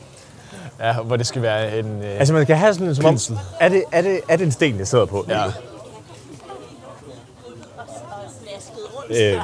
Ja, 0.80 0.92
hvor 0.92 1.16
det 1.16 1.26
skal 1.26 1.42
være 1.42 1.78
en... 1.78 1.86
Øh, 1.86 2.18
altså 2.18 2.34
man 2.34 2.46
kan 2.46 2.56
have 2.56 2.74
sådan 2.74 2.86
en, 2.86 2.94
som 2.94 3.04
om, 3.04 3.18
er 3.60 3.68
det, 3.68 3.84
er, 3.92 4.02
det, 4.02 4.20
er 4.28 4.36
det 4.36 4.44
en 4.44 4.52
sten, 4.52 4.78
jeg 4.78 4.86
sidder 4.86 5.04
på? 5.04 5.26
ja. 5.28 5.44
Øh, 9.10 9.40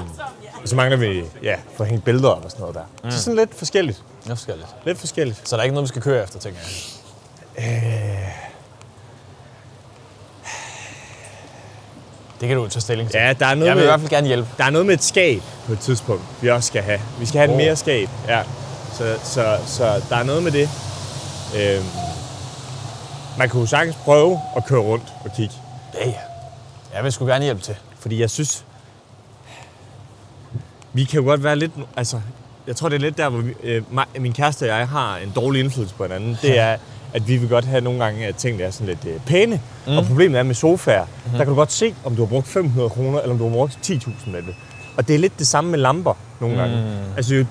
så 0.64 0.76
mangler 0.76 0.96
vi, 0.96 1.24
ja, 1.42 1.54
for 1.76 1.84
at 1.84 1.90
hænge 1.90 2.02
billeder 2.04 2.28
op 2.28 2.44
og 2.44 2.50
sådan 2.50 2.60
noget 2.60 2.74
der. 2.76 2.82
Mm. 3.04 3.10
Så 3.10 3.22
sådan 3.22 3.36
lidt 3.38 3.54
forskelligt. 3.54 4.02
Er 4.26 4.34
forskelligt. 4.34 4.68
Lidt 4.84 4.98
forskelligt. 4.98 5.48
Så 5.48 5.56
der 5.56 5.60
er 5.60 5.64
ikke 5.64 5.74
noget, 5.74 5.84
vi 5.84 5.88
skal 5.88 6.02
køre 6.02 6.22
efter, 6.22 6.38
tænker 6.38 6.60
jeg. 6.60 6.68
Det 12.40 12.48
kan 12.48 12.56
du 12.56 12.68
tage 12.68 12.80
stilling 12.80 13.10
til. 13.10 13.18
Ja, 13.20 13.32
der 13.32 13.46
er 13.46 13.54
noget 13.54 13.66
jeg 13.68 13.76
vil 13.76 13.80
med- 13.80 13.84
i 13.84 13.90
hvert 13.90 14.00
fald 14.00 14.10
gerne 14.10 14.26
hjælpe. 14.26 14.48
Der 14.58 14.64
er 14.64 14.70
noget 14.70 14.86
med 14.86 14.94
et 14.94 15.02
skab 15.04 15.42
på 15.66 15.72
et 15.72 15.78
tidspunkt, 15.78 16.22
vi 16.42 16.48
også 16.50 16.66
skal 16.66 16.82
have. 16.82 17.00
Vi 17.18 17.26
skal 17.26 17.38
have 17.38 17.44
et 17.48 17.50
Åh. 17.50 17.56
mere 17.56 17.76
skab, 17.76 18.08
ja. 18.28 18.42
Så, 18.92 19.18
så, 19.24 19.58
så 19.66 20.02
der 20.08 20.16
er 20.16 20.22
noget 20.22 20.42
med 20.42 20.52
det. 20.52 20.68
Øhm, 21.56 21.84
man 23.38 23.48
kunne 23.48 23.68
sagtens 23.68 23.96
prøve 23.96 24.40
at 24.56 24.64
køre 24.66 24.80
rundt 24.80 25.04
og 25.24 25.30
kigge. 25.36 25.54
Ja, 25.94 26.08
ja. 26.08 26.14
Jeg 26.94 27.04
vil 27.04 27.12
sgu 27.12 27.26
gerne 27.26 27.44
hjælpe 27.44 27.62
til. 27.62 27.76
Fordi 27.98 28.20
jeg 28.20 28.30
synes, 28.30 28.64
vi 30.92 31.04
kan 31.04 31.20
jo 31.20 31.26
godt 31.26 31.44
være 31.44 31.56
lidt... 31.56 31.72
Altså, 31.96 32.20
jeg 32.66 32.76
tror, 32.76 32.88
det 32.88 32.96
er 32.96 33.00
lidt 33.00 33.18
der, 33.18 33.28
hvor 33.28 33.40
vi, 33.40 33.52
øh, 33.62 33.82
mig, 33.94 34.04
min 34.18 34.32
kæreste 34.32 34.62
og 34.72 34.78
jeg 34.78 34.88
har 34.88 35.16
en 35.16 35.32
dårlig 35.36 35.60
indflydelse 35.60 35.94
på 35.94 36.02
hinanden. 36.02 36.38
Det 36.42 36.58
er, 36.58 36.76
at 37.14 37.28
vi 37.28 37.36
vil 37.36 37.48
godt 37.48 37.64
have 37.64 37.80
nogle 37.80 38.04
gange, 38.04 38.26
at 38.26 38.36
tingene 38.36 38.64
er 38.64 38.70
sådan 38.70 38.86
lidt 38.86 39.04
øh, 39.14 39.20
pæne. 39.26 39.60
Mm. 39.86 39.96
Og 39.98 40.04
problemet 40.04 40.38
er 40.38 40.42
med 40.42 40.54
sofaer. 40.54 41.04
Mm. 41.04 41.30
Der 41.30 41.38
kan 41.38 41.46
du 41.46 41.54
godt 41.54 41.72
se, 41.72 41.94
om 42.04 42.16
du 42.16 42.22
har 42.22 42.26
brugt 42.28 42.48
500 42.48 42.90
kroner, 42.90 43.20
eller 43.20 43.32
om 43.32 43.38
du 43.38 43.48
har 43.48 43.54
brugt 43.54 43.78
10.000 43.86 44.10
med 44.30 44.42
det. 44.42 44.54
Og 44.96 45.08
det 45.08 45.14
er 45.14 45.18
lidt 45.18 45.38
det 45.38 45.46
samme 45.46 45.70
med 45.70 45.78
lamper 45.78 46.14
nogle 46.40 46.56
gange. 46.56 46.76
Mm. 46.76 47.16
Altså, 47.16 47.34
jo 47.34 47.44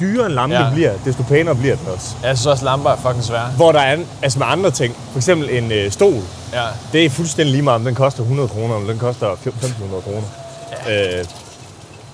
dyrere 0.00 0.26
en 0.26 0.32
lampe 0.32 0.56
Ja. 0.56 0.70
bliver, 0.74 0.92
desto 1.04 1.22
pænere 1.22 1.54
bliver 1.56 1.76
den 1.76 1.86
også. 1.94 2.16
Jeg 2.22 2.36
synes 2.36 2.46
også, 2.46 2.64
lamper 2.64 2.90
er 2.90 2.96
fucking 2.96 3.24
svære. 3.24 3.48
Hvor 3.56 3.72
der 3.72 3.80
er, 3.80 3.98
altså 4.22 4.38
med 4.38 4.46
andre 4.50 4.70
ting, 4.70 4.94
for 5.10 5.18
eksempel 5.18 5.50
en 5.50 5.72
øh, 5.72 5.90
stol, 5.90 6.14
Ja. 6.52 6.62
det 6.92 7.04
er 7.04 7.10
fuldstændig 7.10 7.52
lige 7.52 7.62
meget, 7.62 7.74
om 7.78 7.84
den 7.84 7.94
koster 7.94 8.20
100 8.22 8.48
kroner, 8.48 8.76
eller 8.76 8.90
den 8.90 8.98
koster 8.98 9.34
1.500 9.34 10.00
kroner. 10.04 10.22
Ja. 10.86 11.18
Øh, 11.18 11.24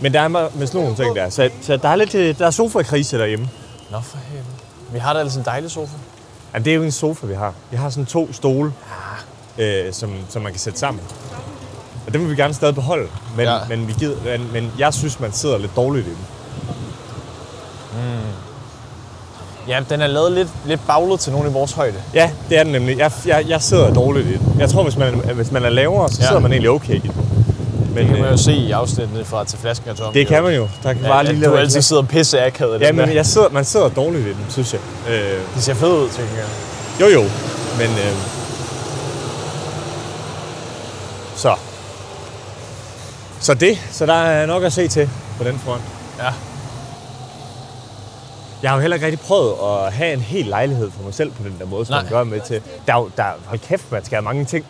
men 0.02 0.12
der 0.14 0.20
er 0.20 0.28
med, 0.28 0.40
med 0.54 0.66
sådan 0.66 0.80
nogle 0.80 0.96
ting 0.96 1.16
der. 1.16 1.30
Så, 1.30 1.50
så 1.62 1.76
der 1.76 1.88
er 1.88 1.96
lidt 1.96 2.14
øh, 2.14 2.38
der 2.38 2.46
er 2.46 2.50
sofa-krise 2.50 3.18
derhjemme. 3.18 3.48
Nå 3.90 4.00
for 4.00 4.18
helvede. 4.28 4.46
Vi 4.92 4.98
har 4.98 5.12
da 5.12 5.18
altså 5.18 5.38
en 5.38 5.44
dejlig 5.44 5.70
sofa. 5.70 5.92
Jamen, 6.54 6.64
det 6.64 6.70
er 6.70 6.74
jo 6.74 6.82
en 6.82 6.92
sofa, 6.92 7.26
vi 7.26 7.34
har. 7.34 7.54
Vi 7.70 7.76
har 7.76 7.90
sådan 7.90 8.06
to 8.06 8.32
stole, 8.32 8.72
øh, 9.58 9.92
som, 9.92 10.12
som 10.28 10.42
man 10.42 10.52
kan 10.52 10.60
sætte 10.60 10.78
sammen. 10.78 11.02
Og 12.06 12.12
dem 12.14 12.20
vil 12.22 12.30
vi 12.30 12.36
gerne 12.36 12.54
stadig 12.54 12.74
beholde. 12.74 13.08
Men, 13.36 13.44
Ja. 13.46 13.52
ja. 13.54 13.60
men, 13.68 13.88
vi 13.88 13.92
gider, 13.92 14.16
men, 14.24 14.52
men 14.52 14.72
jeg 14.78 14.94
synes, 14.94 15.20
man 15.20 15.32
sidder 15.32 15.58
lidt 15.58 15.76
dårligt 15.76 16.06
i 16.06 16.10
dem. 16.10 16.18
Ja, 19.68 19.80
den 19.90 20.00
er 20.00 20.06
lavet 20.06 20.32
lidt, 20.32 20.48
lidt 20.66 20.86
baglet 20.86 21.20
til 21.20 21.32
nogen 21.32 21.48
i 21.48 21.52
vores 21.52 21.72
højde. 21.72 21.94
Ja, 22.14 22.30
det 22.48 22.58
er 22.58 22.62
den 22.62 22.72
nemlig. 22.72 22.98
Jeg, 22.98 23.12
jeg, 23.26 23.44
jeg 23.48 23.62
sidder 23.62 23.94
dårligt 23.94 24.26
i 24.26 24.32
den. 24.36 24.56
Jeg 24.58 24.70
tror, 24.70 24.82
hvis 24.82 24.96
man, 24.96 25.14
hvis 25.34 25.50
man 25.50 25.64
er 25.64 25.68
lavere, 25.68 26.08
så 26.08 26.18
Ja. 26.22 26.26
sidder 26.26 26.40
man 26.40 26.52
egentlig 26.52 26.70
okay 26.70 26.94
i 26.94 26.98
den. 26.98 27.31
Men 27.94 27.96
Det 27.98 28.06
kan 28.06 28.16
man 28.18 28.26
jo 28.26 28.32
øh, 28.32 28.38
se 28.38 28.52
i 28.52 28.70
afsnittet 28.70 29.26
fra 29.26 29.44
til 29.44 29.58
flasken 29.58 29.90
og 29.90 29.96
tom. 29.96 30.12
det 30.12 30.26
kan 30.26 30.42
man 30.42 30.54
jo. 30.54 30.68
Der 30.82 30.92
kan 30.92 31.02
Ja, 31.02 31.08
bare 31.08 31.24
lige 31.24 31.32
at 31.34 31.38
lave 31.40 31.52
du 31.52 31.56
altid 31.58 31.72
knæk. 31.74 31.82
sidder 31.82 32.02
pisse 32.02 32.40
akavet. 32.44 32.80
Ja, 32.80 32.92
men 32.92 33.08
der. 33.08 33.14
jeg 33.14 33.26
sidder, 33.26 33.48
man 33.48 33.64
sidder 33.64 33.88
dårligt 33.88 34.26
i 34.26 34.28
den, 34.28 34.46
synes 34.48 34.72
jeg. 34.72 34.80
Øh, 35.08 35.38
Det 35.54 35.62
ser 35.62 35.74
fedt 35.74 35.92
ud, 35.92 36.08
tænker 36.08 36.34
jeg. 36.36 36.46
jo, 37.00 37.06
jo. 37.06 37.28
Men 37.78 37.88
øh, 37.90 38.12
så. 41.36 41.54
Så 43.40 43.54
det. 43.54 43.78
Så 43.92 44.06
der 44.06 44.14
er 44.14 44.46
nok 44.46 44.62
at 44.64 44.72
se 44.72 44.88
til 44.88 45.10
på 45.38 45.44
den 45.44 45.58
front. 45.64 45.82
Ja. 46.18 46.28
Jeg 48.62 48.70
har 48.70 48.76
jo 48.76 48.80
heller 48.80 48.94
ikke 48.94 49.06
rigtig 49.06 49.20
prøvet 49.26 49.54
at 49.62 49.92
have 49.92 50.12
en 50.12 50.20
hel 50.20 50.46
lejlighed 50.46 50.90
for 50.90 51.02
mig 51.02 51.14
selv 51.14 51.30
på 51.30 51.42
den 51.42 51.56
der 51.58 51.66
måde, 51.66 51.86
som 51.86 51.92
Nej. 51.92 52.02
man 52.02 52.10
gør 52.12 52.24
med 52.24 52.40
til. 52.40 52.62
Der 52.86 52.94
er 52.94 53.08
der, 53.16 53.24
hold 53.46 53.58
kæft, 53.60 53.92
man 53.92 54.04
skal 54.04 54.16
have 54.16 54.22
mange 54.22 54.44
ting 54.44 54.66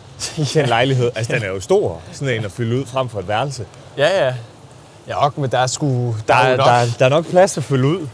til 0.47 0.61
en 0.61 0.67
lejlighed. 0.69 1.11
Altså, 1.15 1.33
den 1.33 1.43
er 1.43 1.47
jo 1.47 1.59
stor, 1.59 2.01
sådan 2.11 2.35
en 2.35 2.45
at 2.45 2.51
fylde 2.51 2.79
ud 2.81 2.85
frem 2.85 3.09
for 3.09 3.19
et 3.19 3.27
værelse. 3.27 3.65
Ja, 3.97 4.25
ja. 4.25 4.33
Ja, 5.07 5.25
ok, 5.25 5.37
men 5.37 5.51
der 5.51 5.59
er 5.59 5.67
sgu... 5.67 5.87
Der, 6.27 6.33
Der, 6.33 6.33
er, 6.35 6.57
nok. 6.57 6.65
der, 6.67 6.71
er, 6.73 6.85
der 6.99 7.05
er 7.05 7.09
nok 7.09 7.25
plads 7.25 7.57
at 7.57 7.63
fylde 7.63 7.87
ud. 7.87 8.07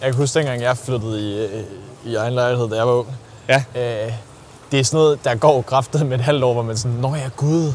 Jeg 0.00 0.10
kan 0.10 0.14
huske, 0.14 0.38
dengang 0.38 0.62
jeg 0.62 0.76
flyttede 0.76 1.20
i, 1.20 1.44
øh, 1.46 1.62
i 2.04 2.14
egen 2.14 2.32
lejlighed, 2.34 2.68
da 2.70 2.76
jeg 2.76 2.86
var 2.86 2.92
ung. 2.92 3.08
Ja. 3.48 3.64
Øh, 3.74 4.12
det 4.72 4.80
er 4.80 4.84
sådan 4.84 4.96
noget, 4.98 5.24
der 5.24 5.34
går 5.34 5.62
kraftet 5.62 6.06
med 6.06 6.18
et 6.18 6.24
halvt 6.24 6.44
år, 6.44 6.52
hvor 6.52 6.62
man 6.62 6.76
sådan, 6.76 6.96
Nå 6.96 7.14
ja, 7.14 7.28
gud. 7.36 7.72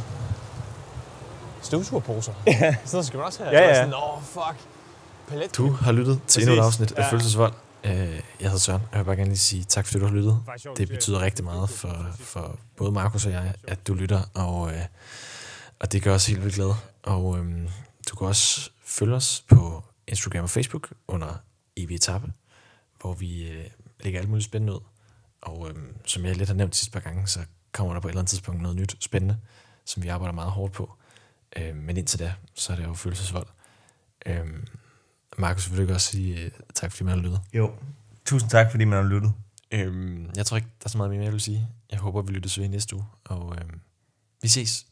Støvsugerposer. 1.61 2.31
Ja. 2.47 2.75
Sådan 2.85 3.03
skal 3.03 3.17
man 3.17 3.25
også 3.25 3.43
have. 3.43 3.57
Ja, 3.57 3.67
ja. 3.67 3.75
Sådan, 3.75 3.89
Nå, 3.89 3.97
fuck. 4.33 4.55
Du 5.57 5.69
har 5.71 5.91
lyttet 5.91 6.21
til 6.27 6.41
endnu 6.43 6.55
et 6.55 6.59
afsnit 6.65 6.91
af. 6.91 7.09
Følelsesvold. 7.09 7.53
Øh, 7.83 7.91
Jeg 7.91 8.21
hedder 8.39 8.57
Søren, 8.57 8.81
og 8.81 8.87
jeg 8.91 8.99
vil 8.99 9.05
bare 9.05 9.15
gerne 9.15 9.29
lige 9.29 9.37
sige 9.37 9.63
tak, 9.63 9.85
fordi 9.85 9.99
du 9.99 10.05
har 10.05 10.13
lyttet. 10.15 10.43
Det 10.77 10.89
betyder 10.89 11.19
rigtig 11.21 11.45
meget 11.45 11.69
for, 11.69 12.05
for 12.19 12.59
både 12.77 12.91
Markus 12.91 13.25
og 13.25 13.31
jeg, 13.31 13.53
at 13.63 13.87
du 13.87 13.93
lytter, 13.93 14.21
og, 14.33 14.73
øh, 14.73 14.81
og 15.79 15.91
det 15.91 16.03
gør 16.03 16.15
os 16.15 16.27
helt 16.27 16.41
vildt 16.43 16.55
glade. 16.55 16.73
Og 17.03 17.37
øhm, 17.37 17.67
du 18.09 18.15
kan 18.15 18.27
også 18.27 18.69
følge 18.85 19.15
os 19.15 19.43
på 19.49 19.83
Instagram 20.07 20.43
og 20.43 20.49
Facebook 20.49 20.93
under 21.07 21.37
EV 21.77 21.89
Etappe, 21.91 22.31
hvor 23.01 23.13
vi 23.13 23.47
øh, 23.49 23.65
lægger 23.99 24.19
alt 24.19 24.29
muligt 24.29 24.45
spændende 24.45 24.73
ud. 24.73 24.79
Og 25.41 25.69
øhm, 25.69 25.95
som 26.05 26.25
jeg 26.25 26.35
lidt 26.35 26.49
har 26.49 26.55
nævnt 26.55 26.73
de 26.73 26.77
sidste 26.77 26.91
par 26.91 26.99
gange, 26.99 27.27
så 27.27 27.39
kommer 27.71 27.93
der 27.93 28.01
på 28.01 28.07
et 28.07 28.11
eller 28.11 28.21
andet 28.21 28.29
tidspunkt 28.29 28.61
noget 28.61 28.77
nyt 28.77 28.95
spændende, 28.99 29.37
som 29.85 30.03
vi 30.03 30.07
arbejder 30.07 30.33
meget 30.33 30.51
hårdt 30.51 30.73
på. 30.73 30.93
Øh, 31.57 31.75
men 31.75 31.97
indtil 31.97 32.19
da, 32.19 32.33
så 32.53 32.71
er 32.73 32.77
det 32.77 32.83
jo 32.83 32.93
følelsesvold. 32.93 33.47
Øhm, 34.25 34.65
Markus, 35.37 35.69
vil 35.69 35.77
du 35.77 35.81
ikke 35.81 35.93
også 35.93 36.07
sige 36.11 36.41
øh, 36.45 36.51
tak, 36.75 36.91
fordi 36.91 37.03
man 37.03 37.13
har 37.13 37.21
lyttet? 37.23 37.41
Jo. 37.53 37.71
Tusind 38.25 38.49
tak, 38.49 38.71
fordi 38.71 38.85
man 38.85 39.03
har 39.03 39.09
lyttet. 39.09 39.33
Øhm, 39.71 40.29
jeg 40.35 40.45
tror 40.45 40.57
ikke, 40.57 40.69
der 40.79 40.85
er 40.85 40.89
så 40.89 40.97
meget 40.97 41.11
mere, 41.11 41.23
jeg 41.23 41.31
vil 41.31 41.41
sige. 41.41 41.67
Jeg 41.91 41.99
håber, 41.99 42.21
vi 42.21 42.31
lyttes 42.33 42.57
ved 42.57 42.65
i 42.65 42.67
næste 42.67 42.95
uge, 42.95 43.05
og 43.25 43.55
øhm, 43.61 43.79
vi 44.41 44.47
ses. 44.47 44.86